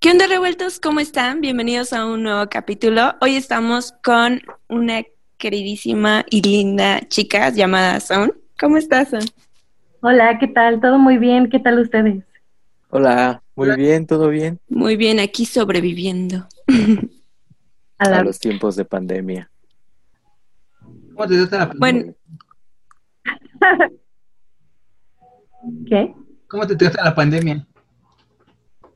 ¿Qué 0.00 0.12
onda 0.12 0.28
revueltos? 0.28 0.78
¿Cómo 0.78 1.00
están? 1.00 1.40
Bienvenidos 1.40 1.92
a 1.92 2.06
un 2.06 2.22
nuevo 2.22 2.48
capítulo. 2.48 3.16
Hoy 3.20 3.34
estamos 3.34 3.90
con 4.04 4.40
una 4.68 5.02
queridísima 5.38 6.24
y 6.30 6.40
linda 6.40 7.00
chica 7.08 7.50
llamada 7.50 7.98
Son. 7.98 8.32
¿Cómo 8.60 8.76
estás, 8.76 9.08
Son? 9.08 9.24
Hola, 10.00 10.38
¿qué 10.38 10.46
tal? 10.46 10.80
¿Todo 10.80 11.00
muy 11.00 11.18
bien? 11.18 11.50
¿Qué 11.50 11.58
tal 11.58 11.80
ustedes? 11.80 12.22
Hola, 12.90 13.42
muy 13.56 13.74
bien, 13.74 14.06
¿todo 14.06 14.28
bien? 14.28 14.60
Muy 14.68 14.94
bien, 14.94 15.18
aquí 15.18 15.44
sobreviviendo. 15.44 16.46
A, 17.98 18.22
los 18.22 18.38
tiempos 18.38 18.76
de 18.76 18.84
pandemia. 18.84 19.50
¿Cómo 21.12 21.26
te 21.26 21.44
trata 21.44 21.58
la 21.58 21.68
pandemia? 21.70 22.14
Bueno. 23.24 23.90
¿Qué? 25.88 26.14
¿Cómo 26.46 26.68
te 26.68 26.76
trata 26.76 27.02
la 27.02 27.16
pandemia? 27.16 27.66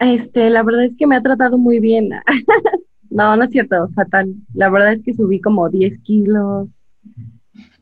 Este, 0.03 0.51
la 0.51 0.65
verdad 0.65 0.85
es 0.85 0.97
que 0.99 1.07
me 1.07 1.17
ha 1.17 1.23
tratado 1.23 1.59
muy 1.59 1.79
bien. 1.79 2.11
no, 3.11 3.37
no 3.37 3.45
es 3.45 3.51
cierto, 3.51 3.89
fatal. 3.95 4.35
La 4.53 4.69
verdad 4.69 4.95
es 4.95 5.03
que 5.05 5.15
subí 5.15 5.41
como 5.41 5.69
10 5.69 6.01
kilos. 6.01 6.69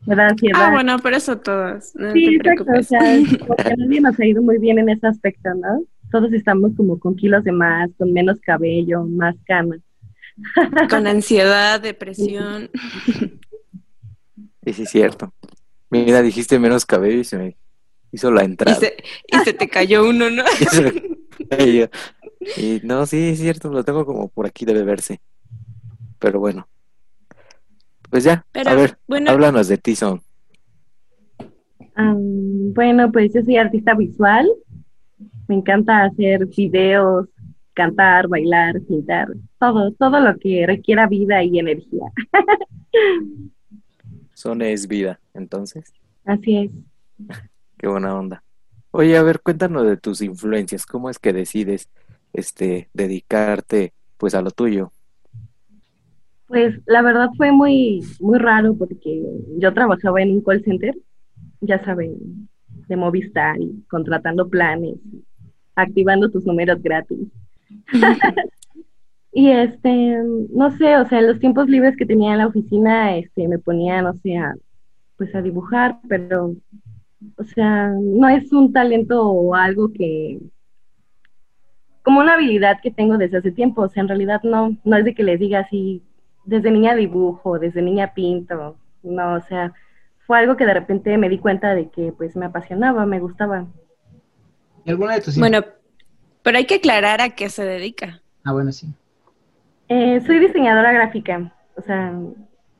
Gracias. 0.04 0.52
Ah, 0.54 0.70
bueno, 0.72 0.96
pero 1.02 1.16
eso 1.16 1.38
todos. 1.38 1.94
No 1.94 2.12
sí, 2.12 2.36
exacto. 2.36 2.66
O 2.78 2.82
sea, 2.82 3.00
porque 3.46 3.74
nadie 3.76 4.00
nos 4.00 4.20
ha 4.20 4.26
ido 4.26 4.42
muy 4.42 4.58
bien 4.58 4.78
en 4.78 4.90
ese 4.90 5.06
aspecto, 5.06 5.54
¿no? 5.54 5.82
Todos 6.10 6.32
estamos 6.32 6.72
como 6.76 6.98
con 6.98 7.16
kilos 7.16 7.44
de 7.44 7.52
más, 7.52 7.90
con 7.96 8.12
menos 8.12 8.38
cabello, 8.40 9.04
más 9.04 9.36
camas. 9.46 9.80
Con 10.90 11.06
ansiedad, 11.06 11.80
depresión. 11.80 12.70
Sí, 14.64 14.72
sí, 14.74 14.82
es 14.82 14.90
cierto. 14.90 15.32
Mira, 15.88 16.20
dijiste 16.20 16.58
menos 16.58 16.84
cabello 16.84 17.20
y 17.20 17.24
se 17.24 17.38
me 17.38 17.56
hizo 18.12 18.30
la 18.30 18.42
entrada. 18.42 18.76
Y 18.76 18.80
se, 18.80 18.96
y 19.26 19.36
se 19.44 19.52
te 19.54 19.68
cayó 19.68 20.06
uno, 20.06 20.28
¿no? 20.28 20.44
Y, 22.56 22.80
no, 22.84 23.06
sí, 23.06 23.30
es 23.30 23.38
cierto, 23.38 23.70
lo 23.70 23.84
tengo 23.84 24.04
como 24.04 24.28
por 24.28 24.46
aquí 24.46 24.64
debe 24.64 24.82
verse. 24.82 25.20
Pero 26.18 26.40
bueno. 26.40 26.68
Pues 28.10 28.24
ya, 28.24 28.44
a 28.66 28.74
ver, 28.74 28.98
háblanos 29.28 29.68
de 29.68 29.78
ti, 29.78 29.94
Son. 29.94 30.20
bueno, 31.96 33.12
pues 33.12 33.32
yo 33.32 33.42
soy 33.42 33.56
artista 33.56 33.94
visual. 33.94 34.48
Me 35.46 35.54
encanta 35.56 36.04
hacer 36.04 36.46
videos, 36.46 37.28
cantar, 37.74 38.28
bailar, 38.28 38.80
pintar, 38.82 39.28
todo, 39.58 39.92
todo 39.92 40.20
lo 40.20 40.36
que 40.38 40.66
requiera 40.66 41.06
vida 41.06 41.42
y 41.42 41.58
energía. 41.58 42.06
Son 44.34 44.62
es 44.62 44.88
vida, 44.88 45.20
entonces. 45.34 45.92
Así 46.24 46.56
es. 46.56 46.72
Qué 47.78 47.86
buena 47.86 48.14
onda. 48.14 48.42
Oye, 48.92 49.16
a 49.16 49.22
ver, 49.22 49.40
cuéntanos 49.40 49.84
de 49.84 49.96
tus 49.96 50.20
influencias. 50.20 50.84
¿Cómo 50.84 51.10
es 51.10 51.18
que 51.18 51.32
decides 51.32 51.88
este 52.32 52.88
dedicarte 52.92 53.92
pues 54.16 54.34
a 54.34 54.42
lo 54.42 54.50
tuyo? 54.50 54.92
Pues 56.46 56.80
la 56.86 57.00
verdad 57.02 57.28
fue 57.36 57.52
muy 57.52 58.02
muy 58.18 58.38
raro 58.38 58.74
porque 58.74 59.22
yo 59.58 59.72
trabajaba 59.72 60.20
en 60.20 60.32
un 60.32 60.40
call 60.42 60.64
center, 60.64 60.96
ya 61.60 61.82
saben, 61.84 62.48
de 62.88 62.96
Movistar 62.96 63.60
y 63.60 63.84
contratando 63.88 64.48
planes, 64.48 64.96
activando 65.76 66.28
tus 66.28 66.44
números 66.44 66.82
gratis. 66.82 67.28
y 69.32 69.50
este, 69.50 70.18
no 70.52 70.76
sé, 70.76 70.96
o 70.96 71.08
sea, 71.08 71.20
en 71.20 71.28
los 71.28 71.38
tiempos 71.38 71.68
libres 71.68 71.96
que 71.96 72.06
tenía 72.06 72.32
en 72.32 72.38
la 72.38 72.48
oficina, 72.48 73.16
este, 73.16 73.46
me 73.46 73.60
ponía, 73.60 74.02
no 74.02 74.14
sé, 74.14 74.36
a, 74.36 74.54
pues 75.16 75.32
a 75.36 75.42
dibujar, 75.42 76.00
pero 76.08 76.56
o 77.36 77.44
sea, 77.44 77.88
no 77.88 78.28
es 78.28 78.52
un 78.52 78.72
talento 78.72 79.28
o 79.28 79.54
algo 79.54 79.92
que, 79.92 80.40
como 82.02 82.20
una 82.20 82.34
habilidad 82.34 82.80
que 82.82 82.90
tengo 82.90 83.18
desde 83.18 83.38
hace 83.38 83.52
tiempo, 83.52 83.82
o 83.82 83.88
sea, 83.88 84.02
en 84.02 84.08
realidad 84.08 84.40
no, 84.42 84.76
no 84.84 84.96
es 84.96 85.04
de 85.04 85.14
que 85.14 85.22
les 85.22 85.38
diga 85.38 85.60
así, 85.60 86.02
desde 86.44 86.70
niña 86.70 86.94
dibujo, 86.94 87.58
desde 87.58 87.82
niña 87.82 88.14
pinto, 88.14 88.76
no, 89.02 89.34
o 89.34 89.40
sea, 89.42 89.72
fue 90.26 90.38
algo 90.38 90.56
que 90.56 90.66
de 90.66 90.74
repente 90.74 91.16
me 91.18 91.28
di 91.28 91.38
cuenta 91.38 91.74
de 91.74 91.88
que 91.90 92.12
pues 92.12 92.36
me 92.36 92.46
apasionaba, 92.46 93.04
me 93.06 93.20
gustaba. 93.20 93.66
¿Y 94.84 94.90
alguna 94.90 95.14
de 95.14 95.20
tus 95.20 95.38
Bueno, 95.38 95.60
pero 96.42 96.58
hay 96.58 96.66
que 96.66 96.76
aclarar 96.76 97.20
a 97.20 97.30
qué 97.30 97.48
se 97.48 97.64
dedica. 97.64 98.22
Ah, 98.44 98.52
bueno, 98.52 98.72
sí. 98.72 98.86
Eh, 99.88 100.20
soy 100.24 100.38
diseñadora 100.38 100.92
gráfica, 100.92 101.52
o 101.76 101.82
sea, 101.82 102.14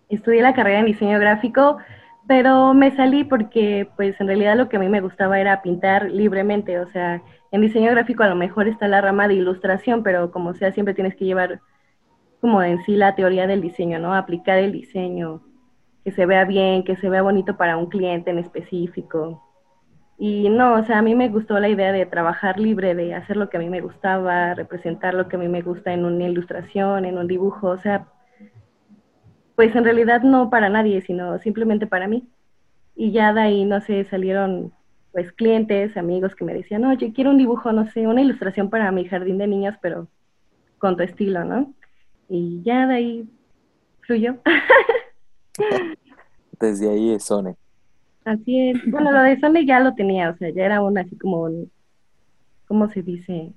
estudié 0.09 0.43
la 0.43 0.55
carrera 0.55 0.79
en 0.79 0.87
diseño 0.87 1.19
gráfico, 1.19 1.79
pero 2.31 2.75
me 2.75 2.95
salí 2.95 3.25
porque 3.25 3.89
pues 3.97 4.15
en 4.21 4.29
realidad 4.29 4.57
lo 4.57 4.69
que 4.69 4.77
a 4.77 4.79
mí 4.79 4.89
me 4.89 5.01
gustaba 5.01 5.41
era 5.41 5.63
pintar 5.63 6.13
libremente, 6.13 6.79
o 6.79 6.87
sea, 6.87 7.25
en 7.51 7.61
diseño 7.61 7.91
gráfico 7.91 8.23
a 8.23 8.29
lo 8.29 8.37
mejor 8.37 8.69
está 8.69 8.87
la 8.87 9.01
rama 9.01 9.27
de 9.27 9.35
ilustración, 9.35 10.05
pero 10.05 10.31
como 10.31 10.55
sea 10.55 10.71
siempre 10.71 10.95
tienes 10.95 11.17
que 11.17 11.25
llevar 11.25 11.61
como 12.41 12.63
en 12.63 12.81
sí 12.85 12.95
la 12.95 13.17
teoría 13.17 13.49
del 13.49 13.61
diseño, 13.61 13.99
¿no? 13.99 14.15
Aplicar 14.15 14.59
el 14.59 14.71
diseño, 14.71 15.43
que 16.05 16.13
se 16.13 16.25
vea 16.25 16.45
bien, 16.45 16.85
que 16.85 16.95
se 16.95 17.09
vea 17.09 17.21
bonito 17.21 17.57
para 17.57 17.77
un 17.77 17.87
cliente 17.87 18.31
en 18.31 18.39
específico. 18.39 19.43
Y 20.17 20.51
no, 20.51 20.75
o 20.75 20.85
sea, 20.85 20.99
a 20.99 21.03
mí 21.03 21.17
me 21.17 21.31
gustó 21.31 21.59
la 21.59 21.69
idea 21.69 21.91
de 21.91 22.07
trabajar 22.07 22.61
libre, 22.61 22.95
de 22.95 23.13
hacer 23.13 23.37
lo 23.37 23.51
que 23.51 23.57
a 23.57 23.61
mí 23.61 23.69
me 23.69 23.81
gustaba, 23.81 24.55
representar 24.55 25.15
lo 25.15 25.27
que 25.27 25.35
a 25.35 25.41
mí 25.41 25.49
me 25.49 25.63
gusta 25.63 25.93
en 25.93 26.05
una 26.05 26.29
ilustración, 26.29 27.07
en 27.07 27.19
un 27.19 27.27
dibujo, 27.27 27.71
o 27.71 27.79
sea, 27.79 28.07
pues 29.61 29.77
en 29.77 29.85
realidad 29.85 30.23
no 30.23 30.49
para 30.49 30.71
nadie, 30.71 31.03
sino 31.03 31.39
simplemente 31.41 31.87
para 31.87 32.09
mí. 32.09 32.27
Y 32.97 33.13
ya 33.13 33.35
de 33.35 33.43
ahí, 33.43 33.67
no 33.67 33.83
sé, 33.83 34.07
salieron 34.07 34.73
pues 35.13 35.33
clientes, 35.33 35.99
amigos 35.99 36.35
que 36.35 36.47
me 36.47 36.55
decían, 36.55 36.83
oye, 36.87 37.13
quiero 37.13 37.29
un 37.29 37.37
dibujo, 37.37 37.71
no 37.71 37.87
sé, 37.91 38.07
una 38.07 38.23
ilustración 38.23 38.71
para 38.71 38.91
mi 38.91 39.05
jardín 39.05 39.37
de 39.37 39.47
niños, 39.47 39.75
pero 39.83 40.09
con 40.79 40.97
tu 40.97 41.03
estilo, 41.03 41.45
¿no? 41.45 41.75
Y 42.31 42.63
ya 42.63 42.87
de 42.87 42.95
ahí 42.95 43.31
fluyó. 44.01 44.39
Desde 46.59 46.89
ahí 46.89 47.13
es 47.13 47.25
Sone. 47.25 47.55
Así 48.25 48.71
es. 48.71 48.91
Bueno, 48.91 49.13
lo 49.13 49.21
de 49.21 49.39
Sone 49.41 49.67
ya 49.67 49.79
lo 49.81 49.95
tenía, 49.95 50.31
o 50.31 50.37
sea, 50.39 50.49
ya 50.49 50.65
era 50.65 50.81
un 50.81 50.97
así 50.97 51.19
como 51.19 51.43
un, 51.43 51.71
¿cómo 52.67 52.89
se 52.89 53.03
dice? 53.03 53.53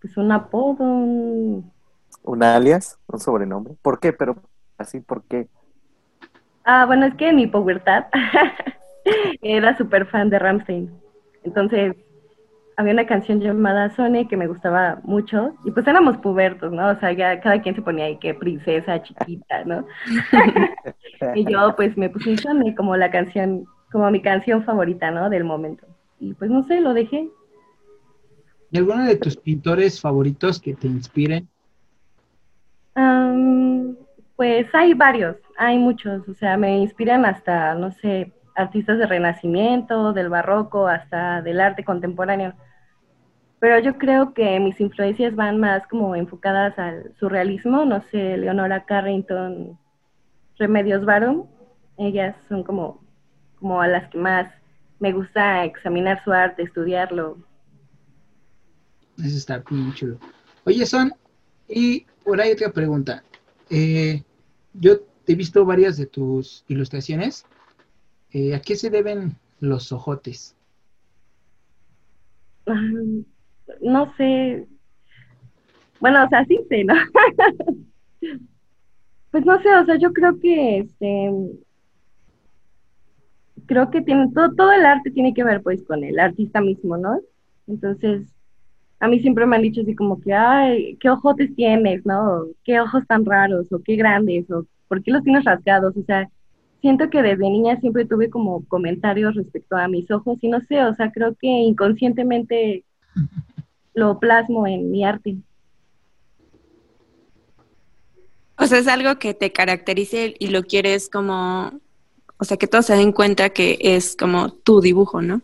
Pues 0.00 0.16
un 0.16 0.32
apodo, 0.32 0.82
un... 0.82 1.70
¿Un 2.24 2.42
alias? 2.42 2.98
¿Un 3.06 3.20
sobrenombre? 3.20 3.76
¿Por 3.80 4.00
qué? 4.00 4.12
Pero 4.12 4.42
así, 4.78 5.00
¿por 5.00 5.22
qué? 5.24 5.48
Ah, 6.64 6.86
bueno, 6.86 7.06
es 7.06 7.14
que 7.14 7.28
en 7.28 7.36
mi 7.36 7.46
pubertad 7.46 8.06
era 9.42 9.76
súper 9.76 10.06
fan 10.06 10.30
de 10.30 10.38
Ramstein. 10.38 10.90
Entonces, 11.44 11.96
había 12.76 12.92
una 12.92 13.06
canción 13.06 13.40
llamada 13.40 13.90
Sone 13.96 14.28
que 14.28 14.36
me 14.36 14.46
gustaba 14.46 15.00
mucho 15.02 15.54
y 15.64 15.72
pues 15.72 15.86
éramos 15.86 16.16
pubertos, 16.18 16.70
¿no? 16.72 16.90
O 16.90 17.00
sea, 17.00 17.12
ya 17.12 17.40
cada 17.40 17.60
quien 17.60 17.74
se 17.74 17.82
ponía 17.82 18.04
ahí 18.04 18.18
que 18.18 18.34
princesa 18.34 19.02
chiquita, 19.02 19.64
¿no? 19.64 19.84
y 21.34 21.50
yo 21.50 21.74
pues 21.74 21.96
me 21.96 22.08
puse 22.08 22.36
Sone 22.36 22.74
como 22.76 22.96
la 22.96 23.10
canción, 23.10 23.64
como 23.90 24.08
mi 24.10 24.22
canción 24.22 24.62
favorita, 24.62 25.10
¿no? 25.10 25.28
Del 25.28 25.44
momento. 25.44 25.86
Y 26.20 26.34
pues 26.34 26.50
no 26.50 26.62
sé, 26.64 26.80
lo 26.80 26.94
dejé. 26.94 27.28
¿Y 28.70 28.78
alguno 28.78 29.04
de 29.04 29.16
tus 29.16 29.36
pintores 29.36 30.00
favoritos 30.00 30.60
que 30.60 30.74
te 30.74 30.86
inspiren? 30.86 31.48
Pues 34.38 34.72
hay 34.72 34.94
varios, 34.94 35.36
hay 35.56 35.78
muchos, 35.78 36.28
o 36.28 36.34
sea, 36.34 36.56
me 36.56 36.78
inspiran 36.78 37.26
hasta, 37.26 37.74
no 37.74 37.90
sé, 37.90 38.32
artistas 38.54 38.96
del 38.98 39.08
Renacimiento, 39.08 40.12
del 40.12 40.28
Barroco, 40.28 40.86
hasta 40.86 41.42
del 41.42 41.60
arte 41.60 41.82
contemporáneo. 41.82 42.54
Pero 43.58 43.80
yo 43.80 43.98
creo 43.98 44.34
que 44.34 44.60
mis 44.60 44.78
influencias 44.80 45.34
van 45.34 45.58
más 45.58 45.84
como 45.88 46.14
enfocadas 46.14 46.78
al 46.78 47.12
surrealismo, 47.18 47.84
no 47.84 48.00
sé, 48.12 48.36
Leonora 48.36 48.84
Carrington, 48.84 49.76
Remedios 50.56 51.04
Varo, 51.04 51.48
Ellas 51.96 52.36
son 52.48 52.62
como, 52.62 53.02
como 53.58 53.82
a 53.82 53.88
las 53.88 54.08
que 54.08 54.18
más 54.18 54.48
me 55.00 55.10
gusta 55.10 55.64
examinar 55.64 56.22
su 56.22 56.30
arte, 56.30 56.62
estudiarlo. 56.62 57.38
Eso 59.18 59.36
está 59.36 59.64
bien 59.68 59.92
chulo. 59.94 60.16
Oye, 60.64 60.86
Son, 60.86 61.12
y 61.68 62.06
por 62.22 62.40
ahí 62.40 62.52
otra 62.52 62.70
pregunta. 62.70 63.24
Eh, 63.68 64.22
yo 64.74 65.00
he 65.26 65.34
visto 65.34 65.64
varias 65.64 65.96
de 65.96 66.06
tus 66.06 66.64
ilustraciones. 66.68 67.44
Eh, 68.32 68.54
¿A 68.54 68.60
qué 68.60 68.76
se 68.76 68.90
deben 68.90 69.36
los 69.60 69.92
ojotes? 69.92 70.54
Ah, 72.66 72.80
No 73.80 74.14
sé. 74.16 74.66
Bueno, 76.00 76.24
o 76.24 76.28
sea, 76.28 76.44
sí 76.44 76.58
sé, 76.68 76.84
¿no? 76.84 76.94
pues 79.30 79.44
no 79.44 79.60
sé, 79.62 79.74
o 79.74 79.84
sea, 79.84 79.96
yo 79.96 80.12
creo 80.12 80.38
que 80.38 80.78
este 80.78 81.30
creo 83.66 83.90
que 83.90 84.00
tiene 84.00 84.30
todo, 84.32 84.54
todo 84.54 84.72
el 84.72 84.84
arte 84.86 85.10
tiene 85.10 85.34
que 85.34 85.44
ver 85.44 85.62
pues 85.62 85.82
con 85.84 86.02
el 86.02 86.18
artista 86.18 86.60
mismo, 86.60 86.96
¿no? 86.96 87.20
Entonces, 87.66 88.22
a 89.00 89.08
mí 89.08 89.20
siempre 89.20 89.46
me 89.46 89.56
han 89.56 89.62
dicho 89.62 89.82
así 89.82 89.94
como 89.94 90.20
que, 90.20 90.32
ay, 90.32 90.96
qué 91.00 91.08
ojotes 91.10 91.54
tienes, 91.54 92.04
¿no? 92.04 92.46
Qué 92.64 92.80
ojos 92.80 93.06
tan 93.06 93.24
raros, 93.24 93.72
o 93.72 93.80
qué 93.82 93.96
grandes, 93.96 94.50
o 94.50 94.66
por 94.88 95.02
qué 95.02 95.10
los 95.10 95.22
tienes 95.22 95.44
rasgados, 95.44 95.96
o 95.96 96.02
sea, 96.02 96.28
siento 96.80 97.10
que 97.10 97.22
desde 97.22 97.50
niña 97.50 97.78
siempre 97.80 98.04
tuve 98.04 98.30
como 98.30 98.64
comentarios 98.66 99.34
respecto 99.34 99.76
a 99.76 99.88
mis 99.88 100.10
ojos 100.10 100.38
y 100.42 100.48
no 100.48 100.60
sé, 100.62 100.82
o 100.84 100.94
sea, 100.94 101.12
creo 101.12 101.34
que 101.34 101.46
inconscientemente 101.46 102.84
lo 103.94 104.18
plasmo 104.18 104.66
en 104.66 104.90
mi 104.90 105.04
arte. 105.04 105.36
O 108.56 108.66
sea, 108.66 108.78
es 108.78 108.88
algo 108.88 109.18
que 109.18 109.34
te 109.34 109.52
caracterice 109.52 110.34
y 110.38 110.48
lo 110.48 110.64
quieres 110.64 111.08
como, 111.08 111.80
o 112.38 112.44
sea, 112.44 112.56
que 112.56 112.66
todos 112.66 112.86
se 112.86 112.96
den 112.96 113.12
cuenta 113.12 113.50
que 113.50 113.78
es 113.80 114.16
como 114.16 114.50
tu 114.50 114.80
dibujo, 114.80 115.22
¿no? 115.22 115.42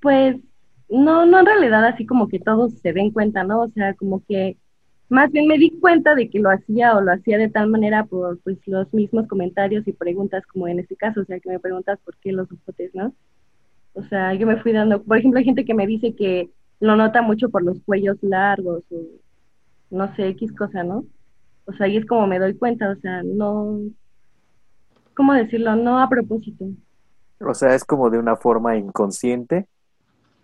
Pues 0.00 0.36
no, 0.90 1.26
no 1.26 1.40
en 1.40 1.46
realidad 1.46 1.84
así 1.86 2.06
como 2.06 2.28
que 2.28 2.38
todos 2.38 2.72
se 2.74 2.92
den 2.92 3.10
cuenta, 3.10 3.44
¿no? 3.44 3.62
O 3.62 3.68
sea, 3.70 3.94
como 3.94 4.24
que 4.26 4.56
más 5.08 5.30
bien 5.32 5.48
me 5.48 5.58
di 5.58 5.70
cuenta 5.80 6.14
de 6.14 6.30
que 6.30 6.38
lo 6.38 6.50
hacía 6.50 6.96
o 6.96 7.00
lo 7.00 7.12
hacía 7.12 7.36
de 7.38 7.48
tal 7.48 7.68
manera 7.68 8.04
por 8.04 8.38
pues 8.40 8.58
los 8.66 8.92
mismos 8.94 9.26
comentarios 9.26 9.86
y 9.86 9.92
preguntas 9.92 10.46
como 10.46 10.68
en 10.68 10.78
este 10.78 10.96
caso, 10.96 11.20
o 11.20 11.24
sea, 11.24 11.40
que 11.40 11.50
me 11.50 11.58
preguntas 11.58 11.98
por 12.04 12.16
qué 12.18 12.32
los 12.32 12.48
ojotes, 12.52 12.94
¿no? 12.94 13.12
O 13.92 14.04
sea, 14.04 14.34
yo 14.34 14.46
me 14.46 14.62
fui 14.62 14.72
dando, 14.72 15.02
por 15.02 15.18
ejemplo, 15.18 15.38
hay 15.38 15.44
gente 15.44 15.64
que 15.64 15.74
me 15.74 15.86
dice 15.86 16.14
que 16.14 16.50
lo 16.78 16.96
nota 16.96 17.22
mucho 17.22 17.50
por 17.50 17.62
los 17.62 17.80
cuellos 17.82 18.16
largos 18.22 18.84
o 18.90 19.02
no 19.90 20.14
sé, 20.14 20.28
X 20.28 20.52
cosa, 20.52 20.84
¿no? 20.84 21.04
O 21.66 21.72
sea, 21.72 21.86
ahí 21.86 21.96
es 21.96 22.06
como 22.06 22.26
me 22.26 22.38
doy 22.38 22.54
cuenta, 22.54 22.90
o 22.90 22.96
sea, 22.96 23.22
no, 23.24 23.80
¿cómo 25.14 25.34
decirlo? 25.34 25.74
No 25.76 26.00
a 26.00 26.08
propósito. 26.08 26.66
O 27.40 27.54
sea, 27.54 27.74
es 27.74 27.84
como 27.84 28.10
de 28.10 28.18
una 28.18 28.36
forma 28.36 28.76
inconsciente, 28.76 29.66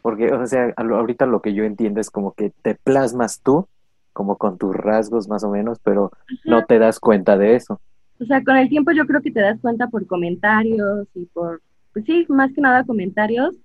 porque, 0.06 0.32
o 0.32 0.46
sea, 0.46 0.72
ahorita 0.76 1.26
lo 1.26 1.42
que 1.42 1.52
yo 1.52 1.64
entiendo 1.64 2.00
es 2.00 2.12
como 2.12 2.32
que 2.32 2.50
te 2.62 2.76
plasmas 2.76 3.40
tú, 3.40 3.66
como 4.12 4.36
con 4.36 4.56
tus 4.56 4.72
rasgos 4.72 5.26
más 5.26 5.42
o 5.42 5.50
menos, 5.50 5.80
pero 5.82 6.12
no 6.44 6.64
te 6.64 6.78
das 6.78 7.00
cuenta 7.00 7.36
de 7.36 7.56
eso. 7.56 7.80
O 8.20 8.24
sea, 8.24 8.44
con 8.44 8.56
el 8.56 8.68
tiempo 8.68 8.92
yo 8.92 9.04
creo 9.04 9.20
que 9.20 9.32
te 9.32 9.40
das 9.40 9.60
cuenta 9.60 9.88
por 9.88 10.06
comentarios 10.06 11.08
y 11.12 11.24
por, 11.26 11.60
pues 11.92 12.04
sí, 12.04 12.24
más 12.28 12.52
que 12.52 12.60
nada 12.60 12.84
comentarios. 12.84 13.56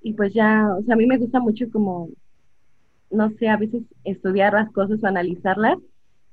Y 0.00 0.14
pues 0.14 0.32
ya, 0.32 0.66
o 0.74 0.82
sea, 0.82 0.94
a 0.94 0.96
mí 0.96 1.04
me 1.04 1.18
gusta 1.18 1.40
mucho 1.40 1.66
como, 1.70 2.08
no 3.10 3.28
sé, 3.32 3.50
a 3.50 3.58
veces 3.58 3.82
estudiar 4.04 4.54
las 4.54 4.72
cosas 4.72 4.98
o 5.02 5.06
analizarlas. 5.06 5.76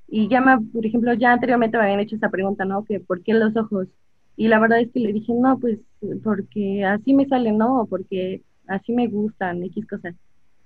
Y 0.08 0.30
ya 0.30 0.40
me, 0.40 0.58
por 0.72 0.86
ejemplo, 0.86 1.14
ya 1.16 1.34
anteriormente 1.34 1.78
me 1.78 1.84
habían 1.84 2.00
hecho 2.00 2.16
esa 2.16 2.30
pregunta, 2.30 2.64
¿no? 2.64 2.86
Que 2.86 3.02
¿por 3.02 3.24
qué 3.24 3.34
los 3.34 3.54
ojos? 3.58 3.90
Y 4.38 4.48
la 4.48 4.58
verdad 4.58 4.80
es 4.80 4.90
que 4.94 5.02
le 5.02 5.12
dije, 5.12 5.34
no, 5.34 5.60
pues 5.60 5.80
porque 6.24 6.86
así 6.86 7.14
me 7.14 7.28
salen, 7.28 7.58
¿no? 7.58 7.82
O 7.82 7.86
porque 7.88 8.42
así 8.70 8.94
me 8.94 9.08
gustan, 9.08 9.64
X 9.64 9.86
cosas. 9.88 10.16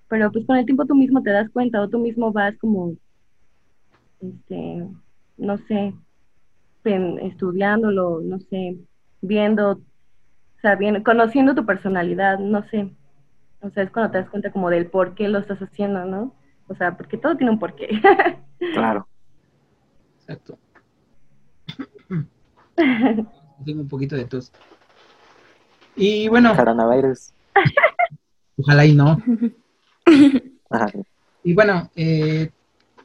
Pero 0.09 0.31
pues 0.31 0.45
con 0.45 0.57
el 0.57 0.65
tiempo 0.65 0.85
tú 0.85 0.95
mismo 0.95 1.23
te 1.23 1.31
das 1.31 1.50
cuenta 1.50 1.81
o 1.81 1.89
tú 1.89 1.97
mismo 2.00 2.31
vas 2.31 2.55
como, 2.59 2.95
este, 4.19 4.88
no 5.38 5.57
sé, 5.67 5.94
pen- 6.83 7.19
estudiándolo, 7.19 8.21
no 8.21 8.39
sé, 8.39 8.77
viendo, 9.21 9.81
sabiendo, 10.61 11.03
conociendo 11.03 11.55
tu 11.55 11.65
personalidad, 11.65 12.39
no 12.39 12.63
sé. 12.69 12.89
O 13.61 13.69
sea, 13.71 13.83
es 13.83 13.91
cuando 13.91 14.11
te 14.11 14.17
das 14.19 14.29
cuenta 14.29 14.51
como 14.51 14.69
del 14.69 14.88
por 14.88 15.15
qué 15.15 15.27
lo 15.29 15.39
estás 15.39 15.59
haciendo, 15.59 16.06
¿no? 16.06 16.35
O 16.67 16.75
sea, 16.75 16.95
porque 16.97 17.17
todo 17.17 17.35
tiene 17.38 17.51
un 17.51 17.59
porqué. 17.59 17.88
Claro. 18.73 19.07
Exacto. 20.19 20.57
Tengo 23.65 23.81
un 23.81 23.88
poquito 23.89 24.15
de 24.15 24.25
tos. 24.25 24.51
Y 25.95 26.27
bueno, 26.29 26.56
Coronavirus. 26.56 27.33
ojalá 28.57 28.85
y 28.85 28.94
no. 28.95 29.21
Ajá. 30.69 30.88
Y 31.45 31.53
bueno, 31.53 31.91
eh, 31.97 32.51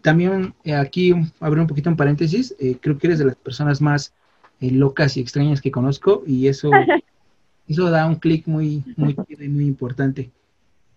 también 0.00 0.54
eh, 0.62 0.72
aquí 0.72 1.12
abrir 1.40 1.60
un 1.60 1.66
poquito 1.66 1.90
un 1.90 1.96
paréntesis. 1.96 2.54
eh, 2.60 2.76
creo 2.80 2.96
que 2.96 3.08
eres 3.08 3.18
de 3.18 3.24
las 3.24 3.34
personas 3.34 3.80
más 3.80 4.14
eh, 4.60 4.70
locas 4.70 5.16
y 5.16 5.20
extrañas 5.20 5.60
que 5.60 5.72
conozco 5.72 6.22
y 6.24 6.46
eso, 6.46 6.70
eso 7.68 7.90
da 7.90 8.06
un 8.06 8.14
clic 8.14 8.46
muy, 8.46 8.84
muy 8.96 9.16
chido 9.26 9.42
y 9.42 9.48
muy 9.48 9.66
importante. 9.66 10.30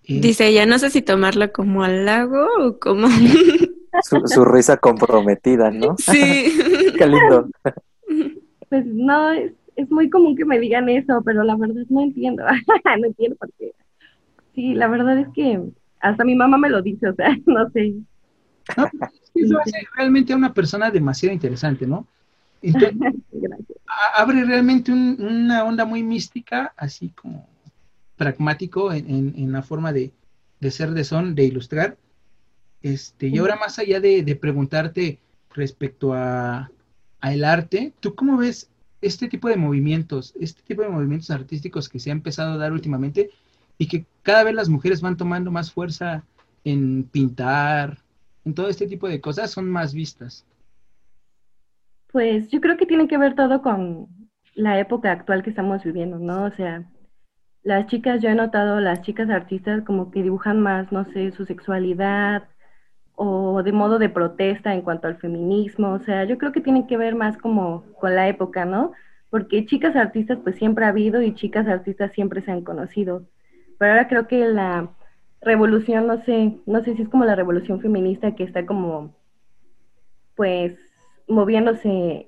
Eh, 0.03 0.21
Dice 0.21 0.48
ella, 0.48 0.68
no 0.68 0.77
sé 0.77 0.92
si 0.92 1.01
tomarlo 1.01 1.51
como 1.51 1.83
halago 1.83 2.45
o 2.59 2.77
como... 2.77 3.07
Su, 4.04 4.21
su 4.25 4.45
risa 4.45 4.77
comprometida, 4.77 5.69
¿no? 5.69 5.95
sí. 5.97 6.54
Qué 6.97 7.07
lindo. 7.07 7.50
pues 8.69 8.86
no, 8.86 9.31
es, 9.31 9.51
es 9.75 9.92
muy 9.92 10.09
común 10.09 10.36
que 10.38 10.45
me 10.45 10.59
digan 10.59 10.88
eso, 10.88 11.21
pero 11.25 11.44
la 11.44 11.57
verdad 11.57 11.83
no 11.89 12.01
entiendo. 12.01 12.44
no 13.00 13.07
entiendo 13.07 13.36
por 13.36 13.51
qué. 13.59 13.74
Sí, 14.56 14.74
la 14.74 14.88
verdad 14.88 15.18
es 15.19 15.27
que 15.33 15.62
hasta 16.00 16.24
mi 16.24 16.36
mamá 16.36 16.57
me 16.57 16.69
lo 16.69 16.81
dice, 16.81 17.09
o 17.09 17.15
sea, 17.15 17.36
no 17.45 17.69
sé. 17.71 17.95
no, 18.77 18.92
eso 19.36 19.57
hace 19.59 19.77
realmente 19.95 20.33
a 20.33 20.36
una 20.36 20.53
persona 20.53 20.92
demasiado 20.92 21.33
interesante, 21.33 21.88
¿no? 21.88 22.07
Entonces, 22.62 22.98
abre 24.15 24.44
realmente 24.45 24.92
un- 24.92 25.18
una 25.21 25.63
onda 25.63 25.86
muy 25.86 26.03
mística, 26.03 26.74
así 26.77 27.09
como 27.09 27.48
pragmático 28.18 28.94
en, 28.94 29.09
en- 29.09 29.33
en 29.38 29.51
la 29.51 29.63
forma 29.63 29.94
de, 29.94 30.12
de 30.59 30.71
ser 30.71 30.92
de 30.92 31.04
son, 31.04 31.36
de 31.36 31.45
ilustrar. 31.45 31.97
Este, 32.81 33.27
y 33.27 33.38
ahora 33.39 33.57
más 33.57 33.80
allá 33.80 34.00
de, 34.00 34.24
de 34.24 34.36
preguntarte 34.36 35.19
respecto 35.56 36.13
a, 36.13 36.71
a 37.21 37.33
el 37.33 37.44
arte, 37.45 37.94
¿tú 38.00 38.15
cómo 38.15 38.38
ves 38.38 38.69
este 39.01 39.27
tipo 39.30 39.50
de 39.50 39.57
movimientos, 39.57 40.33
este 40.40 40.61
tipo 40.64 40.81
de 40.83 40.90
movimientos 40.90 41.31
artísticos 41.31 41.90
que 41.90 41.99
se 41.99 42.09
ha 42.11 42.14
empezado 42.14 42.54
a 42.54 42.57
dar 42.57 42.73
últimamente 42.73 43.31
y 43.81 43.88
que 43.88 44.06
cada 44.21 44.44
vez 44.44 44.54
las 44.54 44.69
mujeres 44.69 45.02
van 45.02 45.18
tomando 45.18 45.50
más 45.50 45.73
fuerza 45.73 46.23
en 46.64 47.04
pintar, 47.04 47.97
en 48.45 48.54
todo 48.54 48.69
este 48.69 48.85
tipo 48.85 49.07
de 49.07 49.19
cosas, 49.19 49.50
son 49.50 49.68
más 49.68 49.92
vistas? 49.92 50.45
Pues 52.11 52.47
yo 52.50 52.61
creo 52.61 52.78
que 52.78 52.85
tiene 52.85 53.07
que 53.07 53.18
ver 53.18 53.33
todo 53.33 53.64
con 53.64 54.07
la 54.54 54.80
época 54.80 55.11
actual 55.11 55.42
que 55.42 55.50
estamos 55.50 55.83
viviendo, 55.83 56.19
¿no? 56.19 56.44
O 56.44 56.52
sea, 56.52 56.83
las 57.64 57.88
chicas, 57.88 58.21
yo 58.21 58.30
he 58.30 58.35
notado, 58.35 58.80
las 58.80 59.02
chicas 59.02 59.31
artistas 59.31 59.83
como 59.83 60.11
que 60.11 60.21
dibujan 60.21 60.61
más, 60.61 60.92
no 60.92 61.06
sé, 61.06 61.31
su 61.31 61.47
sexualidad 61.47 62.47
o 63.16 63.64
de 63.64 63.71
modo 63.71 63.97
de 63.97 64.09
protesta 64.09 64.76
en 64.76 64.83
cuanto 64.83 65.07
al 65.07 65.18
feminismo, 65.18 65.94
o 65.94 66.00
sea, 66.02 66.26
yo 66.26 66.38
creo 66.38 66.52
que 66.52 66.61
tiene 66.61 66.85
que 66.85 66.97
ver 66.97 67.16
más 67.16 67.35
como 67.35 67.83
con 68.00 68.14
la 68.14 68.28
época, 68.28 68.64
¿no? 68.64 68.92
Porque 69.31 69.66
chicas 69.66 69.95
artistas 69.95 70.38
pues 70.44 70.56
siempre 70.57 70.85
ha 70.85 70.90
habido 70.90 71.23
y 71.23 71.33
chicas 71.33 71.68
artistas 71.68 72.11
siempre 72.11 72.44
se 72.44 72.52
han 72.52 72.61
conocido, 72.64 73.26
pero 73.81 73.94
ahora 73.94 74.07
creo 74.07 74.28
que 74.28 74.45
la 74.45 74.92
revolución, 75.42 76.06
no 76.06 76.23
sé, 76.23 76.56
no 76.68 76.83
sé 76.83 76.95
si 76.95 77.02
es 77.02 77.09
como 77.09 77.26
la 77.26 77.33
revolución 77.33 77.81
feminista 77.81 78.35
que 78.35 78.44
está 78.44 78.64
como, 78.68 79.16
pues, 80.35 80.78
moviéndose 81.28 82.28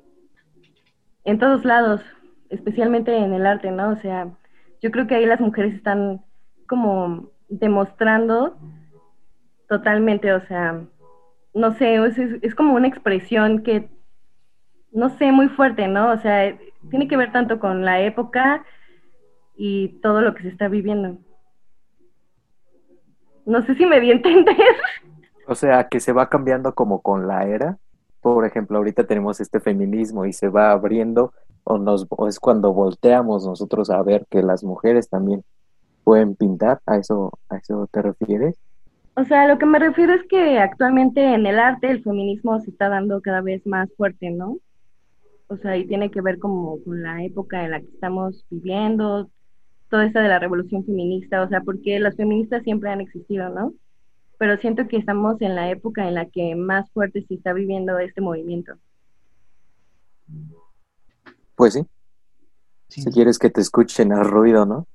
en 1.25 1.37
todos 1.37 1.63
lados, 1.63 2.01
especialmente 2.49 3.15
en 3.15 3.33
el 3.33 3.45
arte, 3.45 3.71
¿no? 3.71 3.89
O 3.91 3.97
sea, 3.97 4.29
yo 4.81 4.89
creo 4.89 5.05
que 5.05 5.15
ahí 5.15 5.25
las 5.27 5.39
mujeres 5.41 5.75
están 5.75 6.23
como 6.67 7.29
demostrando 7.49 8.57
totalmente, 9.67 10.33
o 10.33 10.41
sea, 10.47 10.81
no 11.53 11.73
sé, 11.73 11.95
es, 11.95 12.17
es- 12.17 12.55
como 12.55 12.73
una 12.75 12.87
expresión 12.87 13.63
que, 13.63 13.89
no 14.91 15.09
sé, 15.17 15.31
muy 15.31 15.49
fuerte, 15.49 15.87
¿no? 15.87 16.11
O 16.11 16.17
sea, 16.17 16.57
tiene 16.89 17.07
que 17.07 17.17
ver 17.17 17.31
tanto 17.31 17.59
con 17.59 17.83
la 17.85 18.01
época 18.01 18.65
y 19.57 19.99
todo 20.01 20.21
lo 20.21 20.35
que 20.35 20.43
se 20.43 20.49
está 20.49 20.67
viviendo. 20.69 21.19
No 23.45 23.61
sé 23.65 23.75
si 23.75 23.85
me 23.85 23.99
di 23.99 24.11
a 24.11 24.15
entender. 24.15 24.55
O 25.45 25.55
sea, 25.55 25.89
que 25.89 25.99
se 25.99 26.13
va 26.13 26.29
cambiando 26.29 26.73
como 26.73 27.01
con 27.01 27.27
la 27.27 27.45
era. 27.45 27.77
Por 28.21 28.45
ejemplo, 28.45 28.77
ahorita 28.77 29.05
tenemos 29.05 29.41
este 29.41 29.59
feminismo 29.59 30.25
y 30.25 30.31
se 30.31 30.47
va 30.47 30.71
abriendo, 30.71 31.33
o, 31.65 31.77
nos, 31.77 32.07
o 32.09 32.29
es 32.29 32.39
cuando 32.39 32.71
volteamos 32.71 33.45
nosotros 33.45 33.89
a 33.89 34.01
ver 34.03 34.25
que 34.29 34.41
las 34.41 34.63
mujeres 34.63 35.09
también 35.09 35.43
pueden 36.05 36.37
pintar. 36.37 36.79
¿A 36.85 36.95
eso, 36.95 37.31
a 37.49 37.57
eso 37.57 37.89
te 37.91 38.01
refieres? 38.01 38.57
O 39.15 39.25
sea, 39.25 39.47
lo 39.47 39.59
que 39.59 39.65
me 39.65 39.79
refiero 39.79 40.13
es 40.13 40.23
que 40.29 40.59
actualmente 40.59 41.21
en 41.21 41.45
el 41.45 41.59
arte 41.59 41.91
el 41.91 42.01
feminismo 42.01 42.59
se 42.61 42.71
está 42.71 42.87
dando 42.87 43.21
cada 43.21 43.41
vez 43.41 43.67
más 43.67 43.89
fuerte, 43.95 44.31
¿no? 44.31 44.57
O 45.47 45.57
sea, 45.57 45.77
y 45.77 45.85
tiene 45.85 46.09
que 46.09 46.21
ver 46.21 46.39
como 46.39 46.81
con 46.83 47.03
la 47.03 47.23
época 47.23 47.63
en 47.63 47.71
la 47.71 47.79
que 47.79 47.87
estamos 47.87 48.45
viviendo, 48.49 49.29
toda 49.93 50.05
esta 50.07 50.23
de 50.23 50.27
la 50.27 50.39
revolución 50.39 50.83
feminista, 50.83 51.43
o 51.43 51.47
sea, 51.47 51.61
porque 51.61 51.99
las 51.99 52.15
feministas 52.15 52.63
siempre 52.63 52.89
han 52.89 52.99
existido, 52.99 53.49
¿no? 53.49 53.75
Pero 54.39 54.57
siento 54.57 54.87
que 54.87 54.97
estamos 54.97 55.39
en 55.39 55.53
la 55.53 55.69
época 55.69 56.07
en 56.07 56.15
la 56.15 56.25
que 56.25 56.55
más 56.55 56.89
fuerte 56.93 57.23
se 57.27 57.35
está 57.35 57.53
viviendo 57.53 57.99
este 57.99 58.19
movimiento. 58.19 58.73
Pues 61.53 61.73
sí. 61.73 61.85
Si 62.87 63.05
quieres 63.11 63.37
que 63.37 63.51
te 63.51 63.61
escuchen 63.61 64.11
el 64.11 64.25
ruido, 64.25 64.65
¿no? 64.65 64.87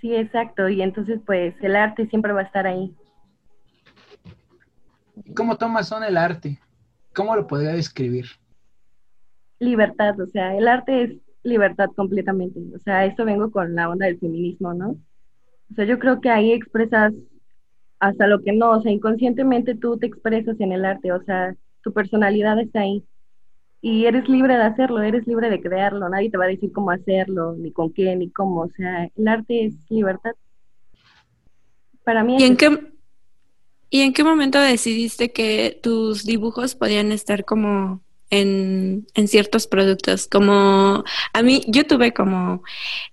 Sí, 0.00 0.14
exacto. 0.14 0.70
Y 0.70 0.80
entonces, 0.80 1.20
pues, 1.26 1.54
el 1.60 1.76
arte 1.76 2.06
siempre 2.06 2.32
va 2.32 2.40
a 2.40 2.44
estar 2.44 2.66
ahí. 2.66 2.96
¿Cómo 5.36 5.58
tomas 5.58 5.86
son 5.86 6.02
el 6.02 6.16
arte? 6.16 6.58
¿Cómo 7.14 7.36
lo 7.36 7.46
podría 7.46 7.72
describir? 7.72 8.24
Libertad, 9.58 10.18
o 10.18 10.26
sea, 10.28 10.56
el 10.56 10.66
arte 10.66 11.02
es 11.02 11.27
libertad 11.42 11.90
completamente. 11.94 12.60
O 12.74 12.78
sea, 12.80 13.06
esto 13.06 13.24
vengo 13.24 13.50
con 13.50 13.74
la 13.74 13.88
onda 13.88 14.06
del 14.06 14.18
feminismo, 14.18 14.74
¿no? 14.74 14.96
O 15.70 15.74
sea, 15.74 15.84
yo 15.84 15.98
creo 15.98 16.20
que 16.20 16.30
ahí 16.30 16.52
expresas 16.52 17.12
hasta 18.00 18.26
lo 18.26 18.42
que 18.42 18.52
no, 18.52 18.70
o 18.70 18.82
sea, 18.82 18.92
inconscientemente 18.92 19.74
tú 19.74 19.98
te 19.98 20.06
expresas 20.06 20.58
en 20.60 20.72
el 20.72 20.84
arte, 20.84 21.12
o 21.12 21.22
sea, 21.24 21.54
tu 21.82 21.92
personalidad 21.92 22.58
está 22.60 22.80
ahí. 22.80 23.04
Y 23.80 24.06
eres 24.06 24.28
libre 24.28 24.54
de 24.54 24.62
hacerlo, 24.62 25.02
eres 25.02 25.26
libre 25.26 25.50
de 25.50 25.60
crearlo, 25.60 26.08
nadie 26.08 26.30
te 26.30 26.36
va 26.36 26.44
a 26.44 26.48
decir 26.48 26.72
cómo 26.72 26.90
hacerlo, 26.90 27.54
ni 27.56 27.72
con 27.72 27.92
qué, 27.92 28.14
ni 28.16 28.30
cómo, 28.30 28.62
o 28.62 28.70
sea, 28.76 29.08
el 29.16 29.28
arte 29.28 29.66
es 29.66 29.74
libertad. 29.88 30.32
Para 32.04 32.24
mí... 32.24 32.36
¿Y 32.38 32.44
en, 32.44 32.56
qué, 32.56 32.92
¿Y 33.90 34.00
en 34.00 34.12
qué 34.12 34.24
momento 34.24 34.60
decidiste 34.60 35.32
que 35.32 35.78
tus 35.82 36.24
dibujos 36.24 36.74
podían 36.74 37.12
estar 37.12 37.44
como 37.44 38.02
en, 38.30 39.06
en, 39.14 39.28
ciertos 39.28 39.66
productos. 39.66 40.26
Como 40.26 41.04
a 41.32 41.42
mí, 41.42 41.64
yo 41.68 41.86
tuve 41.86 42.12
como 42.12 42.62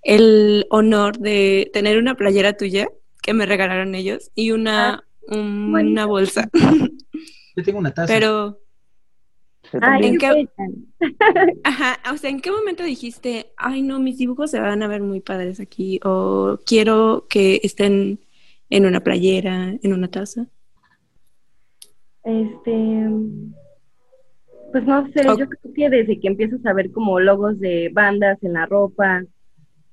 el 0.04 0.66
honor 0.70 1.18
de 1.20 1.70
tener 1.74 1.98
una 1.98 2.16
playera 2.16 2.58
tuya 2.58 2.88
que 3.22 3.34
me 3.34 3.46
regalaron 3.46 3.96
ellos 3.96 4.32
y 4.36 4.52
una, 4.52 5.04
ah, 5.30 5.36
una 5.36 6.06
bolsa. 6.06 6.50
Yo 7.56 7.64
tengo 7.64 7.80
una 7.80 7.94
taza. 7.94 8.14
Pero... 8.14 8.60
¿en 9.74 10.18
qué... 10.18 10.48
Ajá, 11.64 12.00
o 12.14 12.18
sea, 12.18 12.30
¿en 12.30 12.40
qué 12.40 12.52
momento 12.52 12.84
dijiste, 12.84 13.52
ay 13.58 13.82
no, 13.82 14.00
mis 14.00 14.18
dibujos 14.18 14.52
se 14.52 14.60
van 14.60 14.84
a 14.84 14.88
ver 14.88 15.02
muy 15.02 15.22
padres 15.22 15.60
aquí? 15.60 16.00
O 16.04 16.60
quiero 16.66 17.26
que 17.30 17.62
estén 17.64 18.20
en 18.70 18.86
una 18.86 19.00
playera, 19.02 19.76
en 19.82 19.94
una 19.94 20.10
taza. 20.10 20.48
Este, 22.24 23.10
pues 24.76 24.88
no 24.88 25.08
sé, 25.14 25.24
yo 25.24 25.48
creo 25.48 25.74
que 25.74 25.90
desde 25.90 26.20
que 26.20 26.28
empiezas 26.28 26.66
a 26.66 26.74
ver 26.74 26.92
como 26.92 27.18
logos 27.22 27.58
de 27.62 27.90
bandas 27.94 28.38
en 28.44 28.52
la 28.52 28.66
ropa, 28.66 29.24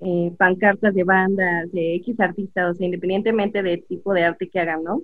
eh, 0.01 0.33
pancartas 0.37 0.93
de 0.93 1.05
bandas, 1.05 1.71
de 1.71 1.95
X 1.95 2.19
artistas, 2.19 2.73
o 2.73 2.75
sea, 2.75 2.87
independientemente 2.87 3.63
del 3.63 3.85
tipo 3.85 4.13
de 4.13 4.25
arte 4.25 4.51
que 4.51 4.59
hagan, 4.59 4.83
¿no? 4.83 5.03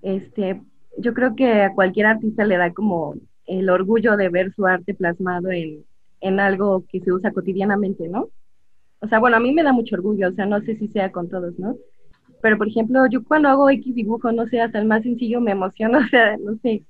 Este, 0.00 0.62
yo 0.96 1.12
creo 1.12 1.36
que 1.36 1.60
a 1.60 1.74
cualquier 1.74 2.06
artista 2.06 2.46
le 2.46 2.56
da 2.56 2.72
como 2.72 3.16
el 3.44 3.68
orgullo 3.68 4.16
de 4.16 4.30
ver 4.30 4.54
su 4.54 4.64
arte 4.64 4.94
plasmado 4.94 5.50
en, 5.50 5.84
en 6.22 6.40
algo 6.40 6.86
que 6.88 7.00
se 7.00 7.12
usa 7.12 7.32
cotidianamente, 7.32 8.08
¿no? 8.08 8.30
O 9.00 9.08
sea, 9.08 9.18
bueno, 9.18 9.36
a 9.36 9.40
mí 9.40 9.52
me 9.52 9.62
da 9.62 9.74
mucho 9.74 9.94
orgullo, 9.96 10.28
o 10.28 10.32
sea, 10.32 10.46
no 10.46 10.62
sé 10.62 10.78
si 10.78 10.88
sea 10.88 11.12
con 11.12 11.28
todos, 11.28 11.58
¿no? 11.58 11.76
Pero, 12.40 12.56
por 12.56 12.68
ejemplo, 12.68 13.00
yo 13.10 13.22
cuando 13.24 13.50
hago 13.50 13.68
X 13.68 13.94
dibujo, 13.94 14.32
no 14.32 14.46
sé, 14.46 14.58
hasta 14.58 14.78
el 14.78 14.86
más 14.86 15.02
sencillo 15.02 15.42
me 15.42 15.50
emociona, 15.50 15.98
o 16.06 16.08
sea, 16.08 16.38
no 16.38 16.56
sé, 16.62 16.82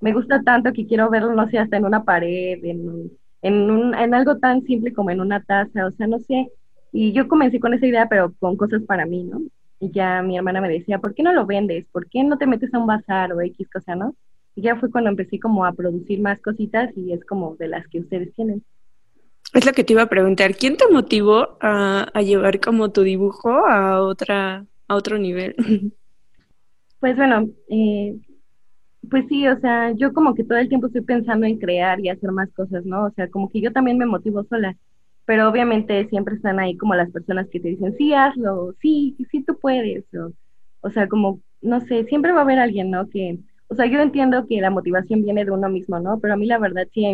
me 0.00 0.12
gusta 0.12 0.42
tanto 0.42 0.72
que 0.72 0.86
quiero 0.86 1.10
verlo, 1.10 1.34
no 1.34 1.48
sé, 1.48 1.58
hasta 1.58 1.76
en 1.76 1.84
una 1.84 2.04
pared, 2.04 2.64
en, 2.64 3.10
en, 3.42 3.70
un, 3.70 3.94
en 3.94 4.14
algo 4.14 4.38
tan 4.38 4.62
simple 4.62 4.92
como 4.92 5.10
en 5.10 5.20
una 5.20 5.42
taza, 5.42 5.86
o 5.86 5.90
sea, 5.92 6.06
no 6.06 6.18
sé. 6.20 6.50
Y 6.92 7.12
yo 7.12 7.28
comencé 7.28 7.60
con 7.60 7.74
esa 7.74 7.86
idea, 7.86 8.06
pero 8.08 8.32
con 8.38 8.56
cosas 8.56 8.82
para 8.82 9.06
mí, 9.06 9.24
¿no? 9.24 9.42
Y 9.80 9.90
ya 9.92 10.22
mi 10.22 10.36
hermana 10.36 10.60
me 10.60 10.68
decía, 10.68 10.98
¿por 10.98 11.14
qué 11.14 11.22
no 11.22 11.32
lo 11.32 11.46
vendes? 11.46 11.86
¿Por 11.92 12.08
qué 12.08 12.24
no 12.24 12.38
te 12.38 12.46
metes 12.46 12.72
a 12.74 12.78
un 12.78 12.86
bazar 12.86 13.32
o 13.32 13.40
X 13.40 13.68
cosa, 13.72 13.94
no? 13.94 14.14
Y 14.54 14.62
ya 14.62 14.76
fue 14.76 14.90
cuando 14.90 15.10
empecé 15.10 15.38
como 15.38 15.64
a 15.64 15.72
producir 15.72 16.20
más 16.20 16.40
cositas 16.40 16.90
y 16.96 17.12
es 17.12 17.24
como 17.24 17.56
de 17.56 17.68
las 17.68 17.86
que 17.88 18.00
ustedes 18.00 18.34
tienen. 18.34 18.64
Es 19.54 19.64
lo 19.64 19.72
que 19.72 19.84
te 19.84 19.92
iba 19.92 20.02
a 20.02 20.08
preguntar, 20.08 20.54
¿quién 20.54 20.76
te 20.76 20.88
motivó 20.90 21.56
a, 21.60 22.08
a 22.12 22.22
llevar 22.22 22.60
como 22.60 22.90
tu 22.90 23.02
dibujo 23.02 23.50
a 23.66 24.02
otra, 24.02 24.66
a 24.88 24.94
otro 24.94 25.18
nivel? 25.18 25.54
Pues 27.00 27.16
bueno, 27.16 27.48
eh, 27.68 28.16
pues 29.10 29.26
sí, 29.28 29.46
o 29.48 29.58
sea, 29.60 29.92
yo 29.92 30.12
como 30.12 30.34
que 30.34 30.44
todo 30.44 30.58
el 30.58 30.68
tiempo 30.68 30.86
estoy 30.86 31.02
pensando 31.02 31.46
en 31.46 31.58
crear 31.58 32.00
y 32.00 32.08
hacer 32.08 32.32
más 32.32 32.50
cosas, 32.52 32.84
¿no? 32.84 33.06
O 33.06 33.10
sea, 33.10 33.28
como 33.30 33.48
que 33.48 33.60
yo 33.60 33.72
también 33.72 33.98
me 33.98 34.06
motivo 34.06 34.44
sola, 34.44 34.76
pero 35.24 35.48
obviamente 35.48 36.08
siempre 36.08 36.36
están 36.36 36.58
ahí 36.58 36.76
como 36.76 36.94
las 36.94 37.10
personas 37.10 37.48
que 37.50 37.60
te 37.60 37.68
dicen, 37.68 37.94
sí, 37.96 38.14
hazlo, 38.14 38.74
sí, 38.80 39.16
sí 39.30 39.42
tú 39.42 39.58
puedes, 39.60 40.04
o, 40.80 40.90
sea, 40.90 41.08
como, 41.08 41.40
no 41.60 41.80
sé, 41.80 42.04
siempre 42.04 42.32
va 42.32 42.40
a 42.40 42.42
haber 42.42 42.58
alguien, 42.58 42.90
¿no? 42.90 43.08
Que, 43.08 43.38
o 43.68 43.74
sea, 43.74 43.86
yo 43.86 44.00
entiendo 44.00 44.46
que 44.46 44.60
la 44.60 44.70
motivación 44.70 45.22
viene 45.22 45.44
de 45.44 45.50
uno 45.50 45.68
mismo, 45.68 46.00
¿no? 46.00 46.18
Pero 46.20 46.34
a 46.34 46.36
mí 46.36 46.46
la 46.46 46.58
verdad 46.58 46.88
sí, 46.92 47.04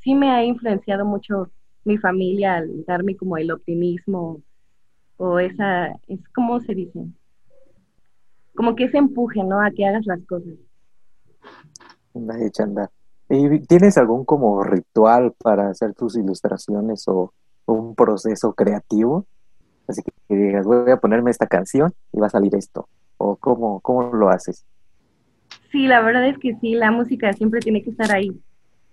sí 0.00 0.14
me 0.14 0.30
ha 0.30 0.44
influenciado 0.44 1.04
mucho 1.04 1.50
mi 1.84 1.98
familia 1.98 2.56
al 2.56 2.84
darme 2.86 3.16
como 3.16 3.36
el 3.36 3.50
optimismo 3.50 4.42
o 5.16 5.38
esa, 5.38 5.88
es 6.06 6.20
como 6.34 6.60
se 6.60 6.74
dice, 6.74 7.06
como 8.54 8.74
que 8.74 8.84
ese 8.84 8.98
empuje, 8.98 9.42
¿no? 9.44 9.60
A 9.60 9.70
que 9.70 9.86
hagas 9.86 10.06
las 10.06 10.24
cosas. 10.26 10.54
¿Y 13.30 13.60
tienes 13.60 13.98
algún 13.98 14.24
como 14.24 14.62
ritual 14.62 15.34
para 15.38 15.68
hacer 15.68 15.94
tus 15.94 16.16
ilustraciones 16.16 17.06
o 17.08 17.32
un 17.66 17.94
proceso 17.94 18.54
creativo? 18.54 19.26
Así 19.86 20.02
que 20.02 20.36
digas, 20.36 20.66
voy 20.66 20.90
a 20.90 20.98
ponerme 20.98 21.30
esta 21.30 21.46
canción 21.46 21.92
y 22.12 22.20
va 22.20 22.26
a 22.26 22.30
salir 22.30 22.54
esto. 22.54 22.88
¿O 23.16 23.36
cómo, 23.36 23.80
cómo 23.80 24.14
lo 24.14 24.28
haces? 24.28 24.64
Sí, 25.72 25.86
la 25.86 26.00
verdad 26.00 26.26
es 26.28 26.38
que 26.38 26.54
sí, 26.56 26.74
la 26.74 26.90
música 26.90 27.32
siempre 27.32 27.60
tiene 27.60 27.82
que 27.82 27.90
estar 27.90 28.12
ahí. 28.12 28.40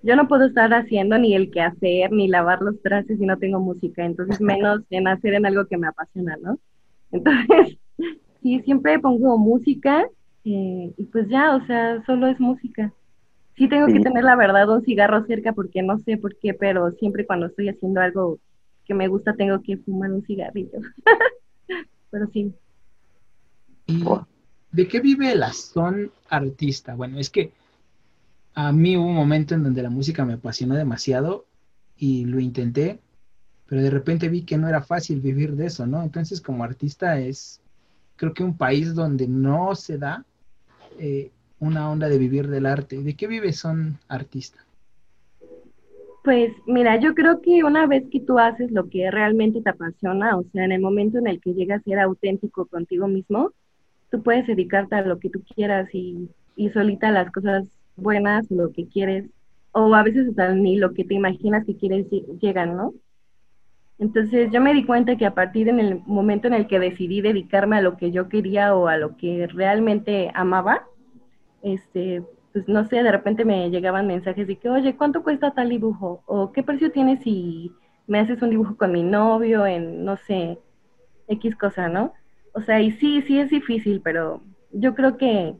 Yo 0.02 0.16
no 0.16 0.28
puedo 0.28 0.46
estar 0.46 0.74
haciendo 0.74 1.18
ni 1.18 1.34
el 1.34 1.52
quehacer, 1.52 2.12
ni 2.12 2.28
lavar 2.28 2.62
los 2.62 2.82
trastes 2.82 3.18
si 3.18 3.26
no 3.26 3.38
tengo 3.38 3.60
música, 3.60 4.06
entonces 4.06 4.40
menos 4.42 4.82
en 4.90 5.08
hacer 5.08 5.34
en 5.34 5.46
algo 5.46 5.66
que 5.66 5.78
me 5.78 5.88
apasiona, 5.88 6.38
¿no? 6.42 6.60
Entonces, 7.12 7.78
sí, 8.42 8.62
siempre 8.62 9.00
pongo 9.00 9.38
música 9.38 10.06
eh, 10.44 10.94
y 10.98 11.04
pues 11.06 11.28
ya, 11.28 11.56
o 11.56 11.66
sea, 11.66 12.04
solo 12.06 12.28
es 12.28 12.40
música. 12.40 12.94
Sí 13.58 13.70
tengo 13.70 13.88
que 13.88 14.02
tener 14.02 14.24
la 14.24 14.36
verdad 14.36 14.70
un 14.70 14.84
cigarro 14.84 15.26
cerca 15.26 15.54
porque 15.54 15.82
no 15.82 15.98
sé 16.00 16.18
por 16.18 16.38
qué, 16.38 16.54
pero 16.54 16.92
siempre 16.92 17.26
cuando 17.26 17.46
estoy 17.46 17.70
haciendo 17.70 18.02
algo 18.02 18.40
que 18.86 18.94
me 18.94 19.08
gusta 19.08 19.34
tengo 19.34 19.62
que 19.62 19.78
fumar 19.78 20.12
un 20.12 20.26
cigarrillo. 20.26 20.80
pero 22.12 22.28
sí. 22.32 22.54
de 24.72 24.88
qué 24.88 25.00
vive 25.00 25.36
la 25.36 25.54
son 25.54 26.12
artista? 26.30 26.96
Bueno, 26.96 27.18
es 27.18 27.30
que 27.30 27.52
a 28.54 28.72
mí 28.72 28.98
hubo 28.98 29.06
un 29.06 29.16
momento 29.16 29.56
en 29.56 29.64
donde 29.64 29.84
la 29.84 29.90
música 29.90 30.26
me 30.26 30.34
apasionó 30.34 30.76
demasiado 30.76 31.46
y 31.98 32.26
lo 32.26 32.40
intenté, 32.40 33.00
pero 33.68 33.82
de 33.82 33.90
repente 33.90 34.28
vi 34.28 34.44
que 34.44 34.58
no 34.58 34.68
era 34.68 34.82
fácil 34.82 35.22
vivir 35.22 35.56
de 35.56 35.68
eso, 35.68 35.86
¿no? 35.88 36.04
Entonces 36.04 36.42
como 36.42 36.64
artista 36.64 37.20
es, 37.20 37.62
creo 38.18 38.34
que 38.34 38.44
un 38.44 38.58
país 38.58 38.94
donde 38.94 39.28
no 39.28 39.76
se 39.76 39.98
da 39.98 40.26
eh, 41.00 41.32
una 41.66 41.90
onda 41.90 42.08
de 42.08 42.18
vivir 42.18 42.48
del 42.48 42.66
arte. 42.66 43.02
¿De 43.02 43.16
qué 43.16 43.28
vives 43.28 43.58
son 43.58 43.98
artista? 44.08 44.60
Pues 46.24 46.52
mira, 46.66 47.00
yo 47.00 47.14
creo 47.14 47.42
que 47.42 47.64
una 47.64 47.86
vez 47.86 48.04
que 48.12 48.20
tú 48.20 48.40
haces 48.40 48.72
lo 48.72 48.90
que 48.90 49.12
realmente 49.12 49.62
te 49.62 49.70
apasiona, 49.70 50.38
o 50.38 50.44
sea, 50.52 50.66
en 50.66 50.72
el 50.72 50.82
momento 50.82 51.20
en 51.20 51.28
el 51.28 51.40
que 51.40 51.54
llegas 51.54 51.82
a 51.82 51.84
ser 51.84 52.00
auténtico 52.00 52.66
contigo 52.66 53.08
mismo, 53.08 53.52
tú 54.10 54.24
puedes 54.24 54.48
dedicarte 54.48 54.96
a 54.96 55.02
lo 55.04 55.20
que 55.20 55.30
tú 55.30 55.44
quieras 55.56 55.88
y, 55.94 56.30
y 56.56 56.70
solita 56.72 57.12
las 57.12 57.32
cosas 57.32 57.66
buenas, 57.96 58.50
lo 58.50 58.72
que 58.72 58.88
quieres, 58.88 59.26
o 59.72 59.94
a 59.94 60.04
veces 60.04 60.30
hasta 60.30 60.54
ni 60.54 60.78
lo 60.78 60.94
que 60.94 61.04
te 61.04 61.14
imaginas 61.14 61.66
que 61.66 61.76
quieres 61.76 62.08
llegan, 62.40 62.76
¿no? 62.76 62.94
Entonces 63.98 64.52
yo 64.52 64.62
me 64.62 64.74
di 64.74 64.84
cuenta 64.84 65.16
que 65.16 65.26
a 65.26 65.34
partir 65.34 65.70
en 65.70 65.80
el 65.80 66.02
momento 66.06 66.48
en 66.48 66.54
el 66.54 66.68
que 66.68 66.80
decidí 66.80 67.22
dedicarme 67.22 67.78
a 67.78 67.82
lo 67.82 67.98
que 67.98 68.12
yo 68.12 68.28
quería 68.28 68.76
o 68.76 68.88
a 68.88 68.98
lo 68.98 69.16
que 69.16 69.48
realmente 69.48 70.32
amaba, 70.34 70.88
este, 71.66 72.24
pues 72.54 72.68
no 72.68 72.88
sé, 72.88 73.02
de 73.02 73.12
repente 73.12 73.44
me 73.44 73.70
llegaban 73.70 74.08
mensajes 74.08 74.48
de 74.48 74.58
que, 74.58 74.70
oye, 74.70 74.96
¿cuánto 74.96 75.24
cuesta 75.24 75.54
tal 75.54 75.70
dibujo? 75.70 76.24
O 76.28 76.52
¿qué 76.52 76.64
precio 76.64 76.92
tienes 76.92 77.22
si 77.24 77.74
me 78.08 78.20
haces 78.20 78.42
un 78.42 78.52
dibujo 78.52 78.78
con 78.78 78.92
mi 78.92 79.04
novio 79.04 79.66
en, 79.66 80.06
no 80.06 80.16
sé, 80.16 80.60
X 81.28 81.56
cosa, 81.56 81.90
¿no? 81.90 82.14
O 82.54 82.62
sea, 82.62 82.82
y 82.82 82.92
sí, 82.92 83.24
sí 83.24 83.40
es 83.40 83.50
difícil, 83.50 84.00
pero 84.02 84.42
yo 84.72 84.94
creo 84.94 85.18
que 85.18 85.56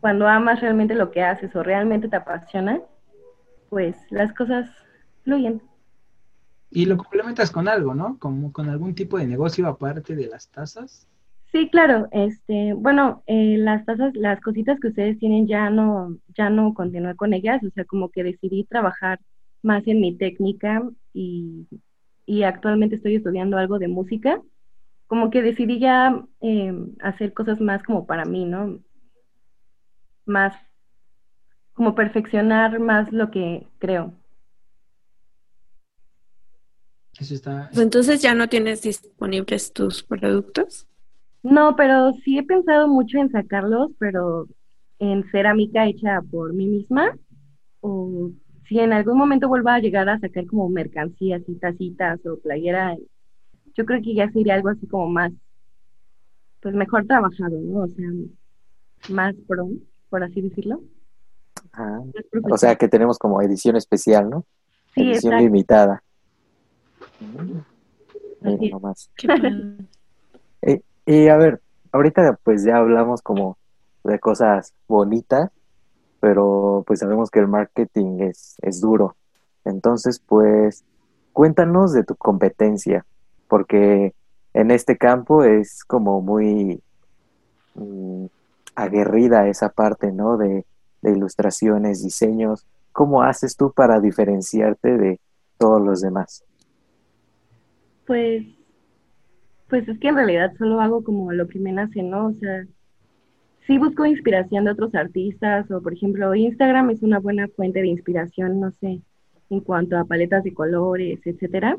cuando 0.00 0.26
amas 0.26 0.60
realmente 0.60 0.94
lo 0.94 1.10
que 1.10 1.22
haces 1.22 1.54
o 1.54 1.62
realmente 1.62 2.08
te 2.08 2.16
apasiona, 2.16 2.80
pues 3.68 3.96
las 4.10 4.32
cosas 4.32 4.70
fluyen. 5.24 5.62
Y 6.70 6.86
lo 6.86 6.96
complementas 6.96 7.50
con 7.50 7.68
algo, 7.68 7.94
¿no? 7.94 8.18
Como 8.18 8.50
con 8.52 8.70
algún 8.70 8.94
tipo 8.94 9.18
de 9.18 9.26
negocio 9.26 9.68
aparte 9.68 10.16
de 10.16 10.26
las 10.26 10.48
tasas. 10.48 11.06
Sí, 11.52 11.68
claro. 11.70 12.08
Este, 12.12 12.74
bueno, 12.74 13.24
eh, 13.26 13.56
las 13.58 13.84
tasas, 13.84 14.14
las 14.14 14.40
cositas 14.40 14.78
que 14.78 14.88
ustedes 14.88 15.18
tienen 15.18 15.48
ya 15.48 15.68
no, 15.68 16.16
ya 16.36 16.48
no 16.48 16.74
continué 16.74 17.16
con 17.16 17.34
ellas. 17.34 17.62
O 17.64 17.70
sea, 17.70 17.84
como 17.84 18.10
que 18.10 18.22
decidí 18.22 18.64
trabajar 18.64 19.18
más 19.62 19.86
en 19.86 20.00
mi 20.00 20.16
técnica 20.16 20.88
y, 21.12 21.66
y 22.24 22.44
actualmente 22.44 22.96
estoy 22.96 23.16
estudiando 23.16 23.58
algo 23.58 23.78
de 23.78 23.88
música, 23.88 24.40
como 25.08 25.30
que 25.30 25.42
decidí 25.42 25.80
ya 25.80 26.24
eh, 26.40 26.72
hacer 27.00 27.32
cosas 27.34 27.60
más 27.60 27.82
como 27.82 28.06
para 28.06 28.24
mí, 28.24 28.44
¿no? 28.44 28.78
Más 30.26 30.54
como 31.72 31.94
perfeccionar 31.96 32.78
más 32.78 33.10
lo 33.12 33.30
que 33.32 33.66
creo. 33.78 34.14
Eso 37.18 37.34
está. 37.34 37.68
Pues 37.72 37.82
entonces 37.82 38.22
ya 38.22 38.34
no 38.34 38.48
tienes 38.48 38.82
disponibles 38.82 39.72
tus 39.72 40.04
productos. 40.04 40.86
No, 41.42 41.74
pero 41.76 42.12
sí 42.24 42.38
he 42.38 42.42
pensado 42.42 42.88
mucho 42.88 43.18
en 43.18 43.30
sacarlos, 43.30 43.90
pero 43.98 44.46
en 44.98 45.24
cerámica 45.30 45.86
hecha 45.86 46.20
por 46.30 46.52
mí 46.52 46.66
misma. 46.66 47.16
O 47.80 48.30
si 48.68 48.78
en 48.78 48.92
algún 48.92 49.18
momento 49.18 49.48
vuelva 49.48 49.74
a 49.74 49.80
llegar 49.80 50.08
a 50.08 50.18
sacar 50.20 50.46
como 50.46 50.68
mercancías 50.68 51.42
y 51.48 51.54
tacitas 51.54 52.24
o 52.26 52.38
playera, 52.38 52.96
yo 53.74 53.84
creo 53.84 54.02
que 54.02 54.14
ya 54.14 54.30
sería 54.30 54.54
algo 54.54 54.68
así 54.68 54.86
como 54.86 55.08
más, 55.08 55.32
pues 56.60 56.74
mejor 56.74 57.06
trabajado, 57.06 57.58
¿no? 57.60 57.80
O 57.80 57.88
sea, 57.88 58.08
más 59.08 59.34
pro, 59.48 59.68
por 60.10 60.22
así 60.22 60.40
decirlo. 60.40 60.82
Ah, 61.72 62.00
o 62.50 62.58
sea 62.58 62.76
que 62.76 62.88
tenemos 62.88 63.18
como 63.18 63.40
edición 63.40 63.76
especial, 63.76 64.28
¿no? 64.28 64.44
Sí, 64.94 65.02
edición 65.02 65.32
exacto. 65.32 65.44
limitada. 65.44 66.02
Mira 68.40 68.68
nomás. 68.70 69.10
Y 71.10 71.26
a 71.26 71.36
ver, 71.36 71.60
ahorita 71.90 72.38
pues 72.44 72.62
ya 72.62 72.76
hablamos 72.76 73.20
como 73.20 73.58
de 74.04 74.20
cosas 74.20 74.74
bonitas, 74.86 75.50
pero 76.20 76.84
pues 76.86 77.00
sabemos 77.00 77.32
que 77.32 77.40
el 77.40 77.48
marketing 77.48 78.20
es, 78.20 78.54
es 78.62 78.80
duro. 78.80 79.16
Entonces, 79.64 80.20
pues 80.20 80.84
cuéntanos 81.32 81.92
de 81.92 82.04
tu 82.04 82.14
competencia, 82.14 83.04
porque 83.48 84.14
en 84.54 84.70
este 84.70 84.96
campo 84.96 85.42
es 85.42 85.82
como 85.82 86.20
muy 86.20 86.80
mm, 87.74 88.26
aguerrida 88.76 89.48
esa 89.48 89.68
parte, 89.68 90.12
¿no? 90.12 90.36
De, 90.36 90.64
de 91.02 91.10
ilustraciones, 91.10 92.04
diseños. 92.04 92.68
¿Cómo 92.92 93.22
haces 93.22 93.56
tú 93.56 93.72
para 93.72 93.98
diferenciarte 93.98 94.96
de 94.96 95.20
todos 95.58 95.82
los 95.82 96.02
demás? 96.02 96.44
Pues, 98.06 98.59
pues 99.70 99.88
es 99.88 99.98
que 99.98 100.08
en 100.08 100.16
realidad 100.16 100.52
solo 100.58 100.80
hago 100.80 101.02
como 101.04 101.32
lo 101.32 101.48
que 101.48 101.60
me 101.60 101.72
nace, 101.72 102.02
¿no? 102.02 102.26
O 102.26 102.34
sea, 102.34 102.66
sí 103.66 103.78
busco 103.78 104.04
inspiración 104.04 104.64
de 104.64 104.72
otros 104.72 104.94
artistas 104.94 105.70
o, 105.70 105.80
por 105.80 105.94
ejemplo, 105.94 106.34
Instagram 106.34 106.90
es 106.90 107.02
una 107.02 107.20
buena 107.20 107.48
fuente 107.48 107.80
de 107.80 107.86
inspiración, 107.86 108.60
no 108.60 108.72
sé, 108.72 109.00
en 109.48 109.60
cuanto 109.60 109.96
a 109.96 110.04
paletas 110.04 110.44
de 110.44 110.52
colores, 110.52 111.20
etcétera. 111.24 111.78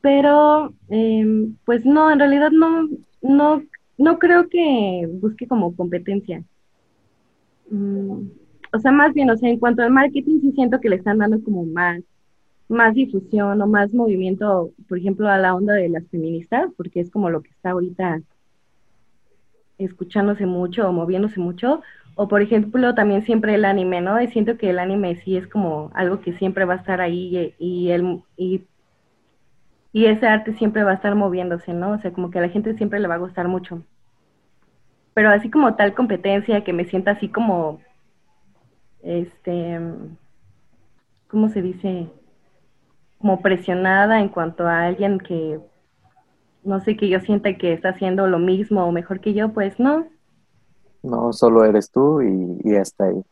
Pero, 0.00 0.74
em, 0.88 1.56
pues 1.64 1.84
no, 1.86 2.10
en 2.10 2.18
realidad 2.18 2.50
no, 2.50 2.88
no, 3.22 3.62
no 3.98 4.18
creo 4.18 4.48
que 4.48 5.08
busque 5.20 5.46
como 5.46 5.74
competencia. 5.76 6.42
Mm, 7.70 8.28
o 8.72 8.78
sea, 8.80 8.92
más 8.92 9.14
bien, 9.14 9.30
o 9.30 9.36
sea, 9.36 9.48
en 9.50 9.58
cuanto 9.58 9.82
al 9.82 9.90
marketing, 9.90 10.40
sí 10.40 10.52
siento 10.52 10.80
que 10.80 10.88
le 10.88 10.96
están 10.96 11.18
dando 11.18 11.42
como 11.42 11.64
más, 11.64 12.02
más 12.68 12.94
difusión 12.94 13.60
o 13.62 13.66
más 13.66 13.92
movimiento, 13.92 14.72
por 14.88 14.98
ejemplo, 14.98 15.28
a 15.28 15.38
la 15.38 15.54
onda 15.54 15.74
de 15.74 15.88
las 15.88 16.06
feministas, 16.08 16.70
porque 16.76 17.00
es 17.00 17.10
como 17.10 17.30
lo 17.30 17.42
que 17.42 17.50
está 17.50 17.70
ahorita 17.70 18.22
escuchándose 19.78 20.46
mucho 20.46 20.88
o 20.88 20.92
moviéndose 20.92 21.40
mucho. 21.40 21.82
O, 22.14 22.28
por 22.28 22.40
ejemplo, 22.40 22.94
también 22.94 23.22
siempre 23.24 23.54
el 23.54 23.64
anime, 23.64 24.00
¿no? 24.00 24.20
Y 24.20 24.28
siento 24.28 24.56
que 24.56 24.70
el 24.70 24.78
anime 24.78 25.16
sí 25.16 25.36
es 25.36 25.46
como 25.46 25.90
algo 25.94 26.20
que 26.20 26.32
siempre 26.32 26.64
va 26.64 26.74
a 26.74 26.76
estar 26.78 27.00
ahí 27.00 27.54
y, 27.58 27.88
y 27.88 27.90
el, 27.90 28.22
y, 28.36 28.64
y 29.92 30.06
ese 30.06 30.26
arte 30.26 30.54
siempre 30.54 30.82
va 30.82 30.92
a 30.92 30.94
estar 30.94 31.14
moviéndose, 31.14 31.74
¿no? 31.74 31.92
O 31.92 31.98
sea, 31.98 32.12
como 32.12 32.30
que 32.30 32.38
a 32.38 32.42
la 32.42 32.48
gente 32.48 32.74
siempre 32.76 33.00
le 33.00 33.08
va 33.08 33.14
a 33.16 33.18
gustar 33.18 33.48
mucho. 33.48 33.82
Pero 35.14 35.30
así 35.30 35.50
como 35.50 35.74
tal 35.76 35.94
competencia, 35.94 36.64
que 36.64 36.72
me 36.72 36.84
sienta 36.84 37.12
así 37.12 37.28
como, 37.28 37.80
este, 39.02 39.78
¿cómo 41.28 41.48
se 41.48 41.62
dice? 41.62 42.08
Como 43.18 43.40
presionada 43.40 44.20
en 44.20 44.28
cuanto 44.28 44.66
a 44.66 44.86
alguien 44.86 45.18
que, 45.18 45.58
no 46.64 46.80
sé, 46.80 46.96
que 46.96 47.08
yo 47.08 47.20
sienta 47.20 47.56
que 47.56 47.72
está 47.72 47.90
haciendo 47.90 48.26
lo 48.26 48.38
mismo 48.38 48.84
o 48.84 48.92
mejor 48.92 49.20
que 49.20 49.34
yo, 49.34 49.52
pues 49.52 49.78
no. 49.80 50.06
No 51.02 51.32
solo 51.32 51.64
eres 51.64 51.90
tú 51.90 52.20
y, 52.20 52.60
y 52.64 52.76
hasta 52.76 53.04
ahí. 53.04 53.22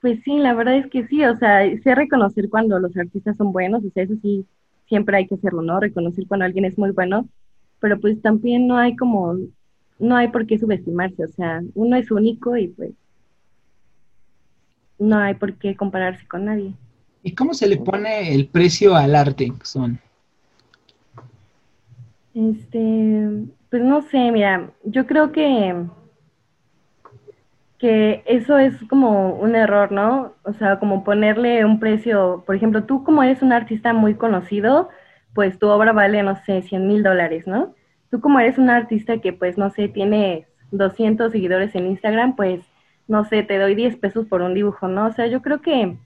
Pues 0.00 0.20
sí, 0.22 0.36
la 0.38 0.54
verdad 0.54 0.76
es 0.76 0.86
que 0.88 1.06
sí, 1.06 1.24
o 1.24 1.34
sea, 1.36 1.62
sé 1.82 1.94
reconocer 1.94 2.50
cuando 2.50 2.78
los 2.78 2.96
artistas 2.96 3.36
son 3.36 3.52
buenos, 3.52 3.82
o 3.84 3.90
sea, 3.90 4.02
eso 4.02 4.14
sí, 4.20 4.46
siempre 4.86 5.16
hay 5.16 5.26
que 5.26 5.36
hacerlo, 5.36 5.62
¿no? 5.62 5.80
Reconocer 5.80 6.26
cuando 6.26 6.44
alguien 6.44 6.66
es 6.66 6.76
muy 6.78 6.90
bueno, 6.90 7.26
pero 7.80 7.98
pues 7.98 8.20
también 8.20 8.66
no 8.66 8.76
hay 8.76 8.96
como, 8.96 9.36
no 9.98 10.16
hay 10.16 10.28
por 10.28 10.46
qué 10.46 10.58
subestimarse, 10.58 11.24
o 11.24 11.28
sea, 11.28 11.62
uno 11.74 11.96
es 11.96 12.10
único 12.10 12.56
y 12.56 12.68
pues 12.68 12.92
no 14.98 15.18
hay 15.18 15.34
por 15.34 15.54
qué 15.54 15.76
compararse 15.76 16.26
con 16.26 16.44
nadie. 16.46 16.74
¿Y 17.24 17.34
cómo 17.34 17.54
se 17.54 17.66
le 17.66 17.78
pone 17.78 18.32
el 18.32 18.46
precio 18.46 18.94
al 18.94 19.16
arte, 19.16 19.52
Son? 19.62 19.98
Este, 22.34 23.28
pues 23.70 23.82
no 23.82 24.02
sé, 24.02 24.30
mira, 24.30 24.70
yo 24.84 25.06
creo 25.06 25.32
que 25.32 25.74
que 27.78 28.22
eso 28.26 28.56
es 28.58 28.74
como 28.88 29.34
un 29.34 29.56
error, 29.56 29.92
¿no? 29.92 30.32
O 30.44 30.52
sea, 30.54 30.78
como 30.78 31.04
ponerle 31.04 31.64
un 31.64 31.80
precio, 31.80 32.42
por 32.46 32.56
ejemplo, 32.56 32.84
tú 32.84 33.04
como 33.04 33.22
eres 33.22 33.42
un 33.42 33.52
artista 33.52 33.92
muy 33.92 34.14
conocido, 34.14 34.88
pues 35.34 35.58
tu 35.58 35.68
obra 35.68 35.92
vale, 35.92 36.22
no 36.22 36.36
sé, 36.44 36.62
100 36.62 36.86
mil 36.86 37.02
dólares, 37.02 37.46
¿no? 37.46 37.74
Tú 38.10 38.20
como 38.20 38.40
eres 38.40 38.58
un 38.58 38.70
artista 38.70 39.18
que, 39.18 39.32
pues, 39.32 39.58
no 39.58 39.70
sé, 39.70 39.88
tiene 39.88 40.46
200 40.70 41.32
seguidores 41.32 41.74
en 41.74 41.86
Instagram, 41.88 42.36
pues, 42.36 42.60
no 43.08 43.24
sé, 43.24 43.42
te 43.42 43.58
doy 43.58 43.74
10 43.74 43.96
pesos 43.96 44.26
por 44.26 44.40
un 44.40 44.54
dibujo, 44.54 44.88
¿no? 44.88 45.06
O 45.06 45.12
sea, 45.12 45.26
yo 45.26 45.42
creo 45.42 45.60
que, 45.60 45.96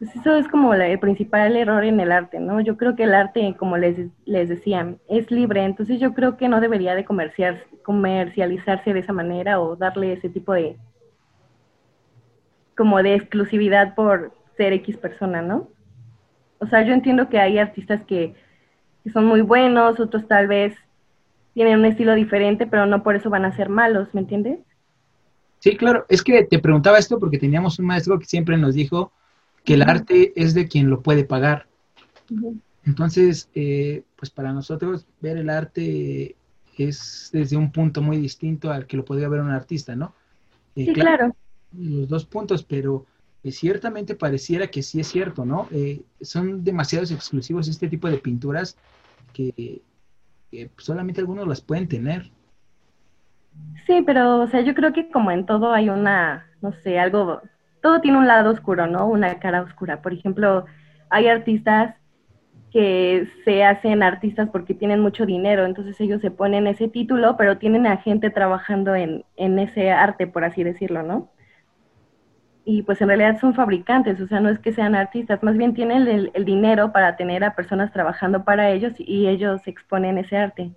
pues 0.00 0.16
eso 0.16 0.34
es 0.34 0.48
como 0.48 0.72
el 0.72 0.98
principal 0.98 1.54
error 1.56 1.84
en 1.84 2.00
el 2.00 2.10
arte, 2.10 2.40
¿no? 2.40 2.62
Yo 2.62 2.78
creo 2.78 2.96
que 2.96 3.02
el 3.02 3.14
arte, 3.14 3.54
como 3.58 3.76
les, 3.76 3.98
les 4.24 4.48
decía, 4.48 4.94
es 5.10 5.30
libre, 5.30 5.62
entonces 5.62 6.00
yo 6.00 6.14
creo 6.14 6.38
que 6.38 6.48
no 6.48 6.62
debería 6.62 6.94
de 6.94 7.04
comercializarse 7.04 8.94
de 8.94 8.98
esa 8.98 9.12
manera 9.12 9.60
o 9.60 9.76
darle 9.76 10.14
ese 10.14 10.30
tipo 10.30 10.54
de, 10.54 10.78
como 12.74 13.02
de 13.02 13.14
exclusividad 13.14 13.94
por 13.94 14.32
ser 14.56 14.72
X 14.72 14.96
persona, 14.96 15.42
¿no? 15.42 15.68
O 16.60 16.66
sea, 16.66 16.82
yo 16.82 16.94
entiendo 16.94 17.28
que 17.28 17.38
hay 17.38 17.58
artistas 17.58 18.02
que, 18.04 18.34
que 19.04 19.10
son 19.10 19.26
muy 19.26 19.42
buenos, 19.42 20.00
otros 20.00 20.26
tal 20.26 20.48
vez 20.48 20.74
tienen 21.52 21.78
un 21.78 21.84
estilo 21.84 22.14
diferente, 22.14 22.66
pero 22.66 22.86
no 22.86 23.02
por 23.02 23.16
eso 23.16 23.28
van 23.28 23.44
a 23.44 23.54
ser 23.54 23.68
malos, 23.68 24.08
¿me 24.14 24.22
entiendes? 24.22 24.60
Sí, 25.58 25.76
claro, 25.76 26.06
es 26.08 26.22
que 26.22 26.44
te 26.44 26.58
preguntaba 26.58 26.96
esto 26.96 27.18
porque 27.18 27.36
teníamos 27.36 27.78
un 27.78 27.84
maestro 27.84 28.18
que 28.18 28.24
siempre 28.24 28.56
nos 28.56 28.74
dijo 28.74 29.12
que 29.64 29.74
el 29.74 29.82
arte 29.82 30.32
es 30.36 30.54
de 30.54 30.68
quien 30.68 30.90
lo 30.90 31.02
puede 31.02 31.24
pagar. 31.24 31.66
Entonces, 32.84 33.50
eh, 33.54 34.04
pues 34.16 34.30
para 34.30 34.52
nosotros 34.52 35.06
ver 35.20 35.36
el 35.36 35.50
arte 35.50 36.36
es 36.76 37.30
desde 37.32 37.56
un 37.56 37.70
punto 37.72 38.02
muy 38.02 38.16
distinto 38.16 38.70
al 38.70 38.86
que 38.86 38.96
lo 38.96 39.04
podría 39.04 39.28
ver 39.28 39.40
un 39.40 39.50
artista, 39.50 39.94
¿no? 39.94 40.14
Eh, 40.76 40.86
Sí, 40.86 40.92
claro. 40.92 41.34
los 41.76 42.08
dos 42.08 42.24
puntos, 42.24 42.62
pero 42.62 43.06
eh, 43.42 43.52
ciertamente 43.52 44.14
pareciera 44.14 44.68
que 44.68 44.82
sí 44.82 45.00
es 45.00 45.08
cierto, 45.08 45.44
¿no? 45.44 45.68
Eh, 45.72 46.02
son 46.20 46.64
demasiados 46.64 47.10
exclusivos 47.10 47.68
este 47.68 47.88
tipo 47.88 48.08
de 48.08 48.18
pinturas 48.18 48.76
que, 49.32 49.82
que 50.50 50.70
solamente 50.78 51.20
algunos 51.20 51.46
las 51.46 51.60
pueden 51.60 51.88
tener. 51.88 52.30
Sí, 53.86 54.02
pero, 54.06 54.42
o 54.42 54.46
sea, 54.48 54.62
yo 54.62 54.74
creo 54.74 54.92
que 54.92 55.10
como 55.10 55.30
en 55.30 55.44
todo 55.44 55.72
hay 55.72 55.88
una, 55.88 56.46
no 56.62 56.72
sé, 56.82 56.98
algo, 56.98 57.42
todo 57.80 58.00
tiene 58.00 58.18
un 58.18 58.26
lado 58.26 58.50
oscuro, 58.50 58.86
¿no? 58.86 59.06
Una 59.06 59.38
cara 59.38 59.62
oscura. 59.62 60.02
Por 60.02 60.12
ejemplo, 60.12 60.66
hay 61.08 61.28
artistas 61.28 61.94
que 62.70 63.28
se 63.44 63.64
hacen 63.64 64.02
artistas 64.02 64.48
porque 64.50 64.74
tienen 64.74 65.00
mucho 65.00 65.26
dinero, 65.26 65.66
entonces 65.66 66.00
ellos 66.00 66.20
se 66.20 66.30
ponen 66.30 66.66
ese 66.66 66.88
título, 66.88 67.36
pero 67.36 67.58
tienen 67.58 67.86
a 67.86 67.96
gente 67.96 68.30
trabajando 68.30 68.94
en, 68.94 69.24
en 69.36 69.58
ese 69.58 69.90
arte, 69.90 70.26
por 70.26 70.44
así 70.44 70.62
decirlo, 70.62 71.02
¿no? 71.02 71.30
Y 72.64 72.82
pues 72.82 73.00
en 73.00 73.08
realidad 73.08 73.40
son 73.40 73.54
fabricantes, 73.54 74.20
o 74.20 74.28
sea, 74.28 74.38
no 74.38 74.50
es 74.50 74.60
que 74.60 74.72
sean 74.72 74.94
artistas, 74.94 75.42
más 75.42 75.56
bien 75.56 75.74
tienen 75.74 76.06
el, 76.06 76.30
el 76.32 76.44
dinero 76.44 76.92
para 76.92 77.16
tener 77.16 77.42
a 77.42 77.56
personas 77.56 77.92
trabajando 77.92 78.44
para 78.44 78.70
ellos 78.70 78.92
y 78.98 79.26
ellos 79.26 79.62
exponen 79.66 80.18
ese 80.18 80.36
arte. 80.36 80.70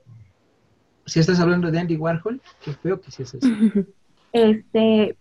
Si 1.06 1.20
estás 1.20 1.40
hablando 1.40 1.70
de 1.70 1.80
Andy 1.80 1.98
Warhol, 1.98 2.42
qué 2.64 2.72
feo 2.72 3.00
que 3.00 3.12
sí 3.12 3.24
es 3.24 3.36
eso. 3.36 3.48
Este, 4.32 5.16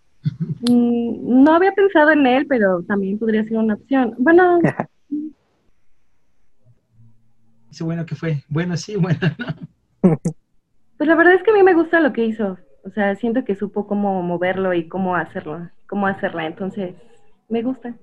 mm, 0.69 1.43
no 1.43 1.53
había 1.53 1.71
pensado 1.71 2.11
en 2.11 2.25
él, 2.25 2.45
pero 2.47 2.83
también 2.83 3.19
podría 3.19 3.43
ser 3.43 3.57
una 3.57 3.75
opción. 3.75 4.15
Bueno, 4.17 4.59
Ese 7.73 7.83
bueno 7.83 8.05
que 8.05 8.13
fue. 8.13 8.43
Bueno, 8.49 8.77
sí, 8.77 8.95
bueno, 8.95 9.19
no. 9.39 9.47
pues 10.97 11.07
la 11.07 11.15
verdad 11.15 11.33
es 11.33 11.41
que 11.41 11.49
a 11.49 11.55
mí 11.55 11.63
me 11.63 11.73
gusta 11.73 11.99
lo 11.99 12.13
que 12.13 12.23
hizo. 12.23 12.55
O 12.83 12.91
sea, 12.91 13.15
siento 13.15 13.43
que 13.43 13.55
supo 13.55 13.87
cómo 13.87 14.21
moverlo 14.21 14.75
y 14.75 14.87
cómo 14.87 15.15
hacerlo, 15.15 15.71
cómo 15.87 16.05
hacerla. 16.05 16.45
Entonces, 16.45 16.93
me 17.49 17.63
gusta. 17.63 17.95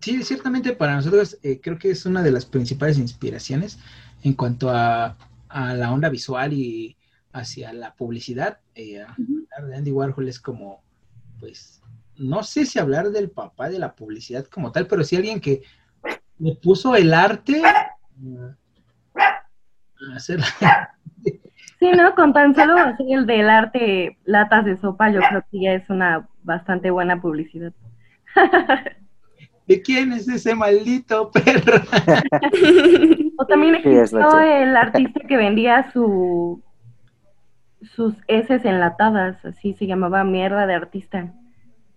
Sí, 0.00 0.24
ciertamente 0.24 0.72
para 0.72 0.96
nosotros 0.96 1.38
eh, 1.44 1.60
creo 1.62 1.78
que 1.78 1.90
es 1.90 2.04
una 2.04 2.24
de 2.24 2.32
las 2.32 2.46
principales 2.46 2.98
inspiraciones 2.98 3.78
en 4.24 4.32
cuanto 4.32 4.68
a, 4.70 5.16
a 5.48 5.74
la 5.74 5.92
onda 5.92 6.08
visual 6.08 6.52
y 6.52 6.96
hacia 7.32 7.72
la 7.72 7.94
publicidad. 7.94 8.58
Eh, 8.74 9.06
hablar 9.56 9.70
de 9.70 9.76
Andy 9.76 9.92
Warhol 9.92 10.28
es 10.28 10.40
como, 10.40 10.82
pues, 11.38 11.82
no 12.16 12.42
sé 12.42 12.66
si 12.66 12.78
hablar 12.78 13.10
del 13.10 13.30
papá 13.30 13.68
de 13.68 13.78
la 13.78 13.94
publicidad 13.94 14.44
como 14.46 14.72
tal, 14.72 14.86
pero 14.86 15.04
sí 15.04 15.16
alguien 15.16 15.40
que 15.40 15.62
le 16.38 16.54
puso 16.56 16.94
el 16.96 17.14
arte 17.14 17.62
a 17.64 18.56
hacer 20.14 20.40
Sí, 21.78 21.90
¿no? 21.96 22.14
Con 22.14 22.32
tan 22.32 22.54
solo 22.54 22.78
hacer 22.78 23.06
el 23.10 23.26
del 23.26 23.50
arte 23.50 24.16
latas 24.24 24.64
de 24.64 24.76
sopa, 24.76 25.10
yo 25.10 25.18
creo 25.18 25.44
que 25.50 25.62
ya 25.62 25.72
es 25.72 25.90
una 25.90 26.28
bastante 26.44 26.92
buena 26.92 27.20
publicidad. 27.20 27.72
¿De 29.66 29.82
quién 29.82 30.12
es 30.12 30.28
ese 30.28 30.54
maldito 30.54 31.32
perro? 31.32 31.82
o 33.36 33.46
también 33.46 33.80
Sí, 33.82 33.88
es 33.88 34.12
existió 34.12 34.40
el 34.40 34.76
artista 34.76 35.20
que 35.26 35.36
vendía 35.36 35.90
su 35.92 36.62
sus 37.94 38.14
heces 38.26 38.64
enlatadas, 38.64 39.44
así 39.44 39.74
se 39.74 39.86
llamaba 39.86 40.24
mierda 40.24 40.66
de 40.66 40.74
artista. 40.74 41.32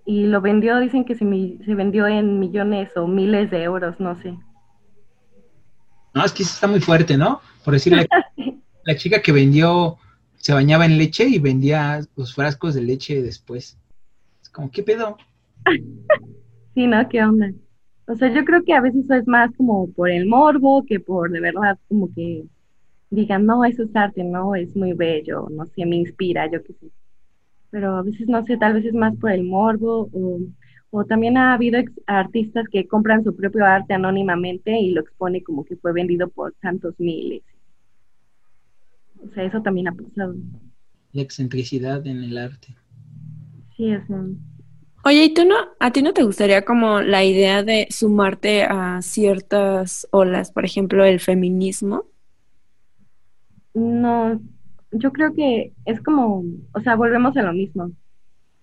Y 0.05 0.25
lo 0.27 0.41
vendió, 0.41 0.79
dicen 0.79 1.05
que 1.05 1.15
se, 1.15 1.25
mi- 1.25 1.59
se 1.65 1.73
vendió 1.75 2.07
en 2.07 2.39
millones 2.39 2.95
o 2.95 3.07
miles 3.07 3.49
de 3.49 3.63
euros, 3.63 3.99
no 3.99 4.15
sé. 4.15 4.37
No, 6.13 6.23
es 6.23 6.31
que 6.31 6.43
eso 6.43 6.53
está 6.53 6.67
muy 6.67 6.79
fuerte, 6.79 7.17
¿no? 7.17 7.41
Por 7.63 7.73
decirle, 7.73 8.07
la 8.83 8.95
chica 8.95 9.21
que 9.21 9.31
vendió, 9.31 9.97
se 10.37 10.53
bañaba 10.53 10.85
en 10.85 10.97
leche 10.97 11.25
y 11.25 11.39
vendía 11.39 12.01
los 12.15 12.35
frascos 12.35 12.75
de 12.75 12.81
leche 12.81 13.21
después. 13.21 13.77
Es 14.41 14.49
como, 14.49 14.69
¿qué 14.71 14.83
pedo? 14.83 15.17
Sí, 16.75 16.87
¿no? 16.87 17.07
¿Qué 17.07 17.23
onda? 17.23 17.53
O 18.05 18.15
sea, 18.15 18.33
yo 18.33 18.43
creo 18.43 18.61
que 18.65 18.73
a 18.73 18.81
veces 18.81 19.09
es 19.09 19.25
más 19.27 19.49
como 19.55 19.89
por 19.93 20.09
el 20.09 20.25
morbo 20.25 20.83
que 20.85 20.99
por 20.99 21.31
de 21.31 21.39
verdad 21.39 21.79
como 21.87 22.09
que 22.13 22.43
digan, 23.15 23.45
no, 23.45 23.65
eso 23.65 23.83
es 23.83 23.95
arte, 23.95 24.23
no, 24.23 24.55
es 24.55 24.75
muy 24.75 24.93
bello, 24.93 25.47
no 25.51 25.65
sé, 25.67 25.85
me 25.85 25.97
inspira, 25.97 26.49
yo 26.51 26.63
qué 26.63 26.73
sé. 26.73 26.91
Pero 27.71 27.95
a 27.97 28.03
veces, 28.03 28.27
no 28.29 28.45
sé, 28.45 28.57
tal 28.57 28.73
vez 28.75 28.85
es 28.85 28.93
más 28.95 29.15
por 29.17 29.31
el 29.31 29.43
morbo 29.43 30.09
o, 30.13 30.39
o 30.91 31.05
también 31.05 31.37
ha 31.37 31.53
habido 31.55 31.79
ex- 31.79 31.93
artistas 32.07 32.67
que 32.71 32.87
compran 32.87 33.23
su 33.23 33.35
propio 33.35 33.65
arte 33.65 33.93
anónimamente 33.95 34.79
y 34.79 34.91
lo 34.91 35.01
expone 35.01 35.43
como 35.43 35.65
que 35.65 35.77
fue 35.77 35.93
vendido 35.93 36.29
por 36.29 36.53
tantos 36.61 36.95
miles. 36.99 37.43
O 39.21 39.27
sea, 39.33 39.43
eso 39.43 39.61
también 39.61 39.89
ha 39.89 39.93
pasado. 39.93 40.35
La 41.13 41.23
excentricidad 41.23 42.05
en 42.05 42.23
el 42.23 42.37
arte. 42.37 42.75
Sí, 43.75 43.93
o 43.95 44.05
sea, 44.07 44.17
Oye, 45.03 45.25
¿y 45.25 45.33
tú 45.33 45.45
no, 45.45 45.55
a 45.79 45.91
ti 45.91 46.01
no 46.01 46.13
te 46.13 46.23
gustaría 46.23 46.65
como 46.65 47.01
la 47.01 47.23
idea 47.23 47.61
de 47.63 47.87
sumarte 47.91 48.63
a 48.63 49.01
ciertas 49.03 50.07
olas, 50.11 50.51
por 50.51 50.65
ejemplo, 50.65 51.05
el 51.05 51.19
feminismo? 51.19 52.07
No, 53.75 54.41
yo 54.91 55.11
creo 55.11 55.33
que 55.35 55.73
es 55.85 56.01
como, 56.01 56.43
o 56.73 56.81
sea, 56.81 56.95
volvemos 56.95 57.37
a 57.37 57.43
lo 57.43 57.53
mismo. 57.53 57.91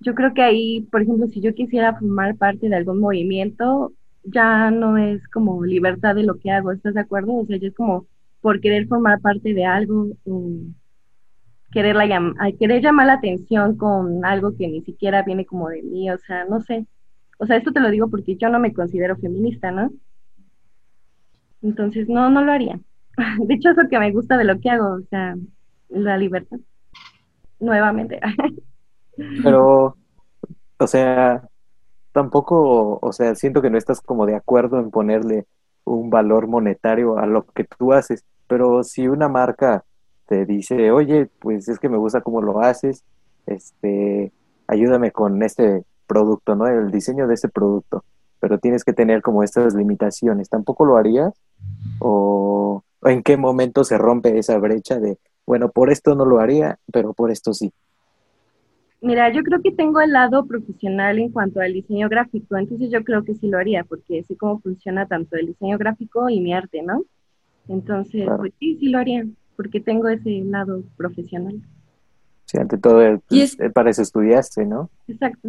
Yo 0.00 0.14
creo 0.14 0.34
que 0.34 0.42
ahí, 0.42 0.82
por 0.92 1.02
ejemplo, 1.02 1.28
si 1.28 1.40
yo 1.40 1.54
quisiera 1.54 1.98
formar 1.98 2.36
parte 2.36 2.68
de 2.68 2.76
algún 2.76 3.00
movimiento, 3.00 3.92
ya 4.24 4.70
no 4.70 4.98
es 4.98 5.28
como 5.28 5.64
libertad 5.64 6.14
de 6.16 6.24
lo 6.24 6.38
que 6.38 6.50
hago, 6.50 6.72
¿estás 6.72 6.94
de 6.94 7.00
acuerdo? 7.00 7.34
O 7.34 7.46
sea, 7.46 7.58
ya 7.58 7.68
es 7.68 7.74
como 7.74 8.06
por 8.40 8.60
querer 8.60 8.88
formar 8.88 9.20
parte 9.20 9.54
de 9.54 9.66
algo 9.66 10.08
querer, 11.72 11.96
la 11.96 12.34
querer 12.58 12.82
llamar 12.82 13.06
la 13.06 13.14
atención 13.14 13.76
con 13.76 14.24
algo 14.24 14.56
que 14.56 14.68
ni 14.68 14.82
siquiera 14.82 15.22
viene 15.22 15.46
como 15.46 15.68
de 15.68 15.82
mí, 15.82 16.10
o 16.10 16.18
sea, 16.18 16.44
no 16.44 16.60
sé. 16.60 16.86
O 17.38 17.46
sea, 17.46 17.56
esto 17.56 17.72
te 17.72 17.80
lo 17.80 17.90
digo 17.90 18.08
porque 18.10 18.36
yo 18.36 18.48
no 18.48 18.60
me 18.60 18.72
considero 18.72 19.16
feminista, 19.16 19.70
¿no? 19.72 19.90
Entonces, 21.62 22.08
no, 22.08 22.30
no 22.30 22.44
lo 22.44 22.52
haría. 22.52 22.80
De 23.46 23.54
hecho, 23.54 23.70
es 23.70 23.76
lo 23.76 23.88
que 23.88 23.98
me 23.98 24.12
gusta 24.12 24.36
de 24.36 24.44
lo 24.44 24.58
que 24.60 24.70
hago, 24.70 24.94
o 24.94 25.02
sea, 25.10 25.36
la 25.88 26.16
libertad. 26.16 26.58
Nuevamente. 27.60 28.20
Pero, 29.42 29.96
o 30.78 30.86
sea, 30.86 31.48
tampoco, 32.12 32.98
o 33.00 33.12
sea, 33.12 33.34
siento 33.34 33.62
que 33.62 33.70
no 33.70 33.78
estás 33.78 34.00
como 34.00 34.26
de 34.26 34.36
acuerdo 34.36 34.78
en 34.78 34.90
ponerle 34.90 35.46
un 35.84 36.10
valor 36.10 36.46
monetario 36.46 37.18
a 37.18 37.26
lo 37.26 37.44
que 37.46 37.64
tú 37.64 37.92
haces, 37.92 38.24
pero 38.46 38.84
si 38.84 39.08
una 39.08 39.28
marca 39.28 39.84
te 40.26 40.46
dice, 40.46 40.92
oye, 40.92 41.28
pues 41.40 41.68
es 41.68 41.78
que 41.78 41.88
me 41.88 41.96
gusta 41.96 42.20
cómo 42.20 42.40
lo 42.40 42.60
haces, 42.60 43.04
este, 43.46 44.32
ayúdame 44.66 45.10
con 45.10 45.42
este 45.42 45.84
producto, 46.06 46.54
¿no? 46.54 46.66
El 46.66 46.90
diseño 46.90 47.26
de 47.26 47.34
este 47.34 47.48
producto, 47.48 48.04
pero 48.40 48.58
tienes 48.58 48.84
que 48.84 48.92
tener 48.92 49.22
como 49.22 49.42
estas 49.42 49.74
limitaciones, 49.74 50.48
¿tampoco 50.48 50.84
lo 50.84 50.96
harías? 50.96 51.32
¿O, 51.98 52.82
o 52.82 52.84
en 53.02 53.22
qué 53.22 53.36
momento 53.36 53.84
se 53.84 53.98
rompe 53.98 54.38
esa 54.38 54.58
brecha 54.58 54.98
de, 54.98 55.18
bueno, 55.46 55.70
por 55.70 55.90
esto 55.90 56.14
no 56.14 56.24
lo 56.24 56.40
haría, 56.40 56.78
pero 56.92 57.12
por 57.14 57.30
esto 57.30 57.52
sí? 57.52 57.72
Mira, 59.00 59.32
yo 59.32 59.42
creo 59.42 59.60
que 59.60 59.72
tengo 59.72 60.00
el 60.00 60.12
lado 60.12 60.46
profesional 60.46 61.18
en 61.18 61.30
cuanto 61.30 61.60
al 61.60 61.72
diseño 61.72 62.08
gráfico, 62.08 62.56
entonces 62.56 62.88
yo 62.90 63.02
creo 63.02 63.24
que 63.24 63.34
sí 63.34 63.48
lo 63.48 63.58
haría, 63.58 63.82
porque 63.82 64.22
sé 64.22 64.36
cómo 64.36 64.60
funciona 64.60 65.06
tanto 65.06 65.36
el 65.36 65.46
diseño 65.46 65.76
gráfico 65.76 66.30
y 66.30 66.40
mi 66.40 66.54
arte, 66.54 66.82
¿no? 66.82 67.04
Entonces, 67.68 68.24
Claro. 68.24 68.38
pues 68.38 68.52
sí, 68.60 68.76
sí 68.78 68.88
lo 68.90 68.98
haría, 68.98 69.26
porque 69.56 69.80
tengo 69.80 70.08
ese 70.08 70.42
lado 70.44 70.82
profesional. 70.96 71.60
Sí, 72.46 72.58
ante 72.58 72.78
todo, 72.78 73.02
eh, 73.02 73.18
Y 73.30 73.40
es- 73.40 73.58
eh, 73.58 73.70
para 73.70 73.90
eso 73.90 74.02
estudiaste, 74.02 74.66
¿no? 74.66 74.88
Exacto. 75.08 75.48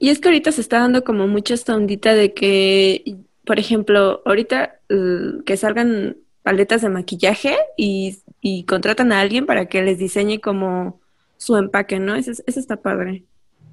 Y 0.00 0.08
es 0.08 0.18
que 0.18 0.28
ahorita 0.28 0.50
se 0.50 0.60
está 0.60 0.80
dando 0.80 1.04
como 1.04 1.28
mucha 1.28 1.54
esta 1.54 1.76
ondita 1.76 2.14
de 2.14 2.34
que, 2.34 3.18
por 3.44 3.58
ejemplo, 3.58 4.22
ahorita 4.24 4.80
eh, 4.88 5.42
que 5.46 5.56
salgan 5.56 6.16
paletas 6.42 6.82
de 6.82 6.88
maquillaje 6.90 7.56
y, 7.76 8.22
y 8.40 8.64
contratan 8.66 9.12
a 9.12 9.20
alguien 9.20 9.46
para 9.46 9.66
que 9.68 9.82
les 9.82 9.98
diseñe 9.98 10.40
como 10.40 11.00
su 11.36 11.56
empaque, 11.56 11.98
¿no? 12.00 12.14
Eso, 12.16 12.30
es- 12.32 12.42
eso 12.46 12.60
está 12.60 12.82
padre. 12.82 13.26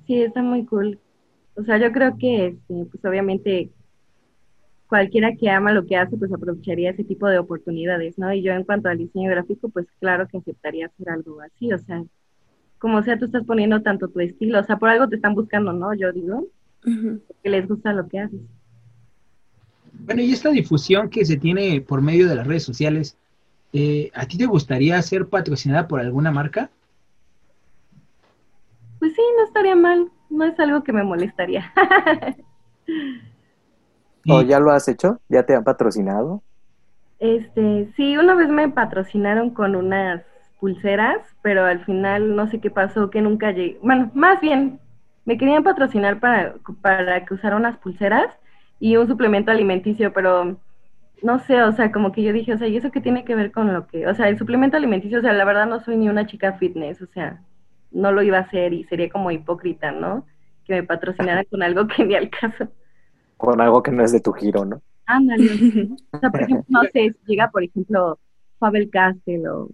Sí, 0.08 0.21
está 0.23 0.41
muy 0.41 0.65
cool. 0.65 0.99
O 1.56 1.63
sea, 1.63 1.77
yo 1.80 1.91
creo 1.91 2.17
que, 2.17 2.47
este, 2.47 2.86
pues 2.91 3.06
obviamente, 3.06 3.73
cualquiera 4.88 5.36
que 5.36 5.49
ama 5.49 5.73
lo 5.73 5.86
que 5.86 5.95
hace, 5.97 6.17
pues 6.17 6.32
aprovecharía 6.34 6.91
ese 6.91 7.03
tipo 7.03 7.27
de 7.27 7.39
oportunidades, 7.39 8.17
¿no? 8.17 8.32
Y 8.34 8.41
yo 8.43 8.53
en 8.53 8.63
cuanto 8.63 8.89
al 8.89 8.97
diseño 8.97 9.30
gráfico, 9.32 9.69
pues 9.69 9.88
claro 9.99 10.27
que 10.27 10.38
aceptaría 10.38 10.88
hacer 10.88 11.10
algo 11.10 11.41
así, 11.41 11.71
o 11.73 11.77
sea, 11.80 12.03
como 12.80 13.03
sea, 13.03 13.19
tú 13.19 13.25
estás 13.25 13.45
poniendo 13.45 13.82
tanto 13.84 14.10
tu 14.10 14.19
estilo, 14.21 14.60
o 14.62 14.63
sea, 14.65 14.77
por 14.80 14.89
algo 14.89 15.10
te 15.10 15.15
están 15.17 15.36
buscando, 15.36 15.73
¿no? 15.73 15.93
Yo 15.95 16.12
digo, 16.13 16.47
que 17.43 17.49
les 17.49 17.67
gusta 17.67 17.93
lo 17.93 18.08
que 18.10 18.19
haces. 18.19 18.41
Bueno, 20.00 20.22
y 20.22 20.32
esta 20.32 20.50
difusión 20.50 21.10
que 21.10 21.26
se 21.26 21.38
tiene 21.38 21.82
por 21.82 22.02
medio 22.02 22.28
de 22.28 22.36
las 22.36 22.48
redes 22.48 22.64
sociales, 22.64 23.18
eh, 23.74 24.12
¿a 24.14 24.26
ti 24.26 24.38
te 24.38 24.46
gustaría 24.46 25.02
ser 25.02 25.28
patrocinada 25.28 25.88
por 25.88 26.00
alguna 26.00 26.32
marca? 26.32 26.70
Pues 29.00 29.14
sí, 29.14 29.22
no 29.38 29.44
estaría 29.44 29.76
mal, 29.76 30.10
no 30.30 30.46
es 30.46 30.60
algo 30.60 30.84
que 30.84 30.94
me 30.94 31.04
molestaría. 31.04 31.72
¿O 34.30 34.42
ya 34.42 34.60
lo 34.60 34.72
has 34.72 34.88
hecho? 34.88 35.22
¿Ya 35.30 35.44
te 35.44 35.56
han 35.56 35.64
patrocinado? 35.64 36.42
Este, 37.20 37.92
sí, 37.96 38.18
una 38.18 38.36
vez 38.36 38.50
me 38.50 38.70
patrocinaron 38.70 39.52
con 39.52 39.76
unas 39.76 40.22
pulseras, 40.60 41.20
pero 41.42 41.66
al 41.66 41.84
final 41.86 42.36
no 42.36 42.50
sé 42.50 42.60
qué 42.60 42.70
pasó, 42.70 43.10
que 43.10 43.22
nunca 43.22 43.52
llegué. 43.52 43.80
Bueno, 43.82 44.12
más 44.14 44.42
bien, 44.42 44.80
me 45.26 45.38
querían 45.38 45.64
patrocinar 45.64 46.20
para, 46.20 46.56
para 46.82 47.26
que 47.26 47.34
usara 47.34 47.56
unas 47.56 47.78
pulseras 47.78 48.28
y 48.80 48.98
un 48.98 49.08
suplemento 49.08 49.52
alimenticio, 49.52 50.13
pero 50.13 50.58
no 51.24 51.40
sé, 51.40 51.62
o 51.63 51.72
sea, 51.72 51.92
como 51.92 52.12
que 52.12 52.24
yo 52.24 52.34
dije, 52.34 52.54
o 52.54 52.58
sea, 52.58 52.68
¿y 52.68 52.78
eso 52.78 52.92
qué 52.92 53.02
tiene 53.02 53.26
que 53.26 53.36
ver 53.36 53.52
con 53.52 53.74
lo 53.74 53.88
que, 53.88 54.08
o 54.08 54.13
sea, 54.13 54.30
el 54.30 54.38
suplemento 54.38 54.78
alimenticio, 54.78 55.20
o 55.20 55.22
sea, 55.22 55.34
la 55.34 55.46
verdad 55.46 55.68
no 55.68 55.80
soy 55.80 55.98
ni 55.98 56.10
una 56.10 56.28
chica 56.28 56.54
fitness, 56.54 57.02
o 57.02 57.08
sea, 57.08 57.44
no 57.92 58.12
lo 58.12 58.22
iba 58.22 58.38
a 58.38 58.42
hacer 58.42 58.74
y 58.74 58.84
sería 58.86 59.10
como 59.10 59.32
hipócrita, 59.32 59.92
¿no? 59.92 60.26
Que 60.66 60.76
me 60.76 60.84
patrocinara 60.84 61.44
con 61.46 61.63
algo 61.63 61.88
que 61.88 62.06
ni 62.06 62.16
al 62.16 62.30
caso. 62.30 62.68
Con 63.38 63.62
algo 63.62 63.82
que 63.82 63.92
no 63.92 64.04
es 64.04 64.12
de 64.12 64.20
tu 64.20 64.32
giro, 64.34 64.66
¿no? 64.66 64.82
Ándale. 65.06 65.48
O 66.12 66.20
sea, 66.20 66.30
por 66.30 66.42
ejemplo, 66.42 66.66
no 66.68 66.84
sé, 66.84 67.13
si 67.13 67.18
llega, 67.26 67.50
por 67.50 67.63
ejemplo, 67.63 68.20
Faber 68.60 68.90
Castell 68.90 69.48
o, 69.48 69.70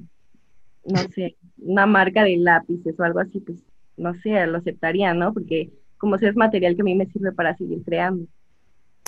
no 0.86 1.00
sé, 1.14 1.36
una 1.58 1.86
marca 1.86 2.24
de 2.24 2.38
lápices 2.38 3.00
o 3.00 3.04
algo 3.04 3.20
así, 3.20 3.40
pues, 3.40 3.58
no 3.98 4.14
sé, 4.16 4.46
lo 4.48 4.58
aceptaría, 4.58 5.14
¿no? 5.14 5.34
Porque 5.34 5.72
como 5.98 6.18
sea 6.18 6.30
es 6.30 6.36
material 6.36 6.76
que 6.76 6.82
a 6.82 6.86
mí 6.86 6.96
me 6.96 7.06
sirve 7.08 7.32
para 7.32 7.56
seguir 7.56 7.82
creando. 7.84 8.28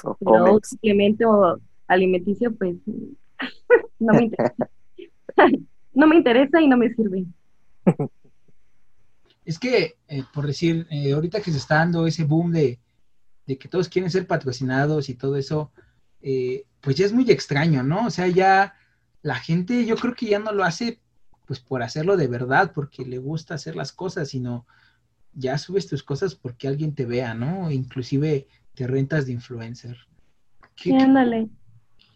O 0.03 0.60
suplemento 0.63 1.60
alimenticio, 1.88 2.53
pues, 2.55 2.75
no 3.99 4.13
me 4.13 4.23
interesa. 4.25 4.69
no 5.93 6.08
me 6.08 6.15
interesa 6.17 6.62
y 6.62 6.67
no 6.67 6.77
me 6.77 6.93
sirve. 6.93 7.25
Es 9.45 9.60
que, 9.60 9.95
eh, 10.08 10.23
por 10.34 10.47
decir, 10.47 10.88
eh, 10.89 11.13
ahorita 11.13 11.39
que 11.39 11.51
se 11.51 11.60
está 11.60 11.75
dando 11.75 12.08
ese 12.08 12.23
boom 12.23 12.51
de, 12.51 12.79
de 13.45 13.58
que 13.60 13.67
todos 13.67 13.89
quieren 13.89 14.10
ser 14.10 14.25
patrocinados 14.25 15.08
y 15.08 15.13
todo 15.13 15.36
eso, 15.38 15.71
eh, 16.23 16.65
pues 16.81 16.95
ya 16.95 17.05
es 17.05 17.13
muy 17.13 17.29
extraño, 17.29 17.84
¿no? 17.84 18.08
O 18.08 18.10
sea, 18.10 18.27
ya 18.27 18.73
la 19.21 19.36
gente 19.36 19.86
yo 19.86 19.97
creo 19.97 20.15
que 20.15 20.25
ya 20.25 20.39
no 20.39 20.51
lo 20.51 20.63
hace 20.63 20.99
pues 21.45 21.60
por 21.60 21.84
hacerlo 21.84 22.17
de 22.17 22.27
verdad, 22.27 22.71
porque 22.73 23.05
le 23.05 23.19
gusta 23.19 23.53
hacer 23.53 23.75
las 23.75 23.91
cosas, 23.91 24.29
sino 24.29 24.65
ya 25.34 25.60
subes 25.60 25.86
tus 25.88 26.01
cosas 26.01 26.34
porque 26.34 26.67
alguien 26.67 26.95
te 26.95 27.05
vea, 27.05 27.36
¿no? 27.36 27.69
Inclusive 27.69 28.47
te 28.75 28.88
rentas 28.88 29.25
de 29.25 29.33
influencer. 29.33 29.97
¿Qué, 30.75 30.91
Sí, 30.91 30.91
qué- 30.91 31.03
ándale. 31.03 31.49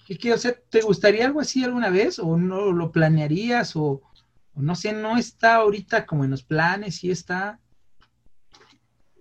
qué- 0.08 0.18
qué- 0.18 0.34
o 0.34 0.38
sea, 0.38 0.54
¿te 0.70 0.82
gustaría 0.82 1.26
algo 1.26 1.40
así 1.40 1.64
alguna 1.64 1.90
vez? 1.90 2.20
¿O 2.20 2.38
no 2.38 2.72
lo 2.72 2.92
planearías? 2.92 3.76
O, 3.76 4.02
o 4.54 4.62
no 4.62 4.76
sé, 4.76 4.94
no 4.94 5.18
está 5.18 5.56
ahorita 5.56 6.06
como 6.06 6.24
en 6.26 6.32
los 6.32 6.44
planes, 6.44 6.96
sí 6.98 7.10
está. 7.12 7.60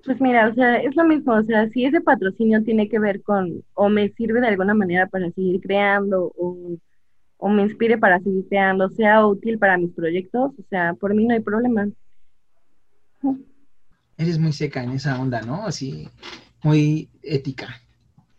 Pues 0.04 0.20
mira, 0.20 0.48
o 0.48 0.54
sea, 0.54 0.76
es 0.76 0.96
lo 0.96 1.04
mismo, 1.04 1.34
o 1.34 1.42
sea, 1.42 1.68
si 1.68 1.84
ese 1.84 2.00
patrocinio 2.00 2.62
tiene 2.64 2.88
que 2.88 2.98
ver 2.98 3.22
con, 3.22 3.62
o 3.74 3.88
me 3.90 4.08
sirve 4.10 4.40
de 4.40 4.46
alguna 4.48 4.72
manera 4.72 5.06
para 5.06 5.30
seguir 5.32 5.60
creando, 5.60 6.32
o, 6.36 6.78
o 7.36 7.48
me 7.50 7.62
inspire 7.62 7.98
para 7.98 8.18
seguir 8.20 8.46
creando, 8.48 8.88
sea 8.90 9.26
útil 9.26 9.58
para 9.58 9.76
mis 9.76 9.92
proyectos, 9.92 10.52
o 10.58 10.62
sea, 10.70 10.94
por 10.94 11.14
mí 11.14 11.26
no 11.26 11.34
hay 11.34 11.40
problema. 11.40 11.88
Eres 14.16 14.38
muy 14.38 14.52
seca 14.52 14.82
en 14.82 14.92
esa 14.92 15.20
onda, 15.20 15.42
¿no? 15.42 15.66
Así, 15.66 16.08
muy 16.62 17.08
ética. 17.22 17.68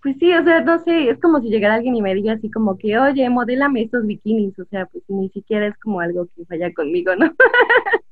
Pues 0.02 0.16
sí, 0.18 0.34
o 0.34 0.44
sea, 0.44 0.62
no 0.62 0.80
sé, 0.80 1.10
es 1.10 1.20
como 1.20 1.42
si 1.42 1.50
llegara 1.50 1.76
alguien 1.76 1.96
y 1.96 2.02
me 2.02 2.16
diga 2.16 2.34
así 2.34 2.50
como 2.50 2.78
que, 2.78 2.98
oye, 2.98 3.30
modélame 3.30 3.82
estos 3.82 4.06
bikinis, 4.06 4.58
o 4.58 4.66
sea, 4.66 4.86
pues 4.86 5.04
ni 5.10 5.30
siquiera 5.30 5.68
es 5.68 5.78
como 5.80 6.00
algo 6.00 6.28
que 6.28 6.44
vaya 6.50 6.74
conmigo, 6.74 7.16
¿no? 7.16 7.32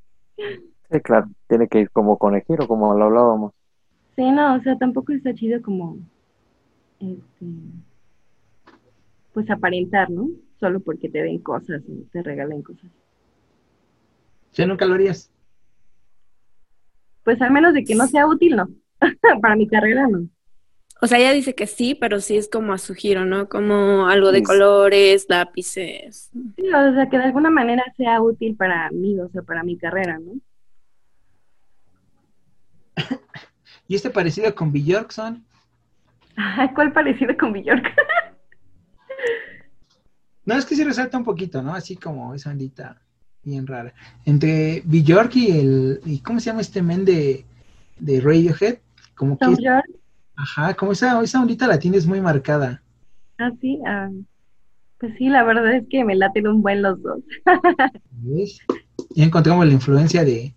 Sí, 0.89 1.02
claro, 1.02 1.28
tiene 1.50 1.67
que 1.67 1.82
ir 1.82 1.89
como 1.89 2.17
conejero, 2.17 2.65
como 2.65 2.93
lo 2.93 3.06
hablábamos. 3.06 3.52
Sí, 4.15 4.32
no, 4.32 4.56
o 4.56 4.62
sea, 4.62 4.78
tampoco 4.78 5.12
está 5.12 5.34
chido 5.34 5.62
como, 5.62 5.98
este, 7.00 7.46
pues 9.34 9.50
aparentar, 9.50 10.10
¿no? 10.10 10.30
Solo 10.62 10.80
porque 10.80 11.10
te 11.10 11.24
den 11.24 11.39
cosas 11.39 11.82
o 11.89 12.10
te 12.12 12.24
regalen 12.24 12.62
cosas. 12.62 12.89
Sea, 14.52 14.65
nunca 14.65 14.86
lo 14.86 14.93
harías. 14.93 15.30
Pues 17.24 17.41
al 17.41 17.52
menos 17.52 17.74
de 17.74 17.84
que 17.84 17.93
no 17.93 18.08
sea 18.08 18.26
útil, 18.26 18.56
no. 18.56 18.70
Para 19.41 19.55
mi 19.55 19.67
carrera, 19.67 20.07
no. 20.07 20.27
O 20.99 21.05
sea, 21.07 21.19
ella 21.19 21.31
dice 21.31 21.53
que 21.53 21.67
sí, 21.67 21.93
pero 21.93 22.19
sí 22.19 22.38
es 22.38 22.49
como 22.49 22.73
a 22.73 22.79
su 22.79 22.95
giro, 22.95 23.23
¿no? 23.23 23.47
Como 23.49 24.07
algo 24.07 24.31
de 24.31 24.39
Sí. 24.39 24.43
colores, 24.45 25.27
lápices. 25.29 26.31
Sí, 26.55 26.63
o 26.73 26.93
sea, 26.93 27.07
que 27.10 27.17
de 27.19 27.23
alguna 27.25 27.51
manera 27.51 27.83
sea 27.97 28.19
útil 28.21 28.55
para 28.55 28.89
mí, 28.89 29.19
o 29.19 29.29
sea, 29.29 29.43
para 29.43 29.63
mi 29.63 29.77
carrera, 29.77 30.17
¿no? 30.17 30.33
¿Y 33.88 33.95
este 33.95 34.10
parecido 34.10 34.53
con 34.55 34.71
Bjorkson? 34.71 35.45
¿Cuál 36.75 36.93
parecido 36.93 37.36
con 37.38 37.53
Bjork? 37.53 37.83
No, 40.45 40.55
es 40.55 40.65
que 40.65 40.75
sí 40.75 40.83
resalta 40.86 41.17
un 41.17 41.25
poquito, 41.25 41.62
¿no? 41.62 41.75
Así 41.75 41.97
como 41.97 42.33
esa 42.33 42.51
ondita 42.51 43.01
bien 43.43 43.67
rara. 43.67 43.93
Entre 44.23 44.81
Bjork 44.86 45.36
y 45.36 45.51
el... 45.60 45.99
¿Y 46.05 46.19
cómo 46.21 46.39
se 46.39 46.45
llama 46.45 46.62
este 46.62 46.81
men 46.81 47.03
de, 47.03 47.43
de 47.99 48.21
Radiohead? 48.21 48.77
Como 49.17 49.38
que... 49.38 49.45
Ajá, 50.36 50.75
como 50.75 50.91
esa, 50.91 51.21
esa 51.21 51.41
ondita 51.41 51.67
la 51.67 51.80
tienes 51.80 52.06
muy 52.06 52.21
marcada. 52.21 52.82
ah, 53.39 53.51
sí, 53.60 53.82
ah, 53.86 54.10
pues 54.99 55.13
sí, 55.17 55.30
la 55.30 55.43
verdad 55.43 55.75
es 55.75 55.88
que 55.89 56.06
me 56.06 56.15
laten 56.15 56.47
un 56.47 56.62
buen 56.62 56.82
los 56.82 57.01
dos. 57.01 57.19
¿Ves? 58.12 58.60
Ya 59.15 59.25
encontramos 59.25 59.65
la 59.65 59.73
influencia 59.73 60.23
de, 60.23 60.53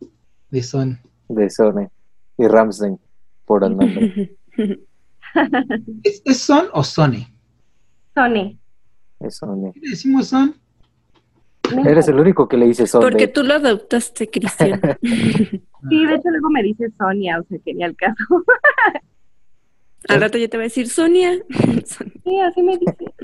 de 0.51 0.63
Son. 0.63 0.99
de 1.29 1.49
Sone 1.51 1.89
y 2.39 2.47
Ramsden 2.47 2.99
por 3.47 3.65
el 3.65 3.77
nombre. 3.77 4.37
¿Es, 6.03 6.23
es 6.25 6.39
Son 6.39 6.67
o 6.73 6.85
Sone? 6.85 7.27
Sony. 8.15 8.59
Es 9.21 9.37
Sone. 9.39 9.73
¿Qué 9.73 9.81
le 9.81 9.91
decimos 9.91 10.29
Son? 10.29 10.55
Eres 11.85 12.09
el 12.09 12.19
único 12.19 12.49
que 12.49 12.57
le 12.57 12.67
dice 12.67 12.87
Sone. 12.87 13.05
Porque 13.05 13.29
tú 13.29 13.43
lo 13.43 13.55
adoptaste, 13.55 14.29
Cristian. 14.31 14.81
Sí, 15.89 16.05
de 16.05 16.15
hecho 16.15 16.29
luego 16.29 16.51
me 16.51 16.63
dice 16.63 16.91
Sonia, 16.99 17.41
o 17.41 17.45
sea, 17.45 17.59
que 17.65 17.73
ni 17.73 17.83
al 17.83 17.97
caso. 17.97 18.23
Al 20.09 20.21
rato 20.21 20.37
yo 20.39 20.49
te 20.49 20.57
voy 20.57 20.65
a 20.65 20.69
decir, 20.69 20.89
Sonia. 20.89 21.33
Sí, 22.25 22.41
así 22.41 22.63
me 22.63 22.77
dice. 22.77 23.15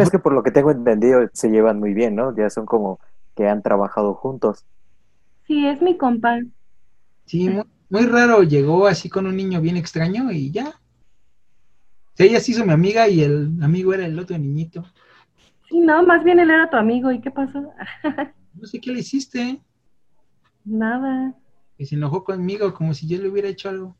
Es 0.00 0.10
que 0.10 0.18
por 0.18 0.32
lo 0.32 0.42
que 0.42 0.50
tengo 0.50 0.70
entendido 0.70 1.28
se 1.32 1.48
llevan 1.48 1.78
muy 1.78 1.94
bien, 1.94 2.16
¿no? 2.16 2.36
Ya 2.36 2.50
son 2.50 2.66
como 2.66 2.98
que 3.36 3.46
han 3.46 3.62
trabajado 3.62 4.14
juntos. 4.14 4.64
Sí, 5.46 5.66
es 5.66 5.80
mi 5.80 5.96
compa. 5.96 6.40
Sí, 7.26 7.48
muy, 7.48 7.64
muy 7.88 8.06
raro. 8.06 8.42
Llegó 8.42 8.86
así 8.86 9.08
con 9.08 9.26
un 9.26 9.36
niño 9.36 9.60
bien 9.60 9.76
extraño 9.76 10.32
y 10.32 10.50
ya. 10.50 10.80
Sea, 12.14 12.26
ella 12.26 12.40
se 12.40 12.52
hizo 12.52 12.64
mi 12.64 12.72
amiga 12.72 13.08
y 13.08 13.22
el 13.22 13.62
amigo 13.62 13.92
era 13.92 14.06
el 14.06 14.18
otro 14.18 14.38
niñito. 14.38 14.84
Sí, 15.68 15.80
no, 15.80 16.02
más 16.04 16.22
bien 16.24 16.38
él 16.38 16.50
era 16.50 16.70
tu 16.70 16.76
amigo. 16.76 17.10
¿Y 17.12 17.20
qué 17.20 17.30
pasó? 17.30 17.72
No 18.54 18.66
sé 18.66 18.80
qué 18.80 18.90
le 18.90 19.00
hiciste. 19.00 19.60
Nada. 20.64 21.34
Que 21.76 21.84
se 21.84 21.94
enojó 21.94 22.24
conmigo 22.24 22.72
como 22.72 22.94
si 22.94 23.06
yo 23.06 23.18
le 23.18 23.28
hubiera 23.28 23.48
hecho 23.48 23.68
algo. 23.68 23.98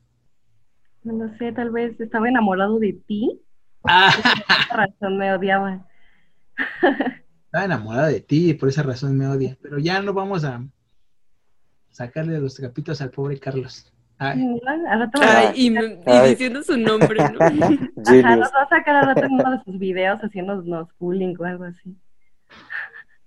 No 1.03 1.25
lo 1.25 1.37
sé, 1.37 1.51
tal 1.51 1.69
vez 1.69 1.99
estaba 2.01 2.27
enamorado 2.27 2.79
de 2.79 2.93
ti. 2.93 3.39
Ah, 3.83 4.11
Por 4.15 4.49
esa 4.49 4.75
razón 4.75 5.17
me 5.19 5.31
odiaba. 5.31 5.87
estaba 7.45 7.65
enamorada 7.65 8.07
de 8.07 8.19
ti 8.19 8.49
y 8.49 8.53
por 8.55 8.69
esa 8.69 8.81
razón 8.81 9.15
me 9.15 9.27
odia. 9.27 9.57
Pero 9.61 9.77
ya 9.77 10.01
no 10.01 10.11
vamos 10.13 10.43
a 10.43 10.65
sacarle 11.91 12.39
los 12.39 12.55
trapitos 12.55 12.99
al 13.01 13.11
pobre 13.11 13.39
Carlos. 13.39 13.93
Ay, 14.19 14.45
¿no? 14.45 14.59
Ay, 15.21 15.51
y, 15.55 16.29
diciendo 16.29 16.63
su 16.63 16.77
nombre, 16.77 17.17
¿no? 17.17 17.39
Ajá, 17.41 18.35
nos 18.35 18.51
va 18.51 18.63
a 18.63 18.69
sacar 18.69 18.95
al 18.95 19.05
rato 19.07 19.25
en 19.25 19.33
uno 19.33 19.51
de 19.51 19.63
sus 19.63 19.77
videos 19.77 20.19
haciéndonos 20.21 20.89
bullying 20.97 21.35
o 21.37 21.43
algo 21.43 21.65
así. 21.65 21.95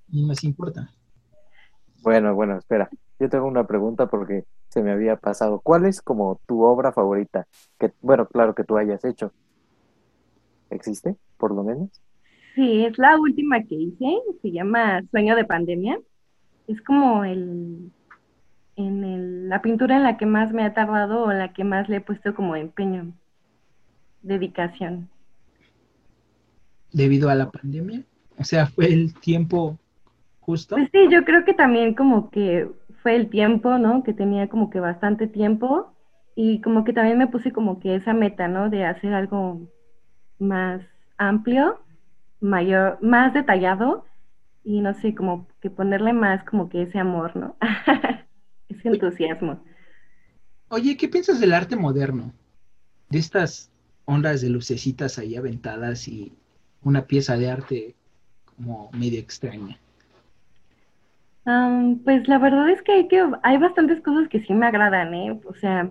ni 0.08 0.26
nos 0.26 0.42
importa. 0.42 0.90
Bueno, 2.02 2.34
bueno, 2.34 2.58
espera. 2.58 2.88
Yo 3.20 3.28
tengo 3.28 3.46
una 3.46 3.66
pregunta 3.66 4.06
porque 4.06 4.44
se 4.68 4.82
me 4.82 4.90
había 4.90 5.16
pasado. 5.16 5.60
¿Cuál 5.60 5.84
es 5.84 6.00
como 6.00 6.40
tu 6.46 6.62
obra 6.62 6.92
favorita? 6.92 7.46
Que, 7.78 7.92
bueno, 8.00 8.26
claro 8.26 8.54
que 8.54 8.64
tú 8.64 8.76
hayas 8.76 9.04
hecho. 9.04 9.32
¿Existe, 10.70 11.16
por 11.36 11.54
lo 11.54 11.62
menos? 11.62 11.90
Sí, 12.54 12.84
es 12.84 12.98
la 12.98 13.18
última 13.18 13.62
que 13.62 13.74
hice, 13.74 14.18
se 14.42 14.50
llama 14.50 15.02
Sueño 15.10 15.36
de 15.36 15.44
Pandemia. 15.44 16.00
Es 16.66 16.80
como 16.82 17.24
el, 17.24 17.92
en 18.86 19.04
el, 19.04 19.48
la 19.48 19.62
pintura 19.62 19.96
en 19.96 20.02
la 20.02 20.16
que 20.16 20.26
más 20.26 20.52
me 20.52 20.64
ha 20.64 20.74
tardado 20.74 21.24
o 21.24 21.32
la 21.32 21.52
que 21.52 21.64
más 21.64 21.88
le 21.88 21.96
he 21.96 22.00
puesto 22.00 22.34
como 22.34 22.56
empeño, 22.56 23.12
dedicación. 24.22 25.08
Debido 26.92 27.30
a 27.30 27.34
la 27.34 27.50
pandemia. 27.50 28.02
O 28.38 28.44
sea, 28.44 28.66
fue 28.66 28.86
el 28.92 29.14
tiempo 29.14 29.78
justo. 30.40 30.76
Pues 30.76 30.88
sí, 30.92 31.08
yo 31.10 31.24
creo 31.24 31.44
que 31.44 31.54
también 31.54 31.94
como 31.94 32.30
que 32.30 32.68
fue 33.02 33.16
el 33.16 33.28
tiempo, 33.30 33.78
¿no? 33.78 34.02
Que 34.02 34.12
tenía 34.12 34.48
como 34.48 34.70
que 34.70 34.80
bastante 34.80 35.26
tiempo 35.26 35.92
y 36.34 36.60
como 36.60 36.84
que 36.84 36.92
también 36.92 37.18
me 37.18 37.26
puse 37.26 37.52
como 37.52 37.80
que 37.80 37.94
esa 37.94 38.14
meta, 38.14 38.48
¿no? 38.48 38.70
De 38.70 38.84
hacer 38.84 39.12
algo 39.12 39.60
más 40.38 40.82
amplio, 41.18 41.80
mayor, 42.40 42.98
más 43.02 43.34
detallado 43.34 44.04
y 44.64 44.80
no 44.80 44.94
sé, 44.94 45.14
como 45.14 45.46
que 45.60 45.70
ponerle 45.70 46.12
más 46.12 46.44
como 46.44 46.68
que 46.68 46.82
ese 46.82 46.98
amor, 46.98 47.36
¿no? 47.36 47.56
ese 48.70 48.88
entusiasmo. 48.88 49.62
Oye, 50.68 50.96
¿qué 50.96 51.08
piensas 51.08 51.40
del 51.40 51.52
arte 51.52 51.76
moderno? 51.76 52.32
De 53.08 53.18
estas 53.18 53.70
ondas 54.04 54.40
de 54.40 54.50
lucecitas 54.50 55.18
ahí 55.18 55.36
aventadas 55.36 56.06
y 56.08 56.32
una 56.82 57.06
pieza 57.06 57.36
de 57.36 57.50
arte 57.50 57.94
como 58.56 58.90
medio 58.92 59.18
extraña. 59.18 59.78
Pues 62.04 62.28
la 62.28 62.38
verdad 62.38 62.68
es 62.70 62.82
que 62.82 62.92
hay 62.92 63.08
que 63.08 63.24
hay 63.42 63.56
bastantes 63.58 64.00
cosas 64.02 64.28
que 64.28 64.40
sí 64.44 64.54
me 64.54 64.66
agradan, 64.66 65.14
¿eh? 65.14 65.40
O 65.44 65.54
sea, 65.54 65.90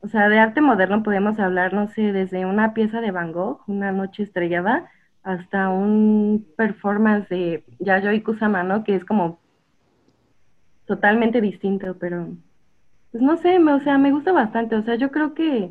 o 0.00 0.08
sea, 0.08 0.28
de 0.28 0.38
arte 0.38 0.60
moderno 0.60 1.02
podemos 1.02 1.38
hablar, 1.38 1.72
no 1.72 1.88
sé, 1.88 2.12
desde 2.12 2.46
una 2.46 2.74
pieza 2.74 3.00
de 3.00 3.10
Van 3.10 3.32
Gogh, 3.32 3.60
Una 3.66 3.92
noche 3.92 4.22
estrellada, 4.22 4.90
hasta 5.22 5.68
un 5.68 6.46
performance 6.56 7.28
de 7.28 7.64
Yayoi 7.80 8.22
Kusama, 8.22 8.62
¿no? 8.62 8.82
Que 8.82 8.96
es 8.96 9.04
como 9.04 9.40
totalmente 10.88 11.40
distinto, 11.40 11.96
pero 12.00 12.28
pues 13.12 13.22
no 13.22 13.36
sé, 13.36 13.58
o 13.58 13.80
sea, 13.80 13.98
me 13.98 14.10
gusta 14.10 14.32
bastante, 14.32 14.74
o 14.74 14.82
sea, 14.82 14.96
yo 14.96 15.10
creo 15.10 15.34
que 15.34 15.70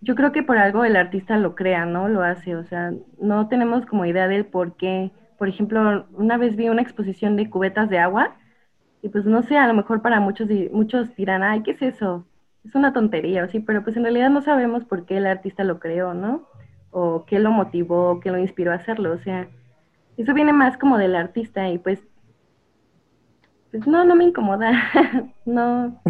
yo 0.00 0.14
creo 0.14 0.32
que 0.32 0.44
por 0.44 0.58
algo 0.58 0.84
el 0.84 0.96
artista 0.96 1.36
lo 1.36 1.56
crea, 1.56 1.84
¿no? 1.84 2.08
Lo 2.08 2.22
hace, 2.22 2.54
o 2.54 2.64
sea, 2.64 2.92
no 3.20 3.48
tenemos 3.48 3.84
como 3.84 4.06
idea 4.06 4.28
del 4.28 4.46
por 4.46 4.76
qué. 4.76 5.10
Por 5.36 5.48
ejemplo, 5.48 6.06
una 6.12 6.36
vez 6.36 6.54
vi 6.54 6.68
una 6.68 6.82
exposición 6.82 7.34
de 7.34 7.50
cubetas 7.50 7.90
de 7.90 7.98
agua 7.98 8.36
y 9.02 9.08
pues 9.08 9.24
no 9.26 9.42
sé, 9.42 9.56
a 9.56 9.66
lo 9.66 9.74
mejor 9.74 10.00
para 10.00 10.20
muchos 10.20 10.48
muchos 10.72 11.14
dirán, 11.16 11.42
ay, 11.42 11.62
¿qué 11.62 11.72
es 11.72 11.82
eso? 11.82 12.24
Es 12.64 12.74
una 12.76 12.92
tontería, 12.92 13.44
o 13.44 13.48
sí, 13.48 13.60
pero 13.60 13.82
pues 13.82 13.96
en 13.96 14.04
realidad 14.04 14.30
no 14.30 14.40
sabemos 14.40 14.84
por 14.84 15.04
qué 15.04 15.16
el 15.16 15.26
artista 15.26 15.64
lo 15.64 15.80
creó, 15.80 16.14
¿no? 16.14 16.48
O 16.90 17.24
qué 17.26 17.40
lo 17.40 17.50
motivó, 17.50 18.20
qué 18.20 18.30
lo 18.30 18.38
inspiró 18.38 18.72
a 18.72 18.76
hacerlo, 18.76 19.12
o 19.12 19.18
sea, 19.18 19.48
eso 20.16 20.34
viene 20.34 20.52
más 20.52 20.76
como 20.76 20.98
del 20.98 21.14
artista 21.14 21.68
y 21.70 21.78
pues, 21.78 22.07
pues 23.70 23.86
no, 23.86 24.04
no 24.04 24.14
me 24.16 24.24
incomoda, 24.24 24.70
no, 25.44 26.02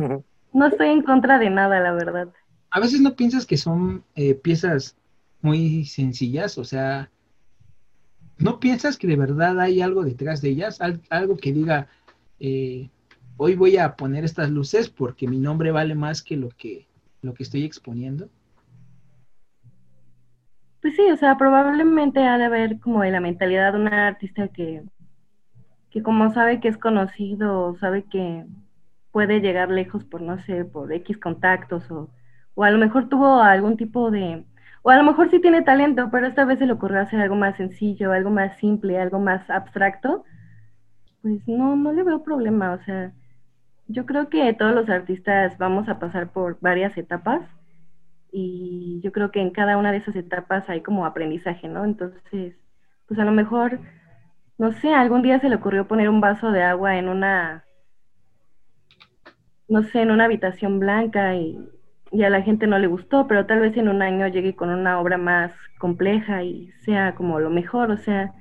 no 0.53 0.67
estoy 0.67 0.89
en 0.89 1.03
contra 1.03 1.39
de 1.39 1.51
nada, 1.51 1.81
la 1.81 1.93
verdad. 1.93 2.29
A 2.71 2.81
veces 2.81 3.01
no 3.01 3.15
piensas 3.15 3.47
que 3.47 3.57
son 3.57 4.05
eh, 4.15 4.35
piezas 4.35 4.97
muy 5.43 5.85
sencillas, 5.85 6.59
o 6.59 6.65
sea, 6.65 7.11
no 8.39 8.61
piensas 8.61 8.97
que 8.97 9.07
de 9.07 9.17
verdad 9.17 9.61
hay 9.61 9.81
algo 9.83 10.05
detrás 10.05 10.41
de 10.41 10.51
ellas, 10.51 10.81
Al- 10.81 11.03
algo 11.11 11.37
que 11.37 11.53
diga, 11.53 11.89
eh, 12.41 12.89
hoy 13.37 13.55
voy 13.55 13.77
a 13.77 13.97
poner 13.97 14.25
estas 14.25 14.51
luces 14.51 14.89
porque 14.89 15.27
mi 15.29 15.39
nombre 15.39 15.71
vale 15.73 15.95
más 15.95 16.23
que 16.23 16.37
lo 16.37 16.49
que, 16.51 16.87
lo 17.23 17.35
que 17.35 17.43
estoy 17.43 17.65
exponiendo. 17.65 18.29
sí, 20.83 21.11
o 21.13 21.17
sea, 21.17 21.37
probablemente 21.37 22.21
ha 22.27 22.39
de 22.39 22.45
haber 22.47 22.81
como 22.81 23.03
de 23.03 23.11
la 23.11 23.21
mentalidad 23.21 23.73
de 23.73 23.79
un 23.81 23.89
artista 23.89 24.49
que, 24.49 24.83
que 25.99 26.03
como 26.05 26.31
sabe 26.31 26.61
que 26.61 26.69
es 26.69 26.79
conocido, 26.79 27.77
sabe 27.81 28.05
que 28.05 28.47
puede 29.11 29.41
llegar 29.41 29.71
lejos 29.71 30.05
por, 30.05 30.23
no 30.23 30.39
sé, 30.39 30.65
por 30.65 30.93
X 30.93 31.19
contactos 31.19 31.91
o, 31.91 32.09
o 32.55 32.65
a 32.65 32.71
lo 32.71 32.79
mejor 32.79 33.09
tuvo 33.09 33.41
algún 33.43 33.77
tipo 33.77 34.11
de, 34.11 34.45
o 34.83 34.91
a 34.91 34.97
lo 34.97 35.03
mejor 35.03 35.29
sí 35.31 35.41
tiene 35.41 35.63
talento, 35.63 36.09
pero 36.11 36.27
esta 36.29 36.45
vez 36.45 36.61
se 36.61 36.67
le 36.67 36.73
ocurrió 36.73 37.01
hacer 37.01 37.21
algo 37.21 37.35
más 37.35 37.57
sencillo, 37.57 38.13
algo 38.13 38.31
más 38.31 38.57
simple, 38.59 39.01
algo 39.01 39.19
más 39.19 39.49
abstracto, 39.51 40.25
pues 41.23 41.47
no, 41.49 41.75
no 41.75 41.93
le 41.93 42.05
veo 42.05 42.23
problema, 42.23 42.73
o 42.75 42.79
sea, 42.85 43.13
yo 43.89 44.07
creo 44.07 44.29
que 44.29 44.53
todos 44.55 44.75
los 44.75 44.89
artistas 44.89 45.59
vamos 45.59 45.89
a 45.89 45.99
pasar 45.99 46.31
por 46.31 46.59
varias 46.61 46.97
etapas 46.97 47.43
y 48.31 49.01
yo 49.03 49.11
creo 49.11 49.33
que 49.33 49.41
en 49.41 49.51
cada 49.51 49.79
una 49.79 49.91
de 49.91 49.99
esas 49.99 50.15
etapas 50.15 50.69
hay 50.69 50.81
como 50.83 51.07
aprendizaje, 51.07 51.67
¿no? 51.67 51.85
Entonces, 51.85 52.55
pues 53.09 53.19
a 53.19 53.25
lo 53.25 53.33
mejor, 53.33 53.81
no 54.59 54.73
sé, 54.73 54.93
algún 54.93 55.23
día 55.23 55.41
se 55.41 55.49
le 55.49 55.57
ocurrió 55.57 55.87
poner 55.87 56.09
un 56.09 56.21
vaso 56.21 56.51
de 56.51 56.63
agua 56.63 56.99
en 56.99 57.09
una, 57.09 57.65
no 59.69 59.83
sé, 59.85 60.03
en 60.03 60.11
una 60.11 60.25
habitación 60.25 60.81
blanca 60.81 61.37
y, 61.37 61.59
a 62.13 62.31
la 62.31 62.43
gente 62.43 62.67
no 62.67 62.79
le 62.79 62.87
gustó, 62.87 63.27
pero 63.27 63.47
tal 63.47 63.61
vez 63.61 63.77
en 63.77 63.89
un 63.89 64.03
año 64.03 64.27
llegue 64.29 64.57
con 64.57 64.71
una 64.71 64.99
obra 64.99 65.19
más 65.19 65.53
compleja 65.79 66.43
y 66.43 66.71
sea 66.85 67.15
como 67.15 67.39
lo 67.39 67.51
mejor, 67.51 67.91
o 67.91 67.99
sea, 67.99 68.35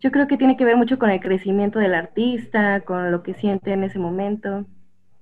yo 0.00 0.10
creo 0.10 0.26
que 0.26 0.36
tiene 0.36 0.56
que 0.56 0.64
ver 0.64 0.76
mucho 0.76 0.98
con 0.98 1.10
el 1.10 1.20
crecimiento 1.20 1.78
del 1.78 1.94
artista, 1.94 2.80
con 2.82 3.10
lo 3.10 3.22
que 3.22 3.34
siente 3.34 3.72
en 3.72 3.84
ese 3.84 3.98
momento. 3.98 4.66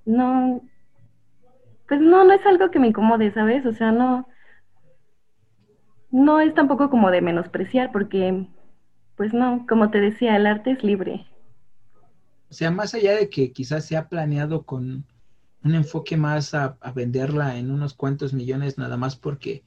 No, 0.05 0.63
pues 1.89 2.01
no, 2.01 2.25
no 2.25 2.33
es 2.33 2.45
algo 2.47 2.71
que 2.71 2.79
me 2.79 2.89
incomode, 2.89 3.33
¿sabes? 3.33 3.65
O 3.65 3.73
sea, 3.73 3.93
no, 3.93 4.27
no 6.11 6.41
es 6.41 6.55
tampoco 6.55 6.91
como 6.91 7.11
de 7.11 7.23
menospreciar, 7.23 7.93
porque, 7.93 8.47
pues 9.17 9.33
no, 9.33 9.67
como 9.69 9.91
te 9.91 10.01
decía, 10.01 10.37
el 10.37 10.47
arte 10.47 10.73
es 10.73 10.85
libre. 10.85 11.27
O 12.51 12.55
sea, 12.55 12.71
más 12.71 12.95
allá 12.95 13.15
de 13.17 13.29
que 13.29 13.53
quizás 13.53 13.85
se 13.85 13.97
ha 13.97 14.09
planeado 14.09 14.63
con 14.63 15.05
un 15.65 15.75
enfoque 15.75 16.17
más 16.17 16.55
a, 16.55 16.77
a 16.81 16.93
venderla 16.93 17.57
en 17.57 17.71
unos 17.71 17.95
cuantos 17.95 18.33
millones 18.33 18.79
nada 18.79 18.97
más 18.97 19.17
porque, 19.17 19.65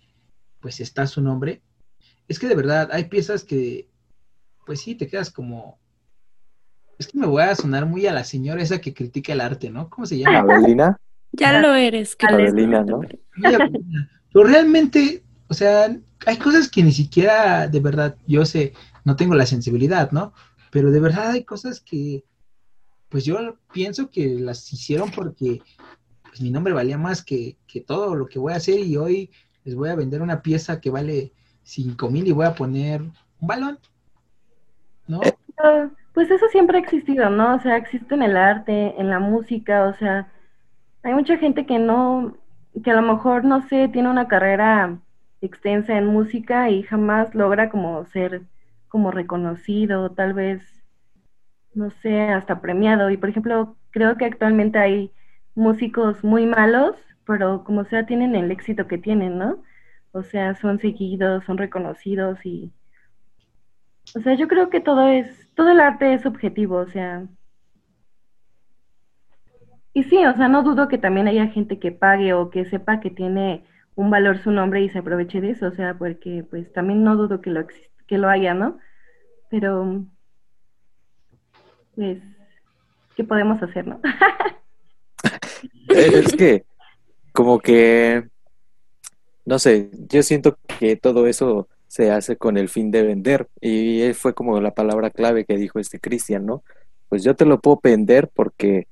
pues 0.62 0.80
está 0.80 1.06
su 1.08 1.22
nombre, 1.22 1.62
es 2.30 2.40
que 2.40 2.48
de 2.48 2.56
verdad 2.56 2.90
hay 2.94 3.06
piezas 3.06 3.44
que, 3.44 3.90
pues 4.66 4.82
sí, 4.82 4.96
te 4.96 5.08
quedas 5.08 5.32
como... 5.32 5.80
Es 6.98 7.08
que 7.08 7.18
me 7.18 7.28
voy 7.28 7.42
a 7.42 7.56
sonar 7.56 7.86
muy 7.86 8.06
a 8.08 8.14
la 8.14 8.24
señora 8.24 8.62
esa 8.62 8.80
que 8.80 8.94
critica 8.94 9.34
el 9.34 9.42
arte, 9.42 9.70
¿no? 9.70 9.90
¿Cómo 9.90 10.06
se 10.06 10.20
llama? 10.20 10.40
Abelina. 10.40 11.00
Ya 11.32 11.60
lo 11.60 11.74
eres. 11.74 12.16
que 12.16 12.28
Adelina, 12.28 12.84
¿no? 12.84 13.02
Pero 13.42 14.46
realmente, 14.46 15.24
o 15.48 15.54
sea, 15.54 15.96
hay 16.26 16.38
cosas 16.38 16.70
que 16.70 16.84
ni 16.84 16.92
siquiera, 16.92 17.68
de 17.68 17.80
verdad, 17.80 18.16
yo 18.28 18.46
sé, 18.46 18.74
no 19.10 19.15
tengo 19.15 19.34
la 19.34 19.48
sensibilidad, 19.48 20.12
¿no? 20.12 20.34
Pero 20.69 20.91
de 20.91 21.00
verdad 21.00 21.32
hay 21.32 21.43
cosas 21.43 21.82
que, 21.82 22.24
pues 23.10 23.26
yo 23.26 23.58
pienso 23.74 24.12
que 24.12 24.39
las 24.39 24.72
hicieron 24.72 25.10
porque 25.10 25.62
pues, 26.22 26.41
mi 26.41 26.52
nombre 26.52 26.74
valía 26.74 27.00
más 27.00 27.24
que, 27.24 27.58
que 27.65 27.82
todo 27.82 28.13
lo 28.13 28.28
que 28.28 28.38
voy 28.38 28.54
a 28.54 28.58
hacer 28.58 28.80
y 28.80 28.98
hoy 28.98 29.32
les 29.63 29.74
voy 29.74 29.89
a 29.89 29.95
vender 29.95 30.22
una 30.22 30.43
pieza 30.43 30.80
que 30.80 30.91
vale 30.91 31.34
cinco 31.63 32.12
mil 32.12 32.28
y 32.28 32.32
voy 32.32 32.45
a 32.45 32.54
poner 32.54 33.02
un 33.02 33.48
balón, 33.48 33.80
¿no? 35.08 35.22
Pues 36.13 36.30
eso 36.30 36.45
siempre 36.52 36.78
ha 36.78 36.82
existido, 36.82 37.32
¿no? 37.32 37.56
O 37.56 37.60
sea, 37.62 37.78
existe 37.78 38.13
en 38.13 38.22
el 38.22 38.38
arte, 38.38 38.93
en 39.00 39.10
la 39.10 39.19
música, 39.19 39.86
o 39.86 39.98
sea, 39.98 40.32
hay 41.02 41.15
mucha 41.15 41.38
gente 41.38 41.65
que 41.65 41.80
no, 41.80 42.38
que 42.84 42.91
a 42.91 43.02
lo 43.02 43.02
mejor, 43.02 43.43
no 43.43 43.67
sé, 43.69 43.88
tiene 43.88 44.10
una 44.10 44.28
carrera 44.28 45.00
extensa 45.41 45.98
en 45.98 46.06
música 46.06 46.69
y 46.69 46.84
jamás 46.84 47.34
logra 47.34 47.72
como 47.72 48.06
ser 48.06 48.43
como 48.89 49.12
reconocido, 49.12 50.12
tal 50.13 50.34
vez, 50.34 50.63
no 51.73 51.89
sé, 51.91 52.21
hasta 52.21 52.62
premiado. 52.62 53.10
Y 53.10 53.17
por 53.17 53.30
ejemplo, 53.30 53.78
creo 53.91 54.17
que 54.17 54.25
actualmente 54.25 54.80
hay 54.80 55.12
músicos 55.56 56.23
muy 56.23 56.45
malos, 56.45 56.95
pero 57.25 57.63
como 57.63 57.86
sea, 57.86 58.06
tienen 58.06 58.36
el 58.36 58.52
éxito 58.52 58.88
que 58.88 58.97
tienen, 58.97 59.38
¿no? 59.38 59.63
O 60.12 60.23
sea, 60.23 60.56
son 60.56 60.80
seguidos, 60.80 61.45
son 61.45 61.58
reconocidos 61.58 62.45
y... 62.45 62.73
O 64.15 64.19
sea, 64.21 64.36
yo 64.36 64.47
creo 64.47 64.69
que 64.69 64.82
todo 64.82 65.08
es, 65.10 65.49
todo 65.56 65.71
el 65.71 65.80
arte 65.80 66.13
es 66.13 66.21
subjetivo, 66.21 66.78
o 66.78 66.86
sea... 66.88 67.28
Y 69.93 70.04
sí, 70.04 70.25
o 70.25 70.34
sea, 70.36 70.47
no 70.47 70.63
dudo 70.63 70.88
que 70.88 70.97
también 70.97 71.28
haya 71.28 71.47
gente 71.47 71.78
que 71.80 71.91
pague 71.91 72.34
o 72.34 72.49
que 72.49 72.65
sepa 72.65 72.99
que 72.99 73.12
tiene 73.12 73.65
un 73.95 74.10
valor 74.10 74.38
su 74.39 74.49
nombre 74.52 74.82
y 74.82 74.89
se 74.89 74.99
aproveche 74.99 75.41
de 75.41 75.52
eso, 75.52 75.67
o 75.67 75.71
sea, 75.71 75.97
porque 75.97 76.43
pues 76.49 76.71
también 76.73 77.04
no 77.04 77.15
dudo 77.15 77.41
que 77.41 77.49
lo, 77.52 77.60
exist- 77.62 77.88
que 78.10 78.17
lo 78.17 78.28
haya, 78.28 78.56
¿no? 78.56 78.80
Pero, 79.52 80.04
pues, 81.95 82.17
¿qué 83.15 83.24
podemos 83.24 83.62
hacer, 83.62 83.86
no? 83.86 84.02
Eh, 85.89 86.24
Es 86.26 86.34
que, 86.38 86.65
como 87.32 87.60
que, 87.60 88.28
no 89.45 89.60
sé, 89.60 89.91
yo 90.10 90.24
siento 90.24 90.58
que 90.80 90.95
todo 90.95 91.28
eso 91.28 91.67
se 91.88 92.10
hace 92.12 92.36
con 92.36 92.58
el 92.58 92.67
fin 92.67 92.89
de 92.89 93.04
vender. 93.04 93.48
Y 93.62 94.12
fue 94.13 94.34
como 94.34 94.60
la 94.60 94.74
palabra 94.74 95.12
clave 95.12 95.45
que 95.45 95.58
dijo 95.58 95.80
este 95.80 96.00
Cristian, 96.00 96.48
¿no? 96.48 96.63
Pues 97.10 97.24
yo 97.24 97.36
te 97.36 97.45
lo 97.45 97.60
puedo 97.62 97.80
vender 97.84 98.28
porque, 98.34 98.88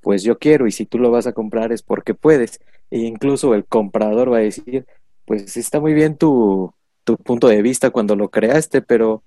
pues 0.00 0.22
yo 0.22 0.38
quiero, 0.38 0.68
y 0.68 0.72
si 0.72 0.86
tú 0.86 0.98
lo 0.98 1.10
vas 1.10 1.26
a 1.26 1.32
comprar 1.32 1.72
es 1.72 1.82
porque 1.82 2.14
puedes. 2.14 2.60
E 2.90 2.98
incluso 2.98 3.54
el 3.54 3.64
comprador 3.64 4.32
va 4.32 4.38
a 4.38 4.40
decir, 4.40 4.86
pues 5.24 5.56
está 5.56 5.80
muy 5.80 5.94
bien 5.94 6.16
tu, 6.16 6.72
tu 7.16 7.22
punto 7.24 7.48
de 7.48 7.62
vista 7.62 7.90
cuando 7.90 8.14
lo 8.14 8.28
creaste, 8.28 8.82
pero 8.82 9.22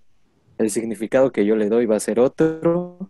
el 0.58 0.69
significado 0.69 1.32
que 1.32 1.46
yo 1.46 1.56
le 1.56 1.67
doy 1.67 1.86
va 1.86 1.98
a 1.98 2.00
ser 2.00 2.19
otro. 2.19 3.10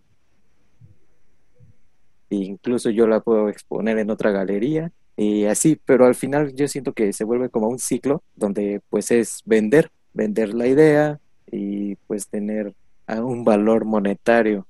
E 2.30 2.36
incluso 2.36 2.90
yo 2.90 3.06
la 3.06 3.20
puedo 3.20 3.48
exponer 3.48 3.98
en 3.98 4.10
otra 4.10 4.32
galería 4.32 4.90
y 5.16 5.44
así, 5.44 5.78
pero 5.84 6.06
al 6.06 6.16
final 6.16 6.54
yo 6.54 6.66
siento 6.66 6.92
que 6.92 7.12
se 7.12 7.22
vuelve 7.22 7.50
como 7.50 7.68
un 7.68 7.78
ciclo 7.78 8.22
donde 8.34 8.80
pues 8.90 9.12
es 9.12 9.42
vender, 9.44 9.92
vender 10.12 10.54
la 10.54 10.66
idea 10.66 11.20
y 11.50 11.94
pues 12.06 12.26
tener 12.26 12.74
un 13.06 13.44
valor 13.44 13.84
monetario. 13.84 14.66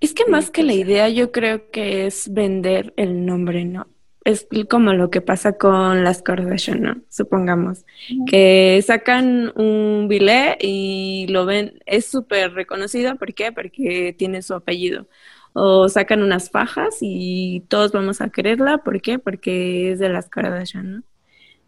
Es 0.00 0.14
que 0.14 0.24
más 0.26 0.50
que 0.50 0.62
la 0.62 0.72
idea, 0.72 1.08
yo 1.10 1.32
creo 1.32 1.70
que 1.70 2.06
es 2.06 2.32
vender 2.32 2.94
el 2.96 3.26
nombre, 3.26 3.64
¿no? 3.64 3.86
Es 4.24 4.46
como 4.70 4.94
lo 4.94 5.10
que 5.10 5.20
pasa 5.20 5.58
con 5.58 6.02
las 6.02 6.22
Kardashian, 6.22 6.80
¿no? 6.80 6.96
Supongamos 7.10 7.84
que 8.26 8.82
sacan 8.86 9.52
un 9.54 10.08
billet 10.08 10.56
y 10.62 11.26
lo 11.28 11.44
ven, 11.44 11.80
es 11.84 12.06
súper 12.06 12.54
reconocido, 12.54 13.16
¿por 13.16 13.34
qué? 13.34 13.52
Porque 13.52 14.14
tiene 14.16 14.40
su 14.40 14.54
apellido. 14.54 15.08
O 15.52 15.88
sacan 15.90 16.22
unas 16.22 16.50
fajas 16.50 16.96
y 17.02 17.64
todos 17.68 17.92
vamos 17.92 18.20
a 18.22 18.30
quererla, 18.30 18.78
¿por 18.78 19.02
qué? 19.02 19.18
Porque 19.18 19.92
es 19.92 19.98
de 19.98 20.08
las 20.08 20.28
Kardashian, 20.30 20.90
¿no? 20.96 21.02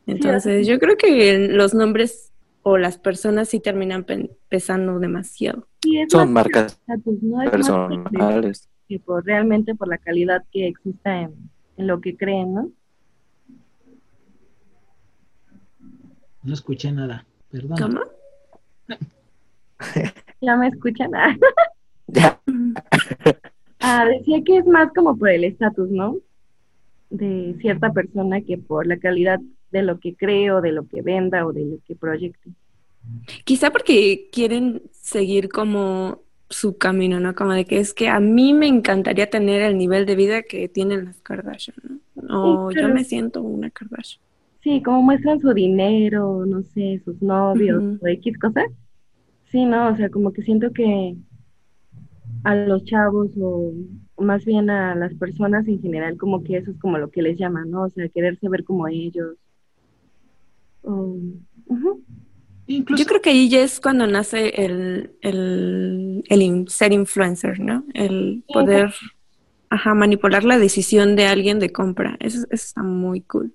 Entonces, 0.06 0.66
yo 0.66 0.78
creo 0.78 0.96
que 0.96 1.48
los 1.50 1.74
nombres 1.74 2.32
o 2.62 2.78
las 2.78 2.96
personas 2.98 3.48
sí 3.48 3.60
terminan 3.60 4.04
pen- 4.04 4.30
pesando 4.48 4.98
demasiado. 4.98 5.68
Sí, 5.82 5.98
Son 6.08 6.32
marcas 6.32 6.78
estatus, 6.80 7.22
¿no? 7.22 7.38
Personales. 7.50 8.68
por- 9.04 9.24
realmente 9.24 9.74
por 9.74 9.88
la 9.88 9.98
calidad 9.98 10.42
que 10.52 10.68
exista 10.68 11.20
en, 11.22 11.34
en 11.76 11.86
lo 11.86 12.00
que 12.00 12.16
creen, 12.16 12.54
¿no? 12.54 12.70
No 16.42 16.54
escuché 16.54 16.92
nada, 16.92 17.26
perdón. 17.50 17.78
¿Cómo? 17.78 18.00
Ya 20.40 20.54
me 20.56 20.68
escuchan. 20.68 21.14
Ah, 21.14 21.36
Ya, 22.08 22.40
Ah, 23.80 24.04
decía 24.06 24.42
que 24.44 24.58
es 24.58 24.66
más 24.66 24.92
como 24.94 25.16
por 25.16 25.28
el 25.30 25.44
estatus, 25.44 25.90
¿no? 25.90 26.16
De 27.10 27.56
cierta 27.60 27.92
persona 27.92 28.40
que 28.40 28.58
por 28.58 28.86
la 28.86 28.98
calidad 28.98 29.40
de 29.70 29.82
lo 29.82 29.98
que 29.98 30.14
cree 30.14 30.50
o 30.52 30.60
de 30.60 30.72
lo 30.72 30.86
que 30.86 31.02
venda 31.02 31.46
o 31.46 31.52
de 31.52 31.64
lo 31.64 31.78
que 31.86 31.94
proyecte. 31.96 32.50
Quizá 33.44 33.70
porque 33.70 34.28
quieren 34.32 34.82
seguir 34.92 35.48
como 35.48 36.22
su 36.50 36.78
camino, 36.78 37.20
¿no? 37.20 37.34
Como 37.34 37.52
de 37.52 37.64
que 37.66 37.78
es 37.80 37.94
que 37.94 38.08
a 38.08 38.20
mí 38.20 38.54
me 38.54 38.66
encantaría 38.68 39.30
tener 39.30 39.62
el 39.62 39.78
nivel 39.78 40.06
de 40.06 40.16
vida 40.16 40.42
que 40.42 40.68
tienen 40.68 41.04
las 41.06 41.20
Kardashian, 41.22 41.76
¿no? 42.14 42.64
O 42.66 42.72
Sí, 42.72 42.72
yo 42.72 42.88
me 42.88 43.04
siento 43.04 43.42
una 43.42 43.70
Kardashian. 43.70 44.22
Sí, 44.62 44.82
como 44.82 45.00
muestran 45.02 45.40
su 45.40 45.54
dinero, 45.54 46.44
no 46.46 46.62
sé, 46.62 47.00
sus 47.04 47.22
novios 47.22 47.84
o 48.00 48.06
X 48.08 48.38
cosas. 48.38 48.64
Sí, 49.46 49.64
no, 49.66 49.90
o 49.90 49.96
sea, 49.96 50.10
como 50.10 50.32
que 50.32 50.42
siento 50.42 50.72
que 50.72 51.16
a 52.44 52.54
los 52.54 52.84
chavos 52.84 53.32
o 53.40 53.72
más 54.18 54.44
bien 54.46 54.70
a 54.70 54.94
las 54.94 55.14
personas 55.14 55.68
en 55.68 55.80
general, 55.82 56.16
como 56.16 56.42
que 56.42 56.56
eso 56.56 56.70
es 56.70 56.78
como 56.78 56.96
lo 56.98 57.10
que 57.10 57.20
les 57.22 57.38
llama, 57.38 57.64
¿no? 57.66 57.82
O 57.84 57.90
sea, 57.90 58.08
quererse 58.08 58.48
ver 58.48 58.64
como 58.64 58.88
ellos. 58.88 59.36
O- 60.82 61.20
ujú. 61.72 62.05
Incluso, 62.68 63.04
Yo 63.04 63.06
creo 63.06 63.20
que 63.22 63.30
ahí 63.30 63.48
ya 63.48 63.60
es 63.62 63.80
cuando 63.80 64.06
nace 64.06 64.48
el, 64.64 65.16
el, 65.22 66.24
el 66.28 66.42
in- 66.42 66.68
ser 66.68 66.92
influencer, 66.92 67.60
¿no? 67.60 67.84
El 67.94 68.44
Sí, 68.48 68.54
poder, 68.54 68.94
ajá, 69.70 69.94
manipular 69.94 70.44
la 70.44 70.58
decisión 70.58 71.16
de 71.16 71.26
alguien 71.26 71.58
de 71.60 71.72
compra. 71.72 72.16
Eso, 72.20 72.40
eso 72.40 72.46
está 72.52 72.82
muy 72.82 73.22
cool. 73.22 73.54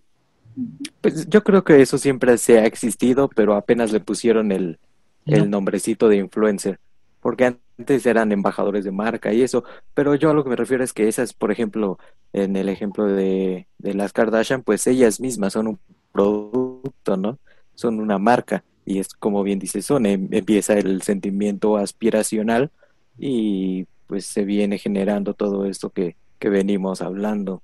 Pues 1.02 1.28
yo 1.30 1.44
creo 1.44 1.64
que 1.64 1.82
eso 1.82 1.98
siempre 1.98 2.38
se 2.38 2.60
ha 2.60 2.66
existido, 2.66 3.30
pero 3.30 3.56
apenas 3.56 3.92
le 3.92 4.00
pusieron 4.00 4.52
el, 4.52 4.80
el 5.28 5.50
nombrecito 5.50 6.10
de 6.10 6.18
influencer, 6.18 6.80
porque 7.20 7.46
antes 7.78 8.06
eran 8.06 8.32
embajadores 8.32 8.84
de 8.84 8.92
marca 8.92 9.34
y 9.34 9.42
eso, 9.42 9.64
pero 9.94 10.16
yo 10.16 10.30
a 10.32 10.34
lo 10.34 10.44
que 10.44 10.50
me 10.50 10.56
refiero 10.56 10.84
es 10.84 10.94
que 10.94 11.08
esas, 11.08 11.34
por 11.34 11.52
ejemplo, 11.52 11.98
en 12.34 12.56
el 12.56 12.70
ejemplo 12.70 13.06
de, 13.06 13.68
de 13.78 13.94
las 13.94 14.14
Kardashian, 14.14 14.64
pues 14.64 14.86
ellas 14.88 15.20
mismas 15.20 15.54
son 15.54 15.68
un 15.68 15.80
producto, 16.12 17.18
¿no? 17.18 17.40
Son 17.76 18.00
una 18.00 18.18
marca 18.18 18.64
y 18.86 19.00
es 19.00 19.10
como 19.14 19.44
bien 19.44 19.60
dice 19.60 19.82
Son, 19.82 20.06
em- 20.06 20.28
empieza 20.32 20.74
el 20.74 21.02
sentimiento 21.02 21.78
aspiracional 21.78 22.72
y 23.18 23.86
pues 24.08 24.26
se 24.26 24.44
viene 24.44 24.78
generando 24.78 25.34
todo 25.34 25.66
esto 25.66 25.90
que, 25.90 26.16
que 26.40 26.50
venimos 26.50 27.02
hablando. 27.02 27.62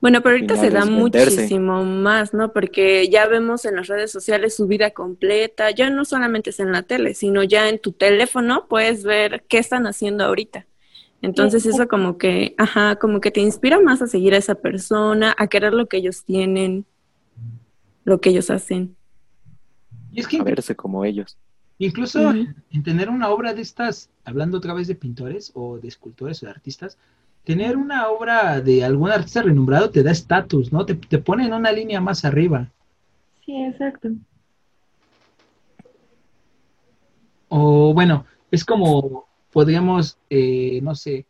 Bueno, 0.00 0.22
pero 0.22 0.36
ahorita 0.36 0.56
se 0.56 0.70
da 0.70 0.84
venderse. 0.84 1.42
muchísimo 1.42 1.84
más, 1.84 2.32
¿no? 2.32 2.52
Porque 2.52 3.08
ya 3.08 3.26
vemos 3.26 3.64
en 3.64 3.74
las 3.76 3.88
redes 3.88 4.12
sociales 4.12 4.54
su 4.54 4.68
vida 4.68 4.92
completa, 4.92 5.72
ya 5.72 5.90
no 5.90 6.04
solamente 6.04 6.50
es 6.50 6.60
en 6.60 6.70
la 6.70 6.84
tele, 6.84 7.14
sino 7.14 7.42
ya 7.42 7.68
en 7.68 7.80
tu 7.80 7.92
teléfono 7.92 8.66
puedes 8.68 9.02
ver 9.02 9.44
qué 9.48 9.58
están 9.58 9.88
haciendo 9.88 10.24
ahorita. 10.24 10.66
Entonces 11.20 11.66
eso 11.66 11.88
como 11.88 12.16
que, 12.16 12.54
ajá, 12.58 12.94
como 12.96 13.20
que 13.20 13.32
te 13.32 13.40
inspira 13.40 13.80
más 13.80 14.00
a 14.00 14.06
seguir 14.06 14.34
a 14.34 14.38
esa 14.38 14.54
persona, 14.54 15.34
a 15.36 15.48
querer 15.48 15.74
lo 15.74 15.88
que 15.88 15.96
ellos 15.96 16.24
tienen, 16.24 16.86
lo 18.04 18.20
que 18.20 18.30
ellos 18.30 18.50
hacen. 18.50 18.97
Y 20.18 20.20
es 20.22 20.26
que 20.28 20.38
A 20.38 20.42
verse 20.42 20.74
como 20.74 21.04
ellos. 21.04 21.36
incluso 21.78 22.30
en, 22.30 22.56
en 22.70 22.82
tener 22.82 23.08
una 23.08 23.28
obra 23.30 23.54
de 23.54 23.62
estas, 23.62 24.10
hablando 24.24 24.58
otra 24.58 24.74
vez 24.74 24.88
de 24.88 24.94
pintores 24.96 25.52
o 25.54 25.78
de 25.78 25.88
escultores 25.88 26.42
o 26.42 26.46
de 26.46 26.50
artistas, 26.52 26.98
tener 27.44 27.76
una 27.76 28.08
obra 28.08 28.60
de 28.60 28.84
algún 28.84 29.10
artista 29.10 29.42
renombrado 29.42 29.90
te 29.90 30.02
da 30.02 30.10
estatus, 30.10 30.72
¿no? 30.72 30.84
Te, 30.84 30.94
te 30.96 31.18
pone 31.18 31.46
en 31.46 31.52
una 31.52 31.72
línea 31.72 32.00
más 32.00 32.24
arriba. 32.24 32.68
Sí, 33.46 33.54
exacto. 33.64 34.08
O 37.48 37.94
bueno, 37.94 38.26
es 38.50 38.64
como 38.64 39.26
podríamos, 39.50 40.18
eh, 40.28 40.80
no 40.82 40.94
sé, 40.94 41.26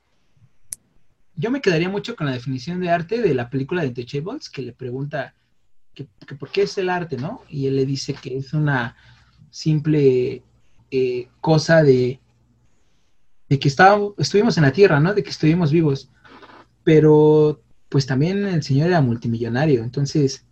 yo 1.36 1.50
me 1.50 1.60
quedaría 1.60 1.88
mucho 1.88 2.16
con 2.16 2.26
la 2.26 2.32
definición 2.32 2.80
de 2.80 2.90
arte 2.90 3.20
de 3.20 3.34
la 3.34 3.48
película 3.48 3.82
de 3.82 3.88
Intouchables, 3.88 4.50
que 4.50 4.62
le 4.62 4.72
pregunta 4.72 5.34
que, 5.98 6.26
que 6.26 6.36
por 6.36 6.50
qué 6.50 6.62
es 6.62 6.78
el 6.78 6.90
arte, 6.90 7.16
¿no? 7.16 7.42
Y 7.48 7.66
él 7.66 7.74
le 7.76 7.84
dice 7.84 8.14
que 8.14 8.36
es 8.36 8.52
una 8.52 8.96
simple 9.50 10.44
eh, 10.90 11.28
cosa 11.40 11.82
de, 11.82 12.20
de 13.48 13.58
que 13.58 13.68
estábamos, 13.68 14.14
estuvimos 14.18 14.56
en 14.56 14.62
la 14.62 14.72
Tierra, 14.72 15.00
¿no? 15.00 15.12
De 15.12 15.24
que 15.24 15.30
estuvimos 15.30 15.72
vivos. 15.72 16.08
Pero 16.84 17.60
pues 17.88 18.06
también 18.06 18.46
el 18.46 18.62
señor 18.62 18.88
era 18.88 19.00
multimillonario, 19.00 19.82
entonces 19.82 20.44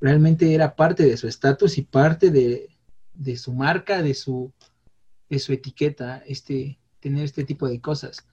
realmente 0.00 0.54
era 0.54 0.74
parte 0.74 1.04
de 1.04 1.16
su 1.16 1.28
estatus 1.28 1.76
y 1.76 1.82
parte 1.82 2.30
de, 2.30 2.68
de 3.14 3.36
su 3.36 3.52
marca, 3.52 4.00
de 4.00 4.14
su, 4.14 4.52
de 5.28 5.38
su 5.38 5.52
etiqueta, 5.52 6.22
este, 6.26 6.78
tener 7.00 7.24
este 7.24 7.44
tipo 7.44 7.68
de 7.68 7.80
cosas. 7.80 8.24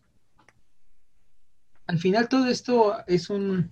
Al 1.87 1.99
final 1.99 2.29
todo 2.29 2.47
esto 2.47 2.95
es 3.07 3.29
un, 3.29 3.71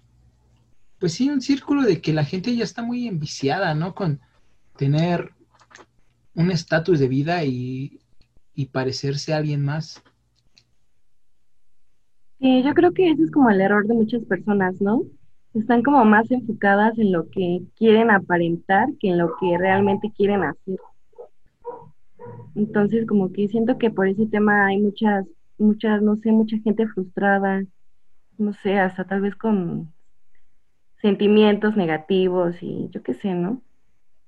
pues 1.04 1.16
sí, 1.16 1.30
un 1.30 1.42
círculo 1.42 1.82
de 1.82 2.00
que 2.00 2.14
la 2.14 2.24
gente 2.24 2.56
ya 2.56 2.64
está 2.64 2.82
muy 2.82 3.10
enviciada, 3.10 3.76
¿no? 3.76 3.94
Con 3.94 4.22
tener 4.78 5.32
un 6.34 6.50
estatus 6.50 6.98
de 6.98 7.10
vida 7.10 7.44
y, 7.44 8.00
y 8.56 8.68
parecerse 8.68 9.34
a 9.34 9.38
alguien 9.40 9.66
más. 9.66 10.02
Sí, 12.40 12.64
yo 12.64 12.74
creo 12.74 12.94
que 12.94 13.12
ese 13.12 13.24
es 13.24 13.32
como 13.32 13.50
el 13.50 13.60
error 13.60 13.86
de 13.86 13.96
muchas 13.96 14.24
personas, 14.24 14.80
¿no? 14.80 15.02
Están 15.54 15.84
como 15.84 16.06
más 16.06 16.32
enfocadas 16.32 16.98
en 16.98 17.12
lo 17.12 17.30
que 17.30 17.64
quieren 17.76 18.10
aparentar 18.10 18.88
que 19.02 19.10
en 19.10 19.18
lo 19.18 19.36
que 19.42 19.58
realmente 19.58 20.10
quieren 20.16 20.44
hacer. 20.44 20.80
Entonces, 22.56 23.06
como 23.06 23.34
que 23.34 23.50
siento 23.50 23.78
que 23.78 23.92
por 23.92 24.08
ese 24.08 24.26
tema 24.28 24.68
hay 24.68 24.80
muchas, 24.80 25.26
muchas, 25.58 26.02
no 26.02 26.16
sé, 26.16 26.32
mucha 26.32 26.58
gente 26.60 26.88
frustrada, 26.88 27.62
no 28.38 28.54
sé, 28.54 28.80
hasta 28.80 29.04
tal 29.04 29.20
vez 29.20 29.36
con 29.36 29.92
sentimientos 31.04 31.76
negativos 31.78 32.56
y 32.64 32.90
yo 32.92 33.04
qué 33.04 33.14
sé, 33.14 33.36
¿no? 33.36 33.62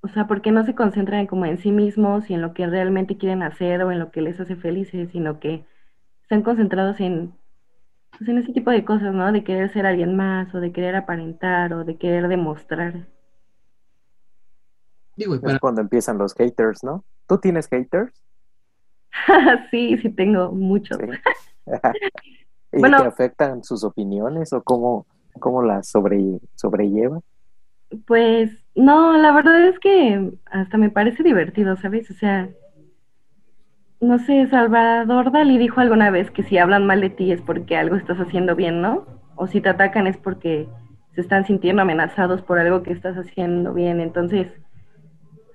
O 0.02 0.10
sea, 0.10 0.28
porque 0.28 0.52
no 0.52 0.66
se 0.66 0.76
concentran 0.76 1.26
como 1.26 1.46
en 1.48 1.58
sí 1.58 1.72
mismos 1.72 2.30
y 2.30 2.36
en 2.36 2.42
lo 2.44 2.54
que 2.54 2.68
realmente 2.68 3.18
quieren 3.18 3.44
hacer 3.44 3.82
o 3.82 3.92
en 3.92 4.00
lo 4.00 4.12
que 4.12 4.22
les 4.22 4.40
hace 4.40 4.56
felices, 4.58 5.10
sino 5.12 5.40
que 5.40 5.66
están 6.24 6.44
concentrados 6.44 7.00
en, 7.00 7.34
pues, 8.18 8.30
en 8.30 8.40
ese 8.40 8.54
tipo 8.54 8.72
de 8.72 8.86
cosas, 8.86 9.14
¿no? 9.16 9.32
De 9.32 9.44
querer 9.44 9.72
ser 9.74 9.86
alguien 9.88 10.16
más 10.18 10.54
o 10.54 10.60
de 10.60 10.74
querer 10.74 10.96
aparentar 10.96 11.74
o 11.74 11.86
de 11.86 11.98
querer 11.98 12.28
demostrar. 12.28 13.08
Digo, 15.16 15.36
y 15.36 15.38
Es 15.38 15.44
para, 15.44 15.60
cuando 15.60 15.82
empiezan 15.82 16.18
los 16.18 16.34
haters, 16.36 16.84
¿no? 16.84 17.06
¿Tú 17.28 17.38
tienes 17.40 17.68
haters? 17.70 18.14
Sí, 19.72 19.98
sí 19.98 20.10
tengo 20.10 20.52
muchos. 20.52 21.00
Sí. 21.00 21.06
¿Y 22.74 22.80
Bueno. 22.82 22.98
te 22.98 23.06
afectan 23.06 23.64
sus 23.64 23.84
opiniones 23.84 24.52
o 24.54 24.62
cómo, 24.62 25.08
cómo 25.40 25.64
las 25.64 25.88
sobre, 25.88 26.40
sobrelleva? 26.56 27.22
Pues 28.08 28.52
no, 28.76 29.18
la 29.18 29.32
verdad 29.32 29.68
es 29.68 29.80
que 29.80 30.32
hasta 30.46 30.78
me 30.78 30.90
parece 30.90 31.24
divertido, 31.24 31.76
¿sabes? 31.78 32.10
O 32.12 32.14
sea, 32.14 32.50
no 34.02 34.20
sé, 34.20 34.48
Salvador 34.48 35.32
Dalí 35.32 35.58
dijo 35.58 35.80
alguna 35.80 36.10
vez 36.12 36.30
que 36.32 36.44
si 36.44 36.58
hablan 36.58 36.86
mal 36.86 37.02
de 37.02 37.10
ti 37.10 37.32
es 37.32 37.42
porque 37.42 37.78
algo 37.78 37.96
estás 37.96 38.18
haciendo 38.20 38.56
bien, 38.56 38.82
¿no? 38.82 39.06
O 39.36 39.48
si 39.48 39.62
te 39.62 39.70
atacan 39.70 40.08
es 40.08 40.18
porque 40.18 40.68
se 41.14 41.22
están 41.22 41.46
sintiendo 41.46 41.82
amenazados 41.82 42.42
por 42.42 42.60
algo 42.60 42.84
que 42.84 42.92
estás 42.92 43.16
haciendo 43.16 43.74
bien. 43.74 44.02
Entonces, 44.02 44.48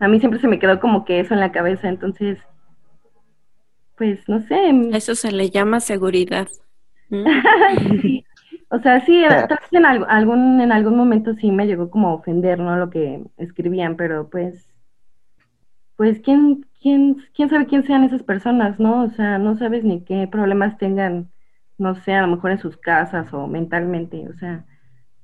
a 0.01 0.09
mí 0.09 0.19
siempre 0.19 0.41
se 0.41 0.49
me 0.49 0.59
quedó 0.59 0.81
como 0.81 1.05
que 1.05 1.21
eso 1.21 1.35
en 1.35 1.41
la 1.41 1.53
cabeza. 1.53 1.89
Entonces, 1.89 2.39
pues 3.97 4.27
no 4.29 4.41
sé. 4.41 4.71
Eso 4.93 5.15
se 5.15 5.31
le 5.31 5.51
llama 5.51 5.81
seguridad. 5.81 6.49
¿Mm? 7.11 8.01
Sí. 8.01 8.20
O 8.73 8.79
sea, 8.79 9.05
sí, 9.05 9.23
tal 9.29 9.59
vez 9.61 9.73
en 9.73 9.85
algún, 9.85 10.61
en 10.61 10.71
algún 10.73 10.97
momento 10.97 11.35
sí 11.35 11.51
me 11.51 11.67
llegó 11.67 11.91
como 11.91 12.09
a 12.09 12.15
ofender, 12.15 12.59
¿no? 12.61 12.77
Lo 12.77 12.89
que 12.89 13.25
escribían, 13.37 13.97
pero 13.97 14.31
pues, 14.31 14.69
pues, 15.97 16.21
¿quién, 16.21 16.67
quién, 16.81 17.17
quién 17.35 17.51
sabe 17.51 17.67
quién 17.67 17.85
sean 17.85 18.05
esas 18.05 18.23
personas, 18.23 18.79
¿no? 18.79 19.03
O 19.05 19.11
sea, 19.11 19.39
no 19.39 19.57
sabes 19.59 19.83
ni 19.85 20.05
qué 20.05 20.29
problemas 20.29 20.79
tengan, 20.79 21.31
no 21.79 21.95
sé, 21.97 22.15
a 22.15 22.23
lo 22.23 22.29
mejor 22.29 22.53
en 22.53 22.59
sus 22.59 22.77
casas 22.77 23.33
o 23.35 23.47
mentalmente, 23.49 24.29
o 24.29 24.35
sea, 24.39 24.65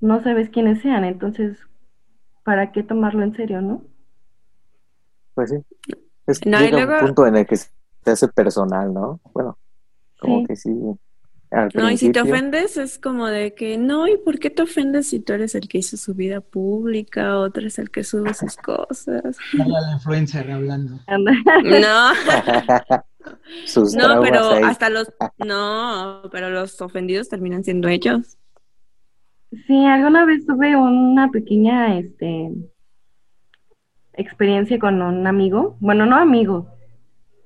no 0.01 0.23
sabes 0.23 0.51
quiénes 0.51 0.83
sean, 0.83 1.05
entonces, 1.05 1.59
¿para 2.45 2.73
qué 2.73 2.83
tomarlo 2.83 3.23
en 3.23 3.35
serio, 3.35 3.61
no? 3.63 3.83
Pues 5.35 5.51
sí. 5.51 5.57
Es 6.27 6.41
que 6.41 6.51
No, 6.51 6.59
y 6.59 6.63
llega 6.65 6.79
luego- 6.85 6.93
un 7.01 7.07
punto 7.07 7.27
en 7.27 7.37
el 7.37 7.47
que 7.47 7.57
se 7.57 7.71
hace 8.07 8.27
personal, 8.29 8.93
¿no? 8.93 9.21
Bueno, 9.33 9.57
como 10.19 10.41
Sí. 10.41 10.47
que 10.49 10.57
sí. 10.57 10.71
Al 11.51 11.71
No, 11.75 11.91
y 11.91 11.97
si 11.97 12.11
te 12.11 12.21
ofendes 12.21 12.77
es 12.77 12.99
como 12.99 13.27
de 13.27 13.55
que, 13.55 13.79
no, 13.79 14.09
¿y 14.09 14.17
por 14.19 14.39
qué 14.39 14.51
te 14.51 14.63
ofendes 14.63 15.09
si 15.09 15.21
tú 15.21 15.33
eres 15.33 15.55
el 15.55 15.69
que 15.69 15.79
hizo 15.79 15.97
su 15.97 16.15
vida 16.15 16.41
pública, 16.41 17.39
otro 17.39 17.67
es 17.67 17.79
el 17.79 17.91
que 17.91 18.05
sube 18.05 18.35
sus 18.35 18.57
cosas? 18.57 19.37
La 19.53 19.93
influencer 19.95 20.51
hablando. 20.51 20.99
No, 21.07 22.13
sus 23.65 23.95
no, 23.95 24.21
pero 24.21 24.51
ahí. 24.51 24.63
hasta 24.63 24.89
los, 24.89 25.13
no, 25.39 26.23
pero 26.31 26.51
los 26.51 26.81
ofendidos 26.81 27.29
terminan 27.29 27.65
siendo 27.65 27.89
ellos. 27.89 28.39
Sí, 29.67 29.85
alguna 29.85 30.25
vez 30.25 30.47
tuve 30.47 30.77
una 30.77 31.31
pequeña, 31.31 31.99
este, 31.99 32.53
experiencia 34.15 34.79
con 34.79 35.03
un 35.03 35.27
amigo, 35.27 35.77
bueno, 35.81 36.07
no 36.07 36.17
amigo, 36.17 36.76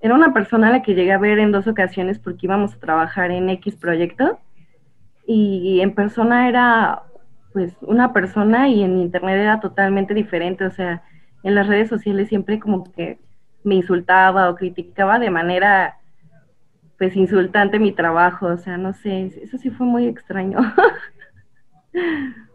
era 0.01 0.15
una 0.15 0.33
persona 0.33 0.69
a 0.69 0.73
la 0.73 0.83
que 0.83 0.95
llegué 0.95 1.13
a 1.13 1.19
ver 1.19 1.39
en 1.39 1.53
dos 1.53 1.67
ocasiones 1.67 2.19
porque 2.19 2.47
íbamos 2.47 2.75
a 2.75 2.79
trabajar 2.79 3.31
en 3.31 3.49
X 3.51 3.77
proyecto. 3.77 4.39
Y 5.27 5.81
en 5.81 5.95
persona 5.95 6.49
era 6.49 7.03
pues 7.53 7.77
una 7.83 8.13
persona 8.13 8.69
y 8.69 8.83
en 8.83 8.99
internet 8.99 9.37
era 9.39 9.61
totalmente 9.61 10.15
diferente, 10.15 10.65
o 10.65 10.71
sea, 10.71 11.03
en 11.43 11.55
las 11.55 11.67
redes 11.67 11.89
sociales 11.89 12.29
siempre 12.29 12.61
como 12.61 12.85
que 12.93 13.19
me 13.65 13.75
insultaba 13.75 14.49
o 14.49 14.55
criticaba 14.55 15.19
de 15.19 15.31
manera 15.31 15.97
pues 16.99 17.17
insultante 17.17 17.79
mi 17.79 17.93
trabajo, 17.93 18.47
o 18.47 18.59
sea, 18.59 18.77
no 18.77 18.93
sé, 18.93 19.33
eso 19.43 19.57
sí 19.59 19.71
fue 19.71 19.87
muy 19.87 20.07
extraño. 20.07 20.59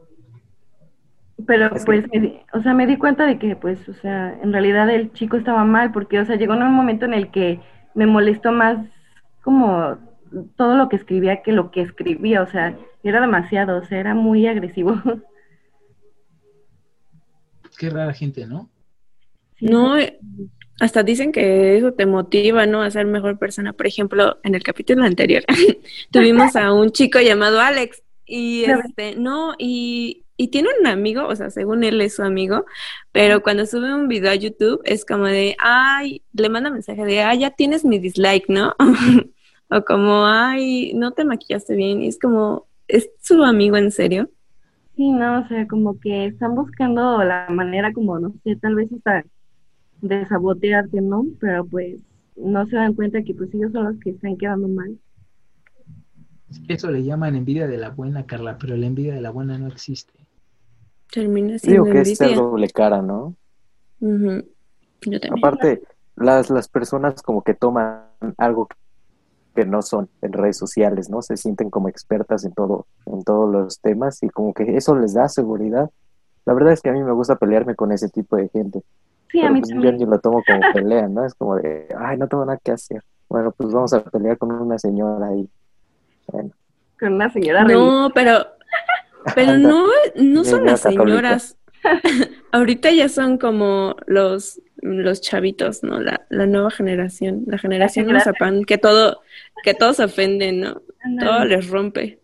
Pero 1.47 1.69
pues, 1.85 2.05
me 2.11 2.19
di- 2.19 2.39
o 2.53 2.61
sea, 2.61 2.73
me 2.73 2.87
di 2.87 2.97
cuenta 2.97 3.25
de 3.25 3.37
que, 3.39 3.55
pues, 3.55 3.87
o 3.89 3.93
sea, 3.93 4.37
en 4.41 4.51
realidad 4.53 4.89
el 4.89 5.11
chico 5.13 5.37
estaba 5.37 5.63
mal, 5.65 5.91
porque, 5.91 6.19
o 6.19 6.25
sea, 6.25 6.35
llegó 6.37 6.53
en 6.55 6.63
un 6.63 6.73
momento 6.73 7.05
en 7.05 7.13
el 7.13 7.31
que 7.31 7.59
me 7.93 8.05
molestó 8.07 8.51
más 8.51 8.77
como 9.43 9.97
todo 10.57 10.75
lo 10.75 10.89
que 10.89 10.95
escribía 10.97 11.41
que 11.43 11.51
lo 11.51 11.71
que 11.71 11.81
escribía, 11.81 12.41
o 12.41 12.47
sea, 12.47 12.77
era 13.03 13.21
demasiado, 13.21 13.77
o 13.77 13.83
sea, 13.85 13.99
era 13.99 14.15
muy 14.15 14.47
agresivo. 14.47 14.95
Qué 17.77 17.89
rara 17.89 18.13
gente, 18.13 18.45
¿no? 18.47 18.69
Sí, 19.57 19.67
No, 19.67 19.97
eh, 19.97 20.19
hasta 20.79 21.03
dicen 21.03 21.31
que 21.31 21.77
eso 21.77 21.93
te 21.93 22.05
motiva, 22.05 22.65
¿no? 22.65 22.81
A 22.81 22.91
ser 22.91 23.05
mejor 23.05 23.37
persona. 23.39 23.73
Por 23.73 23.87
ejemplo, 23.87 24.39
en 24.43 24.55
el 24.55 24.63
capítulo 24.63 25.03
anterior 25.03 25.43
tuvimos 26.11 26.55
a 26.55 26.73
un 26.73 26.91
chico 26.91 27.19
llamado 27.19 27.59
Alex 27.61 28.03
y 28.25 28.65
este, 28.65 29.15
no, 29.15 29.53
y 29.57 30.24
y 30.37 30.49
tiene 30.49 30.69
un 30.79 30.87
amigo, 30.87 31.27
o 31.27 31.35
sea, 31.35 31.49
según 31.49 31.83
él 31.83 32.01
es 32.01 32.15
su 32.15 32.23
amigo, 32.23 32.65
pero 33.11 33.41
cuando 33.41 33.65
sube 33.65 33.93
un 33.93 34.07
video 34.07 34.31
a 34.31 34.35
YouTube 34.35 34.81
es 34.83 35.05
como 35.05 35.25
de, 35.25 35.55
ay, 35.59 36.21
le 36.33 36.49
manda 36.49 36.69
mensaje 36.69 37.05
de, 37.05 37.21
ay, 37.21 37.39
ya 37.39 37.51
tienes 37.51 37.85
mi 37.85 37.99
dislike, 37.99 38.49
¿no? 38.49 38.73
o 39.69 39.81
como, 39.85 40.25
ay, 40.25 40.93
no 40.93 41.11
te 41.11 41.25
maquillaste 41.25 41.75
bien, 41.75 42.01
y 42.01 42.07
es 42.07 42.19
como, 42.19 42.67
¿es 42.87 43.09
su 43.21 43.43
amigo 43.43 43.77
en 43.77 43.91
serio? 43.91 44.29
Sí, 44.95 45.11
no, 45.11 45.41
o 45.41 45.47
sea, 45.47 45.67
como 45.67 45.99
que 45.99 46.27
están 46.27 46.55
buscando 46.55 47.23
la 47.23 47.47
manera 47.49 47.91
como, 47.93 48.17
no 48.19 48.33
sé, 48.43 48.55
tal 48.55 48.75
vez 48.75 48.91
hasta 48.93 49.25
de 50.01 50.25
sabotearte, 50.27 51.01
¿no? 51.01 51.25
Pero 51.39 51.65
pues 51.65 51.97
no 52.35 52.65
se 52.67 52.75
dan 52.75 52.93
cuenta 52.93 53.21
que 53.23 53.33
pues 53.33 53.53
ellos 53.53 53.71
son 53.71 53.85
los 53.85 53.99
que 53.99 54.11
están 54.11 54.37
quedando 54.37 54.67
mal. 54.67 54.97
Eso 56.67 56.91
le 56.91 57.03
llaman 57.03 57.35
envidia 57.35 57.67
de 57.67 57.77
la 57.77 57.89
buena, 57.89 58.25
Carla, 58.25 58.57
pero 58.57 58.77
la 58.77 58.85
envidia 58.85 59.15
de 59.15 59.21
la 59.21 59.31
buena 59.31 59.57
no 59.57 59.67
existe. 59.67 60.13
Termina 61.11 61.57
siendo 61.59 61.83
Digo 61.83 61.93
que 61.93 62.01
es 62.01 62.17
ser 62.17 62.35
doble 62.35 62.69
cara, 62.69 63.01
¿no? 63.01 63.35
Yo 63.99 65.19
también. 65.19 65.37
Aparte, 65.37 65.83
las, 66.15 66.49
las 66.49 66.67
personas 66.67 67.21
como 67.21 67.41
que 67.41 67.53
toman 67.53 68.03
algo 68.37 68.67
que 69.55 69.65
no 69.65 69.81
son 69.81 70.09
en 70.21 70.33
redes 70.33 70.57
sociales, 70.57 71.09
¿no? 71.09 71.21
Se 71.21 71.37
sienten 71.37 71.69
como 71.69 71.87
expertas 71.87 72.43
en 72.45 72.53
todo, 72.53 72.87
en 73.05 73.23
todos 73.23 73.51
los 73.51 73.79
temas 73.79 74.21
y 74.21 74.29
como 74.29 74.53
que 74.53 74.75
eso 74.75 74.95
les 74.95 75.13
da 75.13 75.29
seguridad. 75.29 75.89
La 76.45 76.53
verdad 76.53 76.73
es 76.73 76.81
que 76.81 76.89
a 76.89 76.93
mí 76.93 77.01
me 77.01 77.13
gusta 77.13 77.37
pelearme 77.37 77.75
con 77.75 77.91
ese 77.91 78.09
tipo 78.09 78.35
de 78.35 78.49
gente. 78.49 78.83
Sí, 79.31 79.41
a 79.41 79.49
mí 79.49 79.61
pues 79.61 79.69
yo 79.69 79.75
también. 79.75 79.97
ni 79.97 80.05
lo 80.05 80.19
tomo 80.19 80.43
como 80.45 80.59
pelea, 80.73 81.07
¿no? 81.07 81.25
Es 81.25 81.33
como 81.33 81.55
de, 81.55 81.87
ay, 81.97 82.17
no 82.17 82.27
tengo 82.27 82.45
nada 82.45 82.59
que 82.61 82.71
hacer. 82.71 83.01
Bueno, 83.29 83.51
pues 83.51 83.73
vamos 83.73 83.93
a 83.93 84.03
pelear 84.03 84.37
con 84.37 84.51
una 84.51 84.77
señora 84.77 85.27
ahí. 85.27 85.49
Bueno, 86.27 86.51
Con 86.99 87.13
una 87.13 87.29
señora 87.31 87.63
religiosa. 87.63 87.91
No, 87.91 88.11
pero, 88.13 88.45
pero 89.33 89.57
no, 89.57 89.85
no 90.15 90.43
son 90.43 90.65
las 90.65 90.81
señoras. 90.81 91.57
Ahorita 92.51 92.91
ya 92.91 93.09
son 93.09 93.37
como 93.37 93.95
los, 94.07 94.61
los 94.81 95.21
chavitos, 95.21 95.83
¿no? 95.83 95.99
La, 95.99 96.25
la 96.29 96.45
nueva 96.45 96.71
generación, 96.71 97.43
la 97.47 97.57
generación 97.57 98.05
generación. 98.05 98.33
mazapán, 98.33 98.65
que 98.65 98.77
todo, 98.77 99.21
que 99.63 99.73
todos 99.73 99.97
se 99.97 100.03
ofenden, 100.03 100.61
¿no? 100.61 100.81
Todo 101.19 101.45
les 101.45 101.69
rompe. 101.69 102.19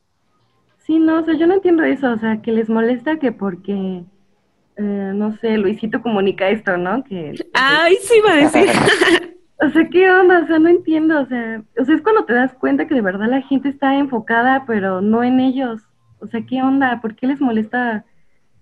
Sí, 0.85 0.99
no, 0.99 1.19
o 1.19 1.25
sea, 1.25 1.35
yo 1.35 1.47
no 1.47 1.53
entiendo 1.53 1.83
eso, 1.83 2.11
o 2.11 2.17
sea, 2.17 2.41
que 2.41 2.51
les 2.51 2.69
molesta 2.69 3.17
que 3.17 3.31
porque, 3.31 4.03
eh, 4.77 5.11
no 5.15 5.37
sé, 5.37 5.57
Luisito 5.57 6.01
comunica 6.01 6.49
esto, 6.49 6.77
¿no? 6.77 7.03
Que, 7.03 7.35
Ay, 7.53 7.95
sí 8.01 8.15
iba 8.17 8.33
a 8.33 8.37
decir. 8.37 8.67
o 9.61 9.69
sea, 9.69 9.89
¿qué 9.89 10.11
onda? 10.11 10.39
O 10.43 10.47
sea, 10.47 10.59
no 10.59 10.69
entiendo, 10.69 11.21
o 11.21 11.25
sea, 11.27 11.63
o 11.77 11.85
sea, 11.85 11.95
es 11.95 12.01
cuando 12.01 12.25
te 12.25 12.33
das 12.33 12.53
cuenta 12.55 12.87
que 12.87 12.95
de 12.95 13.01
verdad 13.01 13.29
la 13.29 13.41
gente 13.43 13.69
está 13.69 13.95
enfocada, 13.95 14.65
pero 14.65 15.01
no 15.01 15.23
en 15.23 15.39
ellos. 15.39 15.81
O 16.21 16.27
sea, 16.27 16.45
¿qué 16.45 16.61
onda? 16.61 17.01
¿Por 17.01 17.15
qué 17.15 17.27
les 17.27 17.41
molesta 17.41 18.05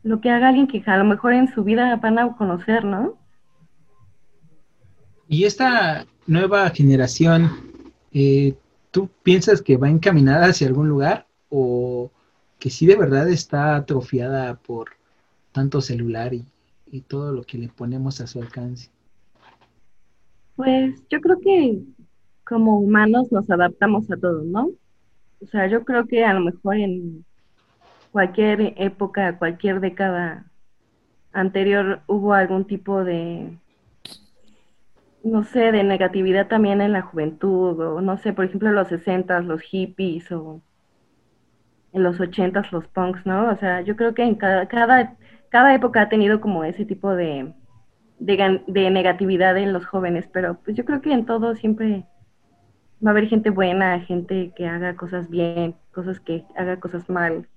lo 0.03 0.22
que 0.22 0.30
haga 0.30 0.47
alguien 0.47 0.68
que 0.68 0.82
a 0.86 0.97
lo 0.97 1.03
mejor 1.03 1.34
en 1.34 1.53
su 1.53 1.64
vida 1.64 1.95
van 1.97 2.18
a 2.18 2.36
conocer, 2.38 2.86
¿no? 2.86 3.18
Y 5.28 5.43
esta 5.43 6.07
nueva 6.26 6.70
generación, 6.70 7.51
eh, 8.14 8.55
¿tú 8.91 9.10
piensas 9.24 9.62
que 9.62 9.78
va 9.78 9.89
encaminada 9.89 10.47
hacia 10.47 10.68
algún 10.68 10.88
lugar 10.88 11.28
o 11.49 12.10
que 12.60 12.70
sí 12.70 12.86
de 12.86 12.95
verdad 12.95 13.30
está 13.30 13.76
atrofiada 13.76 14.55
por 14.55 14.91
tanto 15.51 15.82
celular 15.82 16.34
y, 16.34 16.45
y 16.91 17.01
todo 17.01 17.34
lo 17.34 17.43
que 17.43 17.57
le 17.57 17.68
ponemos 17.68 18.22
a 18.22 18.28
su 18.28 18.41
alcance? 18.41 18.89
Pues 20.55 20.95
yo 21.10 21.20
creo 21.22 21.39
que 21.39 21.82
como 22.45 22.80
humanos 22.80 23.32
nos 23.32 23.49
adaptamos 23.49 24.10
a 24.12 24.18
todo, 24.18 24.43
¿no? 24.43 24.70
O 25.41 25.47
sea, 25.47 25.68
yo 25.68 25.86
creo 25.86 26.07
que 26.07 26.26
a 26.26 26.34
lo 26.34 26.41
mejor 26.41 26.78
en 26.78 27.26
cualquier 28.12 28.74
época, 28.78 29.38
cualquier 29.38 29.80
década 29.80 30.45
anterior 31.32 32.01
hubo 32.07 32.34
algún 32.34 32.66
tipo 32.66 33.03
de, 33.03 33.57
no 35.24 35.43
sé, 35.43 35.72
de 35.72 35.84
negatividad 35.84 36.47
también 36.47 36.82
en 36.82 36.93
la 36.93 37.01
juventud, 37.01 37.80
o 37.80 38.01
no 38.01 38.18
sé, 38.18 38.34
por 38.34 38.45
ejemplo, 38.45 38.72
los 38.72 38.88
60 38.88 39.41
los 39.41 39.62
hippies 39.62 40.32
o 40.32 40.62
en 41.93 42.03
los 42.03 42.20
80 42.20 42.64
los 42.72 42.88
punks, 42.88 43.26
¿no? 43.26 43.49
O 43.51 43.55
sea, 43.57 43.82
yo 43.82 43.95
creo 43.95 44.14
que 44.14 44.24
en 44.24 44.36
cada, 44.36 44.68
cada, 44.68 45.16
cada 45.49 45.74
época 45.74 46.01
ha 46.01 46.10
tenido 46.10 46.41
como 46.41 46.64
ese 46.64 46.86
tipo 46.86 47.16
de, 47.16 47.53
de, 48.20 48.62
de 48.68 48.89
negatividad 48.91 49.57
en 49.57 49.74
los 49.74 49.86
jóvenes, 49.86 50.28
pero 50.32 50.60
pues 50.64 50.76
yo 50.76 50.86
creo 50.86 51.01
que 51.01 51.14
en 51.14 51.26
todo 51.26 51.55
siempre 51.55 52.05
va 53.05 53.10
a 53.10 53.12
haber 53.12 53.28
gente 53.28 53.49
buena, 53.49 53.99
gente 54.01 54.53
que 54.55 54.68
haga 54.68 54.95
cosas 54.95 55.30
bien, 55.30 55.76
cosas 55.91 56.20
que 56.20 56.45
haga 56.55 56.80
cosas 56.80 57.10
mal, 57.10 57.47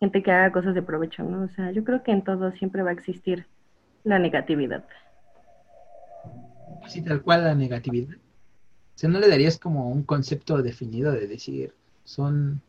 gente 0.00 0.22
que 0.22 0.30
haga 0.30 0.52
cosas 0.52 0.74
de 0.74 0.82
provecho, 0.82 1.22
¿no? 1.22 1.44
O 1.44 1.48
sea, 1.48 1.70
yo 1.72 1.84
creo 1.84 2.02
que 2.02 2.12
en 2.12 2.22
todo 2.22 2.52
siempre 2.52 2.82
va 2.82 2.90
a 2.90 2.94
existir 2.94 3.46
la 4.04 4.18
negatividad. 4.18 4.84
Así 6.84 7.02
tal 7.02 7.22
cual 7.22 7.44
la 7.44 7.54
negatividad. 7.54 8.14
O 8.14 8.98
sea, 8.98 9.10
¿no 9.10 9.20
le 9.20 9.28
darías 9.28 9.58
como 9.58 9.90
un 9.90 10.04
concepto 10.04 10.62
definido 10.62 11.12
de 11.12 11.26
decir, 11.26 11.74
son 12.04 12.62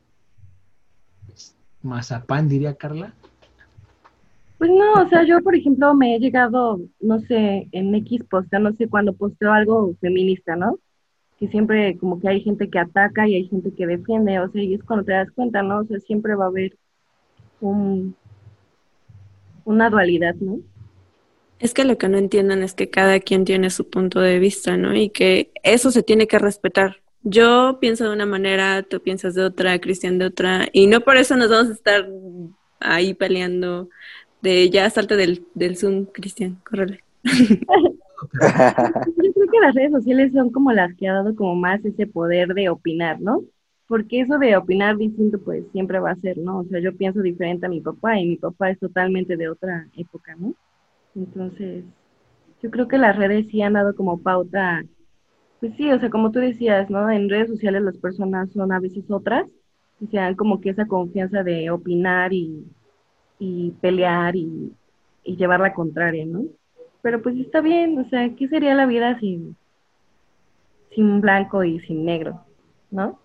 pues, 1.26 1.56
mazapán, 1.84 2.50
diría 2.50 2.76
Carla? 2.76 3.14
Pues 4.58 4.72
no, 4.72 5.04
o 5.04 5.08
sea, 5.08 5.24
yo 5.24 5.42
por 5.42 5.56
ejemplo 5.56 5.94
me 5.94 6.16
he 6.16 6.20
llegado, 6.20 6.80
no 7.00 7.20
sé, 7.20 7.68
en 7.72 7.94
X 7.94 8.24
posta, 8.30 8.58
no 8.58 8.74
sé, 8.74 8.88
cuando 8.88 9.14
posteo 9.14 9.54
algo 9.54 9.94
feminista, 10.02 10.56
¿no? 10.56 10.80
Que 11.38 11.48
siempre 11.48 11.96
como 12.00 12.20
que 12.20 12.28
hay 12.28 12.42
gente 12.42 12.68
que 12.70 12.80
ataca 12.80 13.28
y 13.28 13.36
hay 13.36 13.48
gente 13.48 13.72
que 13.72 13.86
defiende, 13.86 14.40
o 14.40 14.50
sea, 14.50 14.64
y 14.64 14.74
es 14.74 14.84
cuando 14.84 15.06
te 15.06 15.12
das 15.12 15.30
cuenta, 15.32 15.62
¿no? 15.62 15.82
O 15.82 15.86
sea, 15.86 16.00
siempre 16.00 16.34
va 16.34 16.46
a 16.46 16.48
haber 16.48 16.76
un, 17.62 18.16
una 19.66 19.90
dualidad, 19.90 20.36
¿no? 20.36 20.60
Es 21.60 21.74
que 21.74 21.86
lo 21.86 21.98
que 21.98 22.08
no 22.08 22.18
entiendan 22.18 22.62
es 22.62 22.74
que 22.74 22.90
cada 22.90 23.20
quien 23.20 23.44
tiene 23.44 23.70
su 23.70 23.90
punto 23.90 24.20
de 24.20 24.40
vista, 24.40 24.78
¿no? 24.78 24.96
Y 24.96 25.10
que 25.10 25.52
eso 25.64 25.92
se 25.92 26.04
tiene 26.04 26.28
que 26.28 26.38
respetar. 26.38 26.98
Yo 27.24 27.80
pienso 27.82 28.06
de 28.06 28.12
una 28.12 28.26
manera, 28.26 28.84
tú 28.84 29.02
piensas 29.02 29.34
de 29.34 29.44
otra, 29.44 29.80
Cristian 29.80 30.20
de 30.20 30.26
otra, 30.26 30.68
y 30.72 30.88
no 30.88 31.02
por 31.02 31.18
eso 31.18 31.36
nos 31.36 31.50
vamos 31.50 31.70
a 31.70 31.74
estar 31.74 32.08
ahí 32.80 33.14
peleando 33.14 33.90
de 34.42 34.70
ya 34.70 34.90
salte 34.90 35.16
del, 35.16 35.46
del 35.56 35.78
Zoom, 35.78 36.06
Cristian, 36.06 36.62
córrele. 36.70 37.04
Yo 37.24 39.34
creo 39.34 39.48
que 39.52 39.60
las 39.62 39.76
redes 39.76 39.92
sociales 39.92 40.32
son 40.32 40.52
como 40.52 40.72
las 40.72 40.94
que 40.96 41.08
ha 41.08 41.14
dado 41.14 41.36
como 41.36 41.56
más 41.56 41.84
ese 41.84 42.08
poder 42.08 42.54
de 42.54 42.70
opinar, 42.70 43.20
¿no? 43.20 43.44
Porque 43.88 44.20
eso 44.22 44.38
de 44.38 44.58
opinar 44.58 44.98
distinto, 44.98 45.40
pues 45.40 45.66
siempre 45.72 46.00
va 46.00 46.12
a 46.12 46.16
ser, 46.18 46.38
¿no? 46.38 46.60
O 46.60 46.66
sea, 46.66 46.80
yo 46.80 46.96
pienso 46.96 47.22
diferente 47.22 47.66
a 47.66 47.70
mi 47.70 47.82
papá 47.82 48.20
y 48.20 48.28
mi 48.28 48.36
papá 48.38 48.70
es 48.70 48.80
totalmente 48.80 49.38
de 49.38 49.50
otra 49.50 49.88
época, 49.96 50.36
¿no? 50.36 50.54
Entonces, 51.16 51.86
yo 52.62 52.70
creo 52.72 52.88
que 52.88 52.98
las 52.98 53.16
redes 53.16 53.48
sí 53.50 53.62
han 53.62 53.74
dado 53.74 53.96
como 53.96 54.22
pauta, 54.22 54.84
pues 55.60 55.74
sí, 55.76 55.92
o 55.92 56.00
sea, 56.00 56.10
como 56.10 56.32
tú 56.32 56.40
decías, 56.40 56.90
¿no? 56.90 57.10
En 57.10 57.30
redes 57.30 57.50
sociales 57.50 57.82
las 57.82 57.98
personas 57.98 58.52
son 58.52 58.72
a 58.72 58.80
veces 58.80 59.10
otras 59.10 59.50
y 60.00 60.08
se 60.08 60.18
dan 60.18 60.36
como 60.36 60.62
que 60.62 60.70
esa 60.70 60.86
confianza 60.86 61.44
de 61.44 61.72
opinar 61.72 62.34
y, 62.34 62.66
y 63.40 63.72
pelear 63.82 64.36
y, 64.36 64.74
y 65.24 65.36
llevar 65.38 65.60
la 65.60 65.74
contraria, 65.74 66.26
¿no? 66.26 66.44
Pero 67.02 67.22
pues 67.22 67.38
está 67.38 67.62
bien, 67.62 67.98
o 68.00 68.10
sea, 68.10 68.34
¿qué 68.36 68.48
sería 68.48 68.76
la 68.76 68.86
vida 68.86 69.20
sin, 69.20 69.56
sin 70.94 71.22
blanco 71.22 71.64
y 71.64 71.80
sin 71.82 72.06
negro, 72.06 72.42
¿no? 72.92 73.20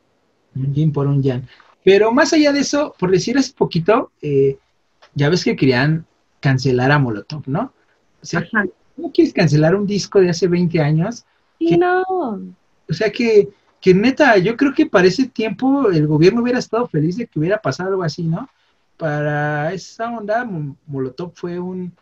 Un 0.55 0.75
yin 0.75 0.93
por 0.93 1.07
un 1.07 1.23
yang. 1.23 1.43
Pero 1.85 2.13
más 2.13 2.33
allá 2.33 2.53
de 2.53 2.61
eso, 2.61 2.95
por 2.99 3.11
decir 3.11 3.37
hace 3.39 3.53
poquito, 3.53 4.13
eh, 4.21 4.59
ya 5.15 5.29
ves 5.29 5.45
que 5.45 5.57
querían 5.57 6.07
cancelar 6.41 6.91
a 6.93 6.99
Molotov, 6.99 7.43
¿no? 7.47 7.73
O 8.23 8.25
sea, 8.27 8.41
Ajá. 8.41 8.65
¿cómo 8.97 9.11
quieres 9.13 9.33
cancelar 9.33 9.75
un 9.75 9.87
disco 9.87 10.21
de 10.21 10.31
hace 10.31 10.47
20 10.49 10.81
años? 10.81 11.25
¿Qué? 11.59 11.77
no. 11.77 12.03
O 12.89 12.95
sea 12.95 13.11
que, 13.11 13.49
que 13.81 13.95
neta, 13.95 14.37
yo 14.39 14.57
creo 14.57 14.75
que 14.75 14.87
para 14.87 15.09
ese 15.09 15.27
tiempo 15.29 15.91
el 15.91 16.07
gobierno 16.07 16.43
hubiera 16.43 16.59
estado 16.59 16.87
feliz 16.87 17.17
de 17.17 17.27
que 17.27 17.39
hubiera 17.39 17.61
pasado 17.61 17.91
algo 17.91 18.03
así, 18.03 18.25
¿no? 18.25 18.49
Para 18.97 19.73
esa 19.73 20.11
onda, 20.11 20.45
Mo- 20.45 20.77
Molotov 20.87 21.33
fue 21.35 21.59
un, 21.59 21.93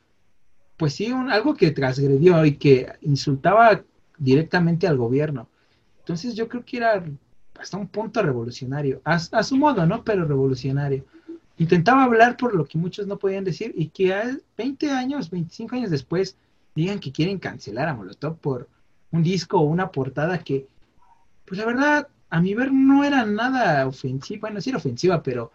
pues 0.76 0.94
sí, 0.94 1.12
un, 1.12 1.30
algo 1.30 1.54
que 1.54 1.70
transgredió 1.70 2.44
y 2.44 2.56
que 2.56 2.86
insultaba 3.02 3.82
directamente 4.18 4.86
al 4.86 4.96
gobierno. 4.96 5.48
Entonces 6.00 6.34
yo 6.34 6.48
creo 6.48 6.64
que 6.64 6.78
era 6.78 7.02
hasta 7.60 7.76
un 7.76 7.88
punto 7.88 8.22
revolucionario, 8.22 9.00
a, 9.04 9.14
a 9.14 9.42
su 9.42 9.56
modo, 9.56 9.86
¿no? 9.86 10.02
Pero 10.02 10.24
revolucionario. 10.24 11.04
Intentaba 11.58 12.04
hablar 12.04 12.36
por 12.36 12.54
lo 12.54 12.64
que 12.64 12.78
muchos 12.78 13.06
no 13.06 13.18
podían 13.18 13.44
decir 13.44 13.72
y 13.76 13.88
que 13.88 14.14
a 14.14 14.36
20 14.56 14.90
años, 14.90 15.30
25 15.30 15.76
años 15.76 15.90
después 15.90 16.36
digan 16.74 16.98
que 16.98 17.12
quieren 17.12 17.38
cancelar 17.38 17.88
a 17.88 17.94
Molotov 17.94 18.38
por 18.38 18.68
un 19.10 19.22
disco 19.22 19.58
o 19.58 19.64
una 19.64 19.90
portada 19.90 20.38
que, 20.38 20.66
pues 21.44 21.58
la 21.58 21.66
verdad, 21.66 22.08
a 22.30 22.40
mi 22.40 22.54
ver 22.54 22.72
no 22.72 23.04
era 23.04 23.24
nada 23.26 23.86
ofensiva, 23.86 24.40
bueno, 24.42 24.60
sí 24.60 24.70
era 24.70 24.78
ofensiva, 24.78 25.22
pero 25.22 25.52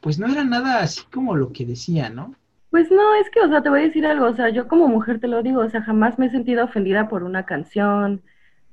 pues 0.00 0.18
no 0.18 0.26
era 0.26 0.44
nada 0.44 0.80
así 0.80 1.02
como 1.12 1.36
lo 1.36 1.52
que 1.52 1.64
decía, 1.64 2.10
¿no? 2.10 2.34
Pues 2.70 2.90
no, 2.90 3.14
es 3.14 3.30
que, 3.30 3.40
o 3.40 3.48
sea, 3.48 3.62
te 3.62 3.68
voy 3.68 3.80
a 3.80 3.84
decir 3.84 4.04
algo, 4.04 4.26
o 4.26 4.34
sea, 4.34 4.48
yo 4.48 4.66
como 4.66 4.88
mujer 4.88 5.20
te 5.20 5.28
lo 5.28 5.42
digo, 5.42 5.60
o 5.60 5.70
sea, 5.70 5.82
jamás 5.82 6.18
me 6.18 6.26
he 6.26 6.30
sentido 6.30 6.64
ofendida 6.64 7.08
por 7.08 7.22
una 7.22 7.46
canción, 7.46 8.22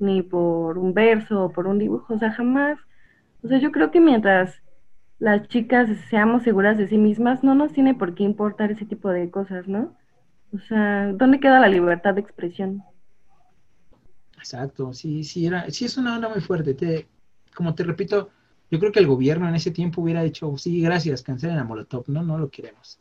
ni 0.01 0.21
por 0.21 0.77
un 0.77 0.93
verso, 0.93 1.45
o 1.45 1.51
por 1.51 1.67
un 1.67 1.79
dibujo, 1.79 2.13
o 2.13 2.19
sea, 2.19 2.31
jamás. 2.31 2.77
O 3.43 3.47
sea, 3.47 3.59
yo 3.59 3.71
creo 3.71 3.91
que 3.91 4.01
mientras 4.01 4.61
las 5.19 5.47
chicas 5.47 5.89
seamos 6.09 6.43
seguras 6.43 6.77
de 6.77 6.87
sí 6.87 6.97
mismas, 6.97 7.43
no 7.43 7.55
nos 7.55 7.73
tiene 7.73 7.93
por 7.93 8.15
qué 8.15 8.23
importar 8.23 8.71
ese 8.71 8.85
tipo 8.85 9.09
de 9.09 9.29
cosas, 9.29 9.67
¿no? 9.67 9.95
O 10.53 10.59
sea, 10.59 11.11
¿dónde 11.13 11.39
queda 11.39 11.59
la 11.59 11.67
libertad 11.67 12.15
de 12.15 12.21
expresión? 12.21 12.83
Exacto, 14.37 14.93
sí, 14.93 15.23
sí, 15.23 15.45
era, 15.45 15.69
sí 15.69 15.85
es 15.85 15.97
una 15.97 16.15
onda 16.15 16.27
muy 16.27 16.41
fuerte. 16.41 16.73
Te, 16.73 17.07
como 17.55 17.75
te 17.75 17.83
repito, 17.83 18.31
yo 18.71 18.79
creo 18.79 18.91
que 18.91 18.99
el 18.99 19.07
gobierno 19.07 19.47
en 19.47 19.55
ese 19.55 19.69
tiempo 19.69 20.01
hubiera 20.01 20.23
dicho, 20.23 20.57
sí, 20.57 20.81
gracias, 20.81 21.21
cancelen 21.21 21.59
a 21.59 21.63
Molotov, 21.63 22.05
no, 22.07 22.23
no 22.23 22.37
lo 22.37 22.49
queremos. 22.49 22.99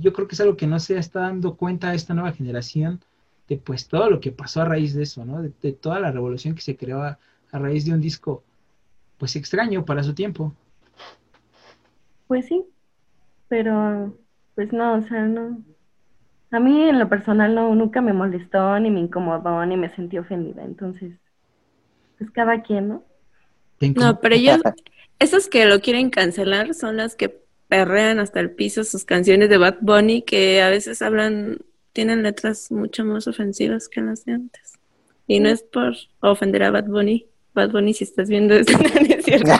Yo 0.00 0.12
creo 0.12 0.28
que 0.28 0.34
es 0.34 0.40
algo 0.40 0.56
que 0.56 0.66
no 0.66 0.78
se 0.78 0.98
está 0.98 1.20
dando 1.20 1.56
cuenta 1.56 1.94
esta 1.94 2.14
nueva 2.14 2.32
generación 2.32 3.00
de 3.48 3.56
pues 3.56 3.88
todo 3.88 4.10
lo 4.10 4.20
que 4.20 4.32
pasó 4.32 4.62
a 4.62 4.66
raíz 4.66 4.94
de 4.94 5.02
eso, 5.02 5.24
¿no? 5.24 5.42
De, 5.42 5.72
toda 5.72 6.00
la 6.00 6.10
revolución 6.10 6.54
que 6.54 6.62
se 6.62 6.76
creó 6.76 7.02
a, 7.02 7.18
a, 7.50 7.58
raíz 7.58 7.84
de 7.84 7.92
un 7.92 8.00
disco, 8.00 8.42
pues 9.18 9.36
extraño 9.36 9.84
para 9.84 10.02
su 10.02 10.14
tiempo. 10.14 10.54
Pues 12.28 12.46
sí, 12.46 12.64
pero 13.48 14.16
pues 14.54 14.72
no, 14.72 14.94
o 14.94 15.02
sea, 15.02 15.22
no, 15.26 15.62
a 16.52 16.60
mí 16.60 16.88
en 16.88 16.98
lo 16.98 17.08
personal 17.08 17.54
no, 17.54 17.74
nunca 17.74 18.02
me 18.02 18.12
molestó, 18.12 18.78
ni 18.78 18.90
me 18.90 19.00
incomodó, 19.00 19.64
ni 19.64 19.76
me 19.78 19.88
sentí 19.88 20.18
ofendida. 20.18 20.62
Entonces, 20.62 21.14
pues 22.18 22.30
cada 22.30 22.62
quien, 22.62 22.88
¿no? 22.88 23.04
No, 23.96 24.20
pero 24.20 24.34
ellos, 24.34 24.60
esos 25.18 25.48
que 25.48 25.64
lo 25.64 25.80
quieren 25.80 26.10
cancelar 26.10 26.74
son 26.74 26.98
las 26.98 27.16
que 27.16 27.42
perrean 27.68 28.20
hasta 28.20 28.38
el 28.38 28.50
piso 28.50 28.84
sus 28.84 29.04
canciones 29.04 29.48
de 29.48 29.56
Bad 29.56 29.78
Bunny, 29.80 30.22
que 30.22 30.62
a 30.62 30.68
veces 30.68 31.00
hablan, 31.00 31.58
tienen 31.92 32.22
letras 32.22 32.70
mucho 32.70 33.04
más 33.04 33.26
ofensivas 33.26 33.88
que 33.88 34.00
las 34.00 34.24
de 34.24 34.32
antes. 34.32 34.78
Y 35.26 35.40
no 35.40 35.48
es 35.48 35.62
por 35.62 35.94
ofender 36.20 36.62
a 36.64 36.70
Bad 36.70 36.86
Bunny. 36.86 37.26
Bad 37.54 37.70
Bunny, 37.70 37.94
si 37.94 38.04
estás 38.04 38.28
viendo 38.28 38.54
esto, 38.54 38.72
no 38.78 38.88
es 38.88 39.24
cierto. 39.24 39.52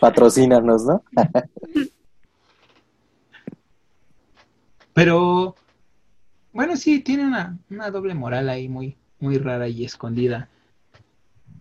patrocínanos, 0.00 0.84
¿no? 0.84 1.02
Pero, 4.92 5.54
bueno, 6.52 6.76
sí, 6.76 7.00
tiene 7.00 7.26
una, 7.26 7.58
una 7.70 7.90
doble 7.90 8.14
moral 8.14 8.48
ahí 8.48 8.68
muy, 8.68 8.96
muy 9.18 9.38
rara 9.38 9.68
y 9.68 9.84
escondida. 9.84 10.48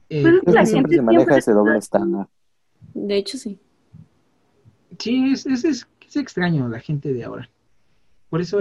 Eh, 0.10 0.24
pues 0.44 0.70
siempre 0.70 0.96
se 0.96 1.02
maneja 1.02 1.38
ese 1.38 1.52
doble 1.52 1.80
estándar. 1.80 2.28
De 2.94 3.18
hecho, 3.18 3.38
sí. 3.38 3.60
Sí, 5.00 5.32
es, 5.34 5.46
es, 5.46 5.66
es, 5.66 5.88
extraño 6.16 6.68
la 6.68 6.80
gente 6.80 7.14
de 7.14 7.24
ahora. 7.24 7.50
Por 8.30 8.42
eso... 8.42 8.60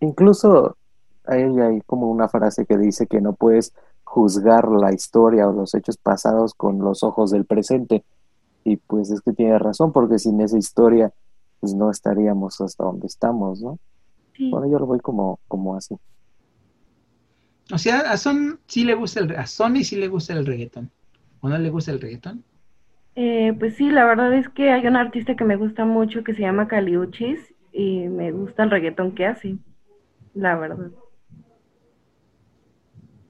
incluso 0.00 0.76
hay, 1.24 1.42
hay 1.42 1.80
como 1.82 2.10
una 2.10 2.28
frase 2.28 2.66
que 2.66 2.76
dice 2.78 3.06
que 3.06 3.20
no 3.20 3.32
puedes 3.32 3.72
juzgar 4.04 4.68
la 4.68 4.92
historia 4.92 5.48
o 5.48 5.52
los 5.52 5.74
hechos 5.74 5.96
pasados 5.96 6.54
con 6.54 6.78
los 6.78 7.02
ojos 7.02 7.30
del 7.30 7.44
presente. 7.44 8.04
Y 8.64 8.76
pues 8.76 9.10
es 9.10 9.20
que 9.20 9.32
tiene 9.32 9.58
razón, 9.58 9.92
porque 9.92 10.18
sin 10.18 10.40
esa 10.40 10.58
historia 10.58 11.12
pues 11.60 11.74
no 11.74 11.90
estaríamos 11.90 12.60
hasta 12.60 12.84
donde 12.84 13.06
estamos, 13.06 13.60
¿no? 13.60 13.78
Bueno, 14.38 14.70
yo 14.70 14.78
lo 14.78 14.86
voy 14.86 15.00
como, 15.00 15.38
como 15.48 15.76
así. 15.76 15.96
O 17.72 17.78
sea, 17.78 18.00
a 18.00 18.16
Son 18.16 18.60
sí 18.66 18.84
le 18.84 18.94
gusta 18.94 19.20
el 19.20 19.36
a 19.36 19.46
Sony 19.46 19.82
sí 19.82 19.96
le 19.96 20.08
gusta 20.08 20.34
el 20.34 20.44
reggaetón. 20.44 20.90
¿O 21.40 21.48
no 21.48 21.56
le 21.56 21.70
gusta 21.70 21.92
el 21.92 22.00
reggaetón? 22.00 22.44
Eh, 23.16 23.54
pues 23.58 23.76
sí, 23.76 23.90
la 23.90 24.04
verdad 24.04 24.32
es 24.34 24.48
que 24.48 24.70
hay 24.70 24.86
un 24.86 24.96
artista 24.96 25.36
que 25.36 25.44
me 25.44 25.56
gusta 25.56 25.84
mucho 25.84 26.24
que 26.24 26.34
se 26.34 26.42
llama 26.42 26.66
Caliuchis 26.66 27.54
y 27.72 28.08
me 28.08 28.32
gusta 28.32 28.64
el 28.64 28.70
reggaetón 28.70 29.14
que 29.14 29.26
hace, 29.26 29.56
la 30.34 30.56
verdad. 30.56 30.90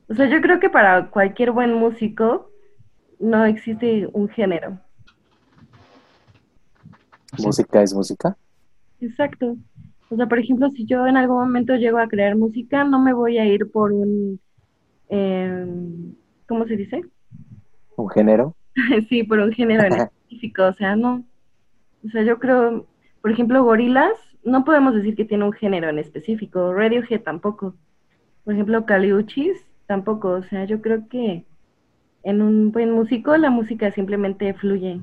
O 0.09 0.15
sea, 0.15 0.27
yo 0.29 0.41
creo 0.41 0.61
que 0.61 0.71
para 0.71 1.11
cualquier 1.11 1.51
buen 1.51 1.75
músico 1.75 2.51
no 3.19 3.45
existe 3.45 4.09
un 4.13 4.29
género. 4.29 4.79
Música 7.39 7.83
es 7.83 7.95
música. 7.95 8.37
Exacto. 9.01 9.57
O 10.11 10.17
sea, 10.17 10.27
por 10.27 10.39
ejemplo, 10.39 10.71
si 10.71 10.87
yo 10.87 11.07
en 11.07 11.17
algún 11.17 11.39
momento 11.39 11.75
llego 11.77 11.99
a 11.99 12.09
crear 12.09 12.37
música, 12.37 12.85
no 12.85 13.01
me 13.01 13.13
voy 13.13 13.39
a 13.39 13.47
ir 13.47 13.71
por 13.71 13.93
un, 13.93 14.41
eh, 15.09 15.67
¿cómo 16.47 16.67
se 16.67 16.77
dice? 16.77 17.03
¿Un 17.97 18.09
género? 18.11 18.55
sí, 19.09 19.23
por 19.23 19.39
un 19.39 19.53
género 19.53 19.85
en 19.85 19.93
específico, 20.01 20.65
o 20.65 20.73
sea, 20.75 20.97
no. 20.97 21.25
O 22.05 22.11
sea, 22.11 22.23
yo 22.23 22.39
creo, 22.39 22.87
por 23.23 23.31
ejemplo, 23.31 23.65
Gorilas, 23.65 24.19
no 24.43 24.65
podemos 24.65 24.95
decir 24.95 25.17
que 25.17 25.25
tiene 25.25 25.45
un 25.45 25.53
género 25.53 25.89
en 25.89 25.99
específico, 25.99 26.73
Radiohead 26.73 27.23
tampoco. 27.23 27.75
Por 28.45 28.55
ejemplo, 28.55 28.85
Caliuchis 28.85 29.57
tampoco, 29.87 30.31
o 30.31 30.43
sea, 30.43 30.65
yo 30.65 30.81
creo 30.81 31.09
que 31.09 31.45
en 32.23 32.43
un 32.43 32.73
buen 32.73 32.91
músico 32.91 33.37
la 33.37 33.51
música 33.51 33.91
simplemente 33.93 34.53
fluye. 34.55 35.01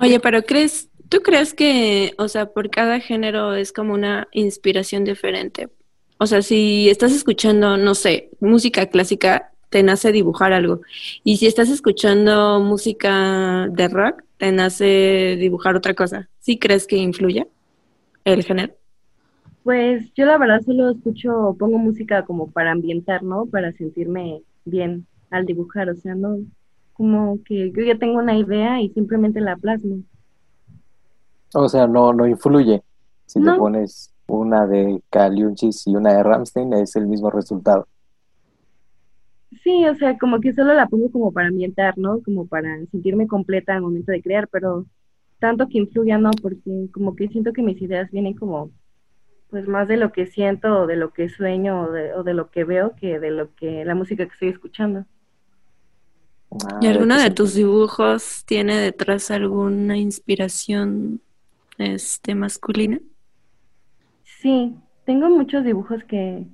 Oye, 0.00 0.20
pero 0.20 0.42
crees, 0.42 0.88
¿tú 1.08 1.20
crees 1.20 1.54
que, 1.54 2.14
o 2.18 2.28
sea, 2.28 2.46
por 2.46 2.70
cada 2.70 3.00
género 3.00 3.54
es 3.54 3.72
como 3.72 3.94
una 3.94 4.28
inspiración 4.32 5.04
diferente? 5.04 5.68
O 6.18 6.26
sea, 6.26 6.42
si 6.42 6.88
estás 6.90 7.12
escuchando, 7.12 7.76
no 7.76 7.94
sé, 7.94 8.30
música 8.40 8.86
clásica, 8.86 9.49
te 9.70 9.82
nace 9.82 10.12
dibujar 10.12 10.52
algo. 10.52 10.80
Y 11.24 11.38
si 11.38 11.46
estás 11.46 11.70
escuchando 11.70 12.60
música 12.60 13.68
de 13.70 13.88
rock, 13.88 14.22
te 14.36 14.52
nace 14.52 15.36
dibujar 15.38 15.76
otra 15.76 15.94
cosa. 15.94 16.28
¿Sí 16.40 16.58
crees 16.58 16.86
que 16.86 16.96
influye 16.96 17.46
el 18.24 18.44
género? 18.44 18.74
Pues 19.62 20.12
yo 20.14 20.26
la 20.26 20.38
verdad 20.38 20.60
solo 20.62 20.90
escucho, 20.90 21.54
pongo 21.58 21.78
música 21.78 22.24
como 22.24 22.50
para 22.50 22.72
ambientar, 22.72 23.22
¿no? 23.22 23.46
Para 23.46 23.72
sentirme 23.72 24.42
bien 24.64 25.06
al 25.30 25.46
dibujar, 25.46 25.88
o 25.88 25.94
sea, 25.94 26.14
no, 26.14 26.38
como 26.94 27.38
que 27.44 27.70
yo 27.70 27.82
ya 27.84 27.96
tengo 27.96 28.18
una 28.18 28.36
idea 28.36 28.80
y 28.80 28.88
simplemente 28.90 29.40
la 29.40 29.56
plasmo. 29.56 30.02
O 31.54 31.68
sea, 31.68 31.86
no, 31.86 32.12
no 32.12 32.26
influye. 32.26 32.82
Si 33.26 33.40
te 33.40 33.52
pones 33.52 34.12
una 34.26 34.66
de 34.66 35.02
Caliunchis 35.10 35.86
y 35.86 35.94
una 35.94 36.14
de 36.14 36.22
Ramstein, 36.22 36.72
es 36.74 36.96
el 36.96 37.06
mismo 37.06 37.30
resultado. 37.30 37.86
Sí, 39.62 39.84
o 39.86 39.94
sea, 39.96 40.16
como 40.16 40.40
que 40.40 40.54
solo 40.54 40.74
la 40.74 40.86
pongo 40.86 41.10
como 41.10 41.32
para 41.32 41.48
ambientar, 41.48 41.98
¿no? 41.98 42.22
Como 42.22 42.46
para 42.46 42.78
sentirme 42.86 43.26
completa 43.26 43.74
al 43.74 43.82
momento 43.82 44.12
de 44.12 44.22
crear, 44.22 44.48
pero 44.48 44.86
tanto 45.38 45.68
que 45.68 45.78
influya, 45.78 46.18
no, 46.18 46.30
porque 46.40 46.88
como 46.92 47.16
que 47.16 47.28
siento 47.28 47.52
que 47.52 47.62
mis 47.62 47.80
ideas 47.82 48.10
vienen 48.10 48.34
como, 48.34 48.70
pues 49.48 49.66
más 49.66 49.88
de 49.88 49.96
lo 49.96 50.12
que 50.12 50.26
siento 50.26 50.80
o 50.80 50.86
de 50.86 50.96
lo 50.96 51.12
que 51.12 51.28
sueño 51.28 51.82
o 51.82 51.90
de, 51.90 52.14
o 52.14 52.22
de 52.22 52.34
lo 52.34 52.50
que 52.50 52.64
veo 52.64 52.94
que 52.94 53.18
de 53.18 53.30
lo 53.30 53.54
que 53.54 53.84
la 53.84 53.94
música 53.94 54.24
que 54.24 54.32
estoy 54.32 54.48
escuchando. 54.50 55.04
¿Y 56.80 56.86
alguno 56.86 57.18
de 57.18 57.30
tus 57.30 57.54
dibujos 57.54 58.44
tiene 58.44 58.76
detrás 58.76 59.30
alguna 59.30 59.96
inspiración 59.96 61.20
este, 61.78 62.34
masculina? 62.34 63.00
Sí, 64.24 64.74
tengo 65.04 65.28
muchos 65.30 65.64
dibujos 65.64 66.02
que, 66.04 66.44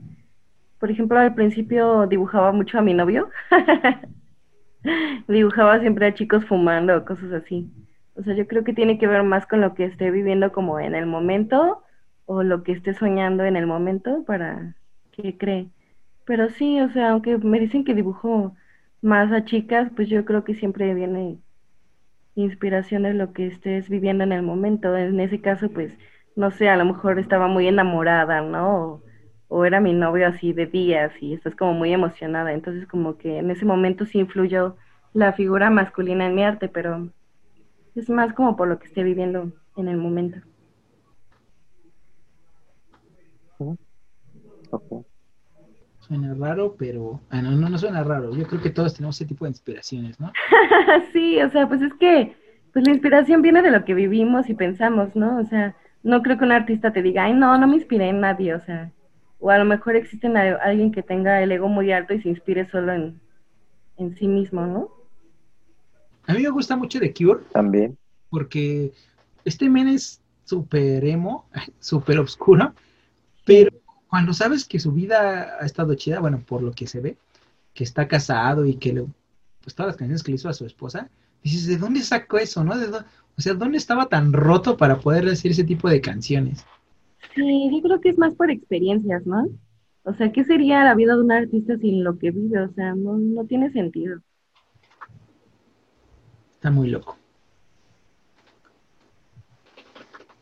por 0.78 0.90
ejemplo, 0.90 1.18
al 1.18 1.34
principio 1.34 2.06
dibujaba 2.06 2.52
mucho 2.52 2.78
a 2.78 2.82
mi 2.82 2.94
novio. 2.94 3.30
dibujaba 5.28 5.80
siempre 5.80 6.06
a 6.06 6.14
chicos 6.14 6.44
fumando 6.44 7.04
cosas 7.04 7.32
así. 7.32 7.70
O 8.14 8.22
sea, 8.22 8.34
yo 8.34 8.46
creo 8.46 8.64
que 8.64 8.72
tiene 8.72 8.98
que 8.98 9.06
ver 9.06 9.22
más 9.22 9.46
con 9.46 9.60
lo 9.60 9.74
que 9.74 9.84
esté 9.84 10.10
viviendo 10.10 10.52
como 10.52 10.80
en 10.80 10.94
el 10.94 11.06
momento 11.06 11.82
o 12.26 12.42
lo 12.42 12.62
que 12.62 12.72
esté 12.72 12.94
soñando 12.94 13.44
en 13.44 13.56
el 13.56 13.66
momento 13.66 14.24
para 14.26 14.74
que 15.12 15.36
cree. 15.38 15.68
Pero 16.24 16.48
sí, 16.50 16.80
o 16.80 16.90
sea, 16.90 17.10
aunque 17.10 17.38
me 17.38 17.60
dicen 17.60 17.84
que 17.84 17.94
dibujo 17.94 18.54
más 19.02 19.32
a 19.32 19.44
chicas, 19.44 19.90
pues 19.94 20.08
yo 20.08 20.24
creo 20.24 20.44
que 20.44 20.54
siempre 20.54 20.92
viene 20.94 21.38
inspiración 22.34 23.04
de 23.04 23.14
lo 23.14 23.32
que 23.32 23.46
estés 23.46 23.88
viviendo 23.88 24.24
en 24.24 24.32
el 24.32 24.42
momento. 24.42 24.96
En 24.96 25.20
ese 25.20 25.40
caso, 25.40 25.70
pues, 25.70 25.92
no 26.36 26.50
sé, 26.50 26.68
a 26.68 26.76
lo 26.76 26.84
mejor 26.84 27.18
estaba 27.18 27.48
muy 27.48 27.68
enamorada, 27.68 28.42
¿no? 28.42 29.02
Era 29.50 29.80
mi 29.80 29.92
novio 29.92 30.28
así 30.28 30.52
de 30.52 30.66
días 30.66 31.12
y 31.20 31.34
estás 31.34 31.54
como 31.54 31.72
muy 31.72 31.92
emocionada. 31.92 32.52
Entonces, 32.52 32.86
como 32.86 33.16
que 33.16 33.38
en 33.38 33.50
ese 33.50 33.64
momento 33.64 34.04
sí 34.06 34.18
influyó 34.18 34.76
la 35.14 35.32
figura 35.32 35.70
masculina 35.70 36.26
en 36.26 36.34
mi 36.34 36.42
arte, 36.42 36.68
pero 36.68 37.08
es 37.94 38.10
más 38.10 38.32
como 38.34 38.56
por 38.56 38.68
lo 38.68 38.78
que 38.78 38.86
esté 38.86 39.02
viviendo 39.02 39.52
en 39.76 39.88
el 39.88 39.96
momento. 39.96 40.38
Suena 46.00 46.34
raro, 46.34 46.76
pero... 46.78 47.20
Ah, 47.30 47.42
no, 47.42 47.52
no, 47.52 47.68
no 47.68 47.78
suena 47.78 48.04
raro. 48.04 48.34
Yo 48.36 48.46
creo 48.46 48.60
que 48.60 48.70
todos 48.70 48.94
tenemos 48.94 49.16
ese 49.16 49.26
tipo 49.26 49.44
de 49.44 49.50
inspiraciones, 49.50 50.20
¿no? 50.20 50.32
sí, 51.12 51.40
o 51.40 51.50
sea, 51.50 51.66
pues 51.66 51.82
es 51.82 51.94
que 51.94 52.36
pues 52.72 52.86
la 52.86 52.92
inspiración 52.92 53.40
viene 53.40 53.62
de 53.62 53.70
lo 53.70 53.84
que 53.84 53.94
vivimos 53.94 54.50
y 54.50 54.54
pensamos, 54.54 55.16
¿no? 55.16 55.38
O 55.38 55.44
sea, 55.46 55.74
no 56.02 56.22
creo 56.22 56.36
que 56.36 56.44
un 56.44 56.52
artista 56.52 56.92
te 56.92 57.00
diga, 57.02 57.24
ay, 57.24 57.32
no, 57.32 57.56
no 57.58 57.66
me 57.66 57.76
inspiré 57.76 58.10
en 58.10 58.20
nadie, 58.20 58.54
o 58.54 58.60
sea, 58.60 58.92
o 59.40 59.50
a 59.50 59.58
lo 59.58 59.64
mejor 59.64 59.96
existe 59.96 60.28
alguien 60.28 60.92
que 60.92 61.02
tenga 61.02 61.42
el 61.42 61.52
ego 61.52 61.68
muy 61.68 61.92
alto 61.92 62.14
y 62.14 62.22
se 62.22 62.28
inspire 62.28 62.68
solo 62.70 62.92
en, 62.92 63.20
en 63.98 64.16
sí 64.16 64.28
mismo, 64.28 64.66
¿no? 64.66 64.90
A 66.26 66.34
mí 66.34 66.42
me 66.42 66.50
gusta 66.50 66.76
mucho 66.76 66.98
de 66.98 67.12
Cure. 67.12 67.44
También. 67.52 67.96
Porque 68.30 68.92
este 69.44 69.68
men 69.70 69.88
es 69.88 70.20
súper 70.44 71.04
emo, 71.04 71.48
súper 71.80 72.18
oscuro, 72.18 72.74
pero 73.44 73.70
cuando 74.08 74.32
sabes 74.32 74.64
que 74.64 74.80
su 74.80 74.92
vida 74.92 75.58
ha 75.60 75.66
estado 75.66 75.94
chida, 75.94 76.20
bueno, 76.20 76.40
por 76.46 76.62
lo 76.62 76.72
que 76.72 76.86
se 76.86 77.00
ve, 77.00 77.16
que 77.74 77.84
está 77.84 78.08
casado 78.08 78.66
y 78.66 78.76
que 78.76 78.92
le, 78.92 79.06
pues 79.62 79.74
todas 79.74 79.88
las 79.90 79.96
canciones 79.96 80.22
que 80.22 80.32
le 80.32 80.36
hizo 80.36 80.48
a 80.48 80.54
su 80.54 80.66
esposa, 80.66 81.10
dices, 81.42 81.66
¿de 81.66 81.76
dónde 81.78 82.02
sacó 82.02 82.38
eso, 82.38 82.64
no? 82.64 82.76
¿De 82.78 82.88
dó- 82.88 83.04
o 83.36 83.40
sea, 83.40 83.54
¿dónde 83.54 83.78
estaba 83.78 84.06
tan 84.08 84.32
roto 84.32 84.76
para 84.76 84.98
poder 84.98 85.28
hacer 85.28 85.50
ese 85.52 85.64
tipo 85.64 85.88
de 85.88 86.00
canciones? 86.00 86.64
Sí, 87.34 87.70
yo 87.72 87.82
creo 87.82 88.00
que 88.00 88.08
es 88.10 88.18
más 88.18 88.34
por 88.34 88.50
experiencias, 88.50 89.26
¿no? 89.26 89.48
O 90.04 90.14
sea, 90.14 90.30
¿qué 90.32 90.44
sería 90.44 90.84
la 90.84 90.94
vida 90.94 91.16
de 91.16 91.22
un 91.22 91.32
artista 91.32 91.76
sin 91.78 92.04
lo 92.04 92.18
que 92.18 92.30
vive? 92.30 92.60
O 92.60 92.72
sea, 92.72 92.94
no, 92.94 93.18
no 93.18 93.44
tiene 93.44 93.70
sentido. 93.72 94.20
Está 96.54 96.70
muy 96.70 96.88
loco. 96.88 97.16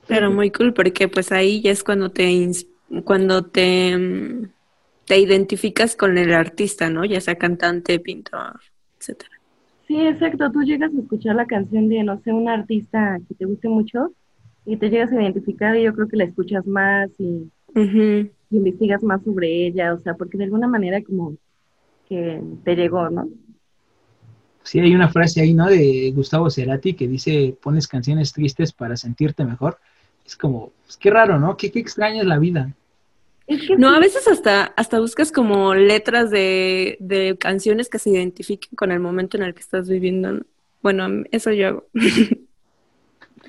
Pero 0.06 0.30
muy 0.30 0.50
cool 0.50 0.74
porque 0.74 1.08
pues 1.08 1.32
ahí 1.32 1.62
ya 1.62 1.70
es 1.70 1.82
cuando 1.82 2.10
te 2.10 2.50
cuando 3.04 3.46
te 3.46 3.96
mm, 3.96 4.48
te 5.06 5.18
identificas 5.18 5.96
con 5.96 6.18
el 6.18 6.32
artista, 6.32 6.90
¿no? 6.90 7.04
Ya 7.04 7.20
sea 7.20 7.36
cantante, 7.36 7.98
pintor, 8.00 8.60
etcétera. 8.98 9.30
Sí, 9.86 9.98
exacto. 10.00 10.50
Tú 10.50 10.62
llegas 10.62 10.92
a 10.94 11.00
escuchar 11.00 11.36
la 11.36 11.46
canción 11.46 11.88
de, 11.88 12.02
no 12.02 12.18
sé, 12.22 12.32
un 12.32 12.48
artista 12.48 13.18
que 13.28 13.34
te 13.34 13.44
guste 13.44 13.68
mucho 13.68 14.14
y 14.66 14.76
te 14.76 14.90
llegas 14.90 15.12
a 15.12 15.20
identificar 15.20 15.76
y 15.76 15.82
yo 15.82 15.94
creo 15.94 16.08
que 16.08 16.16
la 16.16 16.24
escuchas 16.24 16.66
más 16.66 17.10
y, 17.18 17.50
investigas 18.50 19.02
más 19.02 19.22
sobre 19.24 19.66
ella, 19.66 19.94
o 19.94 20.00
sea, 20.00 20.14
porque 20.14 20.38
de 20.38 20.44
alguna 20.44 20.68
manera 20.68 21.02
como 21.02 21.36
que 22.08 22.40
te 22.64 22.76
llegó, 22.76 23.10
¿no? 23.10 23.28
Sí, 24.62 24.78
hay 24.78 24.94
una 24.94 25.08
frase 25.08 25.40
ahí, 25.40 25.52
¿no? 25.52 25.66
De 25.66 26.12
Gustavo 26.14 26.48
Cerati 26.50 26.94
que 26.94 27.08
dice, 27.08 27.56
pones 27.60 27.88
canciones 27.88 28.32
tristes 28.32 28.72
para 28.72 28.96
sentirte 28.96 29.44
mejor. 29.44 29.78
Es 30.24 30.36
como, 30.36 30.72
pues, 30.84 30.96
qué 30.96 31.10
raro, 31.10 31.38
¿no? 31.38 31.56
Qué, 31.56 31.70
qué 31.70 31.80
extraña 31.80 32.22
es 32.22 32.26
la 32.26 32.38
vida. 32.38 32.72
Es 33.46 33.66
que 33.66 33.76
No, 33.76 33.90
sí, 33.90 33.96
a 33.96 33.98
veces 33.98 34.28
hasta 34.28 34.64
hasta 34.64 35.00
buscas 35.00 35.32
como 35.32 35.74
letras 35.74 36.30
de, 36.30 36.96
de 37.00 37.36
canciones 37.38 37.90
que 37.90 37.98
se 37.98 38.10
identifiquen 38.10 38.70
con 38.76 38.92
el 38.92 39.00
momento 39.00 39.36
en 39.36 39.42
el 39.42 39.52
que 39.52 39.60
estás 39.60 39.88
viviendo. 39.88 40.32
¿no? 40.32 40.42
Bueno, 40.80 41.24
eso 41.30 41.50
yo 41.50 41.68
hago. 41.68 41.86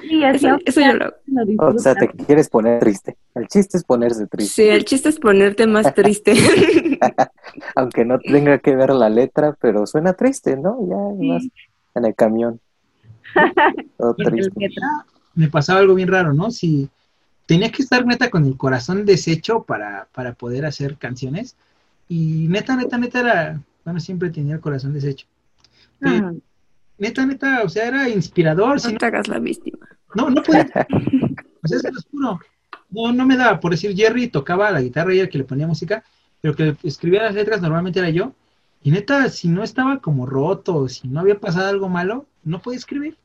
sí, 0.02 0.24
Eso, 0.24 0.58
eso 0.66 0.82
yo 0.82 0.94
lo 0.94 1.14
lo 1.28 1.68
O 1.68 1.80
sea, 1.80 1.96
te 1.96 2.08
quieres 2.10 2.50
poner 2.50 2.80
triste. 2.80 3.18
El 3.34 3.48
chiste 3.48 3.78
es 3.78 3.84
ponerse 3.84 4.28
triste. 4.28 4.54
Sí, 4.54 4.70
el 4.70 4.86
chiste 4.86 5.10
es 5.10 5.20
ponerte 5.20 5.68
más 5.68 5.94
triste. 5.94 6.34
Aunque 7.76 8.06
no 8.06 8.20
tenga 8.20 8.60
que 8.60 8.76
ver 8.76 8.92
la 8.92 9.10
letra, 9.10 9.56
pero 9.60 9.86
suena 9.86 10.14
triste, 10.14 10.58
¿no? 10.58 10.78
Ya 10.88 11.20
Sí. 11.20 11.30
vas 11.30 11.44
en 11.96 12.06
el 12.06 12.16
camión. 12.16 12.60
Todo 13.98 14.14
triste. 14.16 14.52
letra- 14.60 15.06
Me 15.36 15.50
pasaba 15.50 15.80
algo 15.80 15.96
bien 15.96 16.08
raro, 16.10 16.34
¿no? 16.34 16.52
Si 16.52 16.90
tenía 17.46 17.72
que 17.72 17.84
estar 17.84 18.06
neta 18.06 18.30
con 18.30 18.46
el 18.46 18.58
corazón 18.58 19.06
deshecho 19.06 19.64
para, 19.64 20.08
para 20.14 20.34
poder 20.34 20.66
hacer 20.66 20.98
canciones. 20.98 21.56
Y 22.08 22.48
neta, 22.50 22.76
neta, 22.76 22.98
neta 22.98 23.20
era, 23.20 23.62
bueno, 23.84 24.00
siempre 24.00 24.30
tenía 24.30 24.56
el 24.56 24.62
corazón 24.62 24.94
deshecho. 24.94 25.26
Eh, 26.02 26.22
Ah, 26.24 26.34
neta, 26.98 27.26
neta, 27.26 27.64
o 27.64 27.70
sea, 27.70 27.88
era 27.88 28.10
inspirador. 28.10 28.84
No 28.84 28.92
no- 28.92 28.98
te 28.98 29.06
hagas 29.06 29.28
la 29.28 29.40
víctima. 29.40 29.88
No, 30.16 30.30
no 30.30 30.42
podía. 30.42 30.68
O 31.64 31.68
sea, 31.68 31.80
se 31.80 31.92
los 31.92 32.06
juro. 32.12 32.40
No, 32.92 33.12
no 33.12 33.26
me 33.26 33.36
daba. 33.36 33.60
Por 33.60 33.72
decir, 33.72 33.96
Jerry 33.96 34.28
tocaba 34.28 34.70
la 34.70 34.82
guitarra 34.82 35.14
y 35.14 35.18
era 35.18 35.24
el 35.26 35.32
que 35.32 35.40
le 35.40 35.44
ponía 35.46 35.66
música, 35.66 36.04
pero 36.42 36.56
que 36.56 36.76
escribía 36.84 37.24
las 37.24 37.34
letras 37.34 37.60
normalmente 37.60 37.98
era 37.98 38.10
yo. 38.12 38.34
Y 38.84 38.92
neta, 38.92 39.30
si 39.30 39.48
no 39.48 39.64
estaba 39.64 39.98
como 40.00 40.28
roto, 40.28 40.88
si 40.88 41.08
no 41.08 41.20
había 41.22 41.40
pasado 41.40 41.68
algo 41.68 41.90
malo, 41.90 42.28
no 42.44 42.60
podía 42.62 42.78
escribir. 42.78 43.18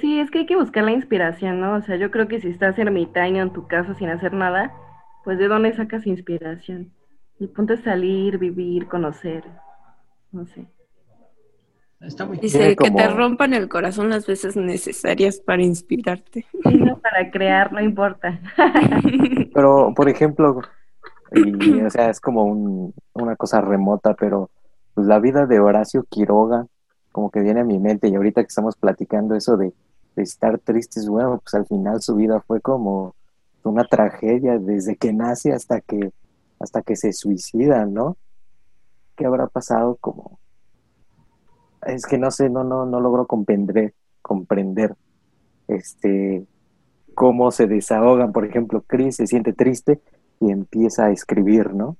Sí, 0.00 0.18
es 0.18 0.30
que 0.32 0.40
hay 0.40 0.46
que 0.46 0.56
buscar 0.56 0.84
la 0.84 0.92
inspiración, 0.92 1.60
¿no? 1.60 1.74
O 1.76 1.82
sea, 1.82 1.96
yo 1.96 2.10
creo 2.10 2.26
que 2.28 2.40
si 2.40 2.48
estás 2.48 2.78
ermitaño 2.78 3.42
en 3.42 3.52
tu 3.52 3.66
casa 3.68 3.94
sin 3.94 4.08
hacer 4.08 4.32
nada, 4.32 4.72
pues 5.24 5.38
¿de 5.38 5.48
dónde 5.48 5.74
sacas 5.74 6.06
inspiración? 6.06 6.92
El 7.40 7.48
punto 7.50 7.74
es 7.74 7.80
salir, 7.82 8.38
vivir, 8.38 8.86
conocer, 8.86 9.44
no 10.30 10.46
sé. 10.46 10.66
Está 12.02 12.26
muy... 12.26 12.36
Dice 12.38 12.74
que 12.76 12.90
te 12.90 13.08
rompan 13.08 13.54
el 13.54 13.68
corazón 13.68 14.10
las 14.10 14.26
veces 14.26 14.56
necesarias 14.56 15.40
para 15.40 15.62
inspirarte. 15.62 16.46
No, 16.64 16.98
para 16.98 17.30
crear, 17.30 17.72
no 17.72 17.80
importa. 17.80 18.40
Pero, 19.54 19.92
por 19.94 20.08
ejemplo, 20.08 20.60
y, 21.32 21.80
o 21.80 21.90
sea, 21.90 22.10
es 22.10 22.20
como 22.20 22.44
un- 22.44 22.94
una 23.14 23.36
cosa 23.36 23.60
remota, 23.60 24.14
pero 24.14 24.50
pues 24.94 25.06
la 25.06 25.18
vida 25.18 25.46
de 25.46 25.60
Horacio 25.60 26.04
Quiroga, 26.08 26.66
como 27.12 27.30
que 27.30 27.40
viene 27.40 27.60
a 27.60 27.64
mi 27.64 27.78
mente, 27.78 28.08
y 28.08 28.14
ahorita 28.14 28.42
que 28.42 28.48
estamos 28.48 28.76
platicando 28.76 29.34
eso 29.34 29.56
de, 29.56 29.72
de 30.16 30.22
estar 30.22 30.58
tristes, 30.58 31.08
bueno, 31.08 31.40
pues 31.42 31.54
al 31.54 31.66
final 31.66 32.02
su 32.02 32.16
vida 32.16 32.40
fue 32.46 32.60
como 32.60 33.14
una 33.64 33.84
tragedia 33.84 34.58
desde 34.58 34.96
que 34.96 35.12
nace 35.12 35.52
hasta 35.52 35.80
que, 35.80 36.10
hasta 36.58 36.82
que 36.82 36.96
se 36.96 37.12
suicida, 37.12 37.86
¿no? 37.86 38.16
¿Qué 39.16 39.24
habrá 39.26 39.46
pasado 39.46 39.96
como? 40.00 40.38
Es 41.86 42.06
que 42.06 42.18
no 42.18 42.30
sé, 42.30 42.48
no, 42.48 42.64
no, 42.64 42.86
no 42.86 43.00
logro 43.00 43.26
comprender, 43.26 43.94
comprender, 44.20 44.94
este, 45.68 46.46
cómo 47.14 47.50
se 47.50 47.66
desahogan. 47.66 48.32
Por 48.32 48.44
ejemplo, 48.44 48.82
Chris 48.86 49.16
se 49.16 49.26
siente 49.26 49.52
triste 49.52 50.00
y 50.40 50.50
empieza 50.50 51.06
a 51.06 51.10
escribir, 51.10 51.74
¿no? 51.74 51.96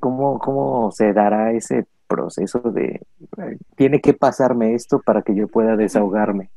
¿Cómo, 0.00 0.38
cómo 0.38 0.90
se 0.92 1.12
dará 1.12 1.52
ese 1.52 1.86
proceso 2.06 2.60
de, 2.60 3.02
eh, 3.38 3.58
tiene 3.76 4.00
que 4.00 4.14
pasarme 4.14 4.74
esto 4.74 5.00
para 5.04 5.22
que 5.22 5.34
yo 5.34 5.48
pueda 5.48 5.76
desahogarme? 5.76 6.50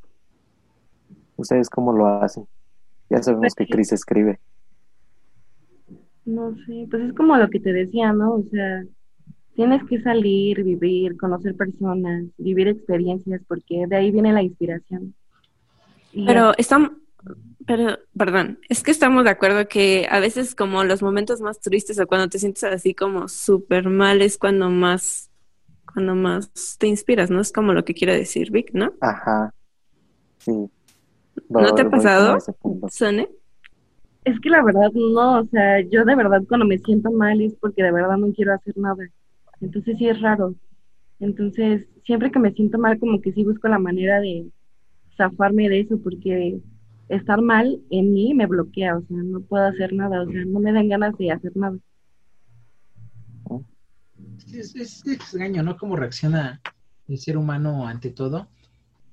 ¿Ustedes 1.36 1.70
cómo 1.70 1.92
lo 1.92 2.08
hacen? 2.08 2.48
Ya 3.10 3.22
sabemos 3.22 3.56
que 3.56 3.68
Chris 3.68 3.92
escribe. 3.92 4.40
No 6.24 6.56
sé, 6.56 6.88
pues 6.90 7.04
es 7.04 7.14
como 7.14 7.36
lo 7.36 7.50
que 7.50 7.60
te 7.60 7.74
decía, 7.74 8.14
¿no? 8.14 8.36
O 8.36 8.44
sea, 8.44 8.84
tienes 9.62 9.84
que 9.88 10.02
salir, 10.02 10.64
vivir, 10.64 11.18
conocer 11.18 11.56
personas, 11.56 12.24
vivir 12.38 12.68
experiencias, 12.68 13.42
porque 13.48 13.86
de 13.88 13.96
ahí 13.96 14.12
viene 14.12 14.34
la 14.34 14.42
inspiración. 14.42 15.14
Y 16.12 16.26
Pero 16.26 16.54
estamos, 16.58 16.92
pero, 17.68 18.00
perdón, 18.18 18.58
es 18.70 18.82
que 18.82 18.90
estamos 18.90 19.24
de 19.24 19.30
acuerdo 19.30 19.68
que 19.68 20.08
a 20.10 20.20
veces 20.20 20.56
como 20.56 20.84
los 20.84 21.04
momentos 21.04 21.42
más 21.42 21.60
tristes 21.60 22.00
o 22.00 22.08
cuando 22.08 22.28
te 22.28 22.40
sientes 22.40 22.64
así 22.64 22.96
como 22.96 23.28
súper 23.28 23.88
mal 23.88 24.24
es 24.24 24.40
cuando 24.40 24.70
más, 24.72 25.30
cuando 25.94 26.16
más 26.16 26.78
te 26.80 26.88
inspiras, 26.88 27.30
¿no? 27.30 27.40
Es 27.40 27.52
como 27.52 27.74
lo 27.74 27.86
que 27.86 27.94
quiere 27.94 28.18
decir 28.18 28.50
Vic, 28.50 28.72
¿no? 28.74 28.94
Ajá. 29.00 29.54
Sí. 30.40 30.54
¿No 31.50 31.76
te 31.76 31.84
ha 31.84 31.90
pasado? 31.90 32.38
¿Sone? 32.90 33.30
Es 34.26 34.40
que 34.40 34.50
la 34.50 34.64
verdad 34.64 34.92
no, 34.94 35.42
o 35.42 35.46
sea, 35.46 35.82
yo 35.82 36.04
de 36.04 36.16
verdad 36.16 36.42
cuando 36.48 36.66
me 36.66 36.80
siento 36.80 37.12
mal 37.12 37.40
es 37.42 37.54
porque 37.56 37.84
de 37.84 37.92
verdad 37.92 38.18
no 38.18 38.34
quiero 38.34 38.54
hacer 38.54 38.76
nada. 38.78 39.04
Entonces 39.62 39.98
sí 39.98 40.08
es 40.08 40.20
raro. 40.22 40.56
Entonces, 41.20 41.88
siempre 42.04 42.32
que 42.32 42.40
me 42.40 42.52
siento 42.54 42.78
mal, 42.80 43.00
como 43.00 43.22
que 43.22 43.32
sí 43.34 43.44
busco 43.44 43.68
la 43.68 43.80
manera 43.80 44.20
de 44.20 44.48
zafarme 45.18 45.70
de 45.70 45.82
eso, 45.82 46.00
porque 46.02 46.60
estar 47.10 47.42
mal 47.42 47.82
en 47.90 48.14
mí 48.14 48.34
me 48.34 48.48
bloquea, 48.48 48.98
o 48.98 49.02
sea, 49.04 49.18
no 49.18 49.42
puedo 49.42 49.66
hacer 49.66 49.94
nada, 49.94 50.24
o 50.24 50.26
sea, 50.32 50.46
no 50.46 50.60
me 50.60 50.72
dan 50.74 50.90
ganas 50.90 51.18
de 51.18 51.32
hacer 51.32 51.56
nada. 51.56 51.78
Es, 54.54 54.76
es 54.76 55.06
extraño, 55.08 55.64
¿no? 55.64 55.78
Cómo 55.78 55.96
reacciona 55.96 56.62
el 57.08 57.18
ser 57.18 57.38
humano 57.38 57.88
ante 57.88 58.10
todo. 58.10 58.48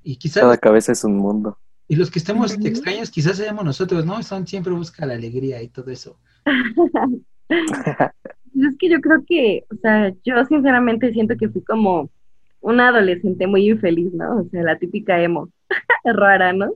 Y 0.02 0.16
quizás, 0.16 0.42
Cada 0.42 0.56
cabeza 0.58 0.92
es 0.92 1.04
un 1.04 1.16
mundo. 1.16 1.58
y 1.88 1.96
los 1.96 2.10
que 2.10 2.18
estemos 2.18 2.54
Ujú. 2.54 2.66
extraños, 2.66 3.10
quizás 3.10 3.36
seamos 3.36 3.64
nosotros, 3.64 4.04
¿no? 4.06 4.22
Son 4.22 4.46
siempre 4.46 4.72
busca 4.72 5.06
la 5.06 5.14
alegría 5.14 5.62
y 5.62 5.68
todo 5.68 5.90
eso. 5.90 6.18
Es 8.66 8.76
que 8.78 8.88
yo 8.88 9.00
creo 9.00 9.24
que, 9.26 9.64
o 9.70 9.76
sea, 9.76 10.12
yo 10.24 10.44
sinceramente 10.46 11.12
siento 11.12 11.36
que 11.36 11.48
fui 11.48 11.62
como 11.62 12.10
una 12.60 12.88
adolescente 12.88 13.46
muy 13.46 13.68
infeliz, 13.70 14.12
¿no? 14.14 14.40
O 14.40 14.48
sea, 14.50 14.62
la 14.62 14.78
típica 14.78 15.22
emo, 15.22 15.48
rara, 16.04 16.52
¿no? 16.52 16.72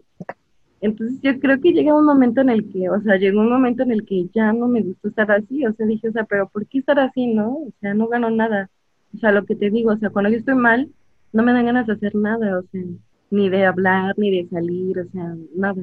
Entonces 0.81 1.21
yo 1.23 1.39
creo 1.41 1.61
que 1.61 1.73
llega 1.73 1.95
un 1.95 2.05
momento 2.05 2.41
en 2.41 2.51
el 2.51 2.71
que, 2.73 2.91
o 2.91 3.01
sea, 3.03 3.17
llegó 3.17 3.41
un 3.41 3.51
momento 3.51 3.83
en 3.85 3.93
el 3.93 4.05
que 4.05 4.29
ya 4.35 4.53
no 4.53 4.69
me 4.69 4.83
gustó 4.83 5.09
estar 5.09 5.31
así, 5.31 5.65
o 5.65 5.73
sea, 5.75 5.87
dije, 5.87 6.09
o 6.09 6.13
sea, 6.13 6.25
pero 6.25 6.49
¿por 6.49 6.67
qué 6.67 6.79
estar 6.79 6.99
así, 6.99 7.27
no? 7.29 7.51
O 7.55 7.73
sea, 7.81 7.95
no 7.95 8.09
gano 8.09 8.31
nada. 8.31 8.71
O 9.15 9.19
sea, 9.19 9.33
lo 9.33 9.45
que 9.47 9.57
te 9.57 9.71
digo, 9.71 9.93
o 9.93 9.97
sea, 9.99 10.11
cuando 10.11 10.31
yo 10.31 10.39
estoy 10.39 10.55
mal, 10.55 10.91
no 11.33 11.43
me 11.43 11.53
dan 11.53 11.67
ganas 11.67 11.87
de 11.87 11.95
hacer 11.95 12.15
nada, 12.15 12.59
o 12.59 12.63
sea, 12.73 12.83
ni 13.31 13.49
de 13.49 13.65
hablar, 13.67 14.15
ni 14.19 14.31
de 14.31 14.49
salir, 14.49 14.99
o 15.01 15.07
sea, 15.11 15.35
nada. 15.55 15.83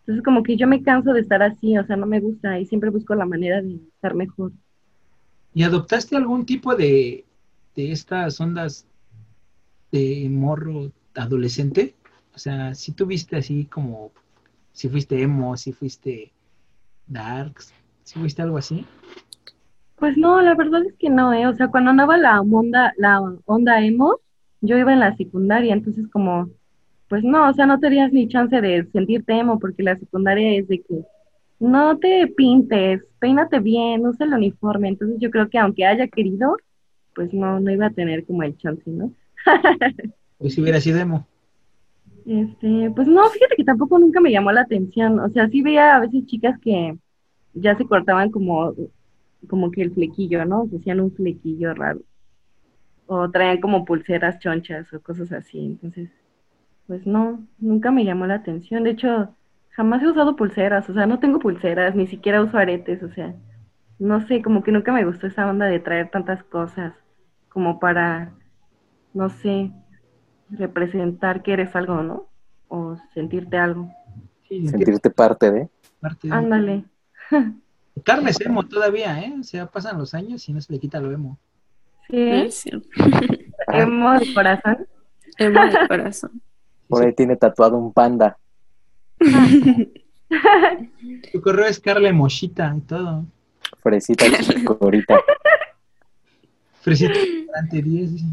Entonces 0.00 0.22
como 0.24 0.42
que 0.42 0.56
yo 0.56 0.66
me 0.66 0.82
canso 0.82 1.12
de 1.14 1.20
estar 1.20 1.42
así, 1.42 1.78
o 1.78 1.86
sea, 1.86 1.96
no 1.96 2.06
me 2.06 2.20
gusta 2.20 2.58
y 2.60 2.66
siempre 2.66 2.90
busco 2.90 3.14
la 3.14 3.26
manera 3.26 3.62
de 3.62 3.76
estar 3.94 4.14
mejor. 4.14 4.52
¿Y 5.54 5.62
adoptaste 5.62 6.16
algún 6.16 6.44
tipo 6.44 6.74
de, 6.74 7.24
de 7.76 7.92
estas 7.92 8.40
ondas 8.40 8.86
de 9.92 10.28
morro 10.28 10.90
adolescente? 11.14 11.94
O 12.34 12.38
sea, 12.38 12.74
si 12.74 12.92
tuviste 12.92 13.36
así 13.36 13.66
como, 13.66 14.10
si 14.72 14.88
fuiste 14.88 15.22
emo, 15.22 15.56
si 15.56 15.72
fuiste 15.72 16.32
darks, 17.06 17.72
si 18.02 18.18
fuiste 18.18 18.42
algo 18.42 18.58
así. 18.58 18.84
Pues 19.96 20.16
no, 20.16 20.40
la 20.42 20.54
verdad 20.54 20.84
es 20.84 20.94
que 20.94 21.08
no, 21.08 21.32
¿eh? 21.32 21.46
O 21.46 21.54
sea, 21.54 21.68
cuando 21.68 21.90
andaba 21.90 22.16
la 22.18 22.40
onda, 22.40 22.92
la 22.96 23.20
onda 23.44 23.80
emo, 23.80 24.18
yo 24.60 24.76
iba 24.76 24.92
en 24.92 25.00
la 25.00 25.16
secundaria, 25.16 25.72
entonces 25.72 26.08
como, 26.08 26.50
pues 27.08 27.22
no, 27.22 27.48
o 27.48 27.52
sea, 27.54 27.66
no 27.66 27.78
tenías 27.78 28.12
ni 28.12 28.26
chance 28.26 28.60
de 28.60 28.88
sentirte 28.92 29.38
emo 29.38 29.60
porque 29.60 29.84
la 29.84 29.96
secundaria 29.96 30.58
es 30.58 30.66
de 30.66 30.82
que 30.82 31.04
no 31.64 31.98
te 31.98 32.26
pintes, 32.28 33.02
peínate 33.18 33.60
bien, 33.60 34.06
usa 34.06 34.26
el 34.26 34.34
uniforme. 34.34 34.88
Entonces 34.88 35.18
yo 35.20 35.30
creo 35.30 35.48
que 35.48 35.58
aunque 35.58 35.86
haya 35.86 36.08
querido, 36.08 36.56
pues 37.14 37.32
no, 37.32 37.60
no 37.60 37.70
iba 37.70 37.86
a 37.86 37.90
tener 37.90 38.24
como 38.24 38.42
el 38.42 38.56
chance, 38.58 38.90
¿no? 38.90 39.12
Pues 40.36 40.54
si 40.54 40.60
hubiera 40.60 40.80
sido 40.80 40.98
emo. 40.98 41.26
Este, 42.26 42.90
pues 42.90 43.06
no, 43.06 43.24
fíjate 43.30 43.54
que 43.56 43.64
tampoco 43.64 43.98
nunca 43.98 44.20
me 44.20 44.32
llamó 44.32 44.50
la 44.52 44.62
atención. 44.62 45.20
O 45.20 45.28
sea, 45.30 45.48
sí 45.48 45.62
veía 45.62 45.96
a 45.96 46.00
veces 46.00 46.26
chicas 46.26 46.58
que 46.60 46.98
ya 47.54 47.76
se 47.76 47.86
cortaban 47.86 48.30
como, 48.30 48.74
como 49.48 49.70
que 49.70 49.82
el 49.82 49.94
flequillo, 49.94 50.44
¿no? 50.44 50.68
Que 50.68 50.78
hacían 50.78 51.00
un 51.00 51.12
flequillo 51.12 51.72
raro. 51.72 52.00
O 53.06 53.30
traían 53.30 53.60
como 53.60 53.84
pulseras 53.84 54.38
chonchas 54.38 54.92
o 54.92 55.00
cosas 55.00 55.32
así. 55.32 55.58
Entonces, 55.58 56.10
pues 56.86 57.06
no, 57.06 57.46
nunca 57.58 57.90
me 57.90 58.04
llamó 58.04 58.26
la 58.26 58.34
atención. 58.34 58.84
De 58.84 58.90
hecho, 58.90 59.34
jamás 59.76 60.02
he 60.02 60.08
usado 60.08 60.36
pulseras. 60.36 60.88
O 60.90 60.94
sea, 60.94 61.06
no 61.06 61.18
tengo 61.20 61.38
pulseras, 61.38 61.94
ni 61.94 62.06
siquiera 62.06 62.42
uso 62.42 62.56
aretes. 62.58 63.02
O 63.02 63.10
sea, 63.10 63.34
no 63.98 64.26
sé, 64.26 64.42
como 64.42 64.62
que 64.62 64.72
nunca 64.72 64.92
me 64.92 65.04
gustó 65.04 65.26
esa 65.26 65.48
onda 65.48 65.66
de 65.66 65.78
traer 65.80 66.10
tantas 66.10 66.42
cosas 66.44 66.94
como 67.48 67.78
para, 67.78 68.32
no 69.12 69.28
sé, 69.30 69.70
representar 70.50 71.42
que 71.42 71.52
eres 71.52 71.74
algo, 71.76 72.02
¿no? 72.02 72.26
O 72.68 72.96
sentirte 73.14 73.56
algo. 73.56 73.90
Sí, 74.48 74.66
Sentirte 74.68 75.10
parte 75.10 75.50
de. 75.50 75.68
parte 76.00 76.28
de- 76.28 76.34
Ándale. 76.34 76.84
Carmen 78.04 78.28
es 78.28 78.40
emo 78.40 78.64
todavía, 78.64 79.20
¿eh? 79.20 79.32
O 79.38 79.42
sea, 79.44 79.66
pasan 79.66 79.98
los 79.98 80.14
años 80.14 80.48
y 80.48 80.52
no 80.52 80.60
se 80.60 80.72
le 80.72 80.80
quita 80.80 81.00
lo 81.00 81.12
emo. 81.12 81.38
Sí, 82.10 82.48
cierto. 82.50 82.88
Ah, 83.68 83.78
emo 83.80 84.12
de 84.18 84.34
corazón. 84.34 84.86
Emo 85.38 85.60
de 85.64 85.88
corazón. 85.88 86.42
por 86.88 87.04
ahí 87.04 87.14
tiene 87.14 87.36
tatuado 87.36 87.78
un 87.78 87.92
panda. 87.92 88.36
Tu 91.32 91.40
correo 91.40 91.66
es 91.66 91.78
Carla 91.78 92.12
Mochita 92.12 92.74
y 92.76 92.80
todo. 92.80 93.24
Fresita 93.82 94.24
chicorita. 94.40 95.20
Fresita 96.80 97.18
durante 97.46 97.82
10. 97.82 98.12
dice. 98.12 98.26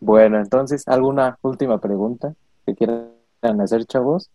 Bueno, 0.00 0.38
entonces, 0.38 0.86
¿alguna 0.88 1.38
última 1.42 1.78
pregunta 1.78 2.34
que 2.66 2.74
quieran 2.74 3.60
hacer, 3.60 3.84
chavos? 3.84 4.30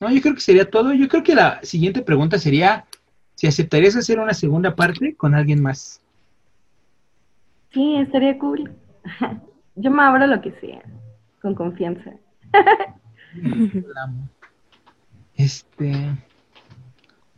No, 0.00 0.10
yo 0.10 0.20
creo 0.20 0.34
que 0.34 0.40
sería 0.40 0.68
todo. 0.68 0.92
Yo 0.94 1.08
creo 1.08 1.22
que 1.22 1.34
la 1.34 1.60
siguiente 1.62 2.02
pregunta 2.02 2.38
sería 2.38 2.86
si 3.34 3.46
aceptarías 3.46 3.96
hacer 3.96 4.18
una 4.18 4.34
segunda 4.34 4.74
parte 4.74 5.14
con 5.14 5.34
alguien 5.34 5.62
más. 5.62 6.00
Sí, 7.72 7.96
estaría 7.96 8.38
cool. 8.38 8.72
Yo 9.76 9.90
me 9.90 10.02
abro 10.02 10.26
lo 10.26 10.40
que 10.40 10.52
sea, 10.60 10.82
con 11.40 11.54
confianza. 11.54 12.12
Este. 15.34 16.16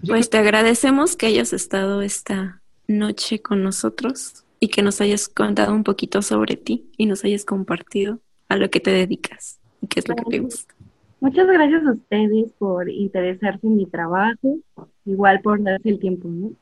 pues 0.06 0.30
te 0.30 0.38
agradecemos 0.38 1.16
que 1.16 1.26
hayas 1.26 1.52
estado 1.52 2.02
esta 2.02 2.62
noche 2.88 3.42
con 3.42 3.62
nosotros 3.62 4.44
y 4.58 4.68
que 4.68 4.82
nos 4.82 5.00
hayas 5.00 5.28
contado 5.28 5.74
un 5.74 5.84
poquito 5.84 6.22
sobre 6.22 6.56
ti 6.56 6.90
y 6.96 7.06
nos 7.06 7.24
hayas 7.24 7.44
compartido 7.44 8.20
a 8.48 8.56
lo 8.56 8.70
que 8.70 8.80
te 8.80 8.90
dedicas 8.90 9.60
y 9.80 9.86
qué 9.86 10.00
es 10.00 10.08
lo 10.08 10.16
que 10.16 10.24
te 10.24 10.38
gusta. 10.38 10.74
Muchas 11.20 11.46
gracias 11.46 11.86
a 11.86 11.92
ustedes 11.92 12.50
por 12.58 12.88
interesarse 12.88 13.66
en 13.66 13.76
mi 13.76 13.86
trabajo, 13.86 14.56
igual 15.04 15.40
por 15.42 15.62
darse 15.62 15.88
el 15.88 15.98
tiempo, 15.98 16.28
¿no? 16.28 16.52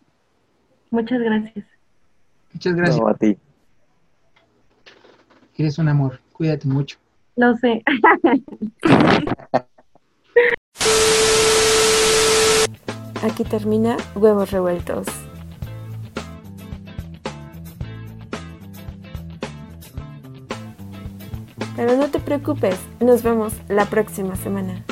Muchas 0.90 1.20
gracias. 1.20 1.64
muchas 2.52 2.74
gracias. 2.74 2.98
No, 2.98 3.08
a 3.08 3.14
ti. 3.14 3.36
Eres 5.56 5.78
un 5.78 5.88
amor. 5.88 6.20
Cuídate 6.32 6.66
mucho. 6.66 6.98
Lo 7.38 7.56
sé. 7.56 7.82
Aquí 13.22 13.44
termina 13.44 13.96
Huevos 14.16 14.50
Revueltos. 14.50 15.06
Pero 21.76 21.96
no 21.96 22.08
te 22.08 22.18
preocupes, 22.18 22.76
nos 22.98 23.22
vemos 23.22 23.54
la 23.68 23.84
próxima 23.84 24.34
semana. 24.34 24.84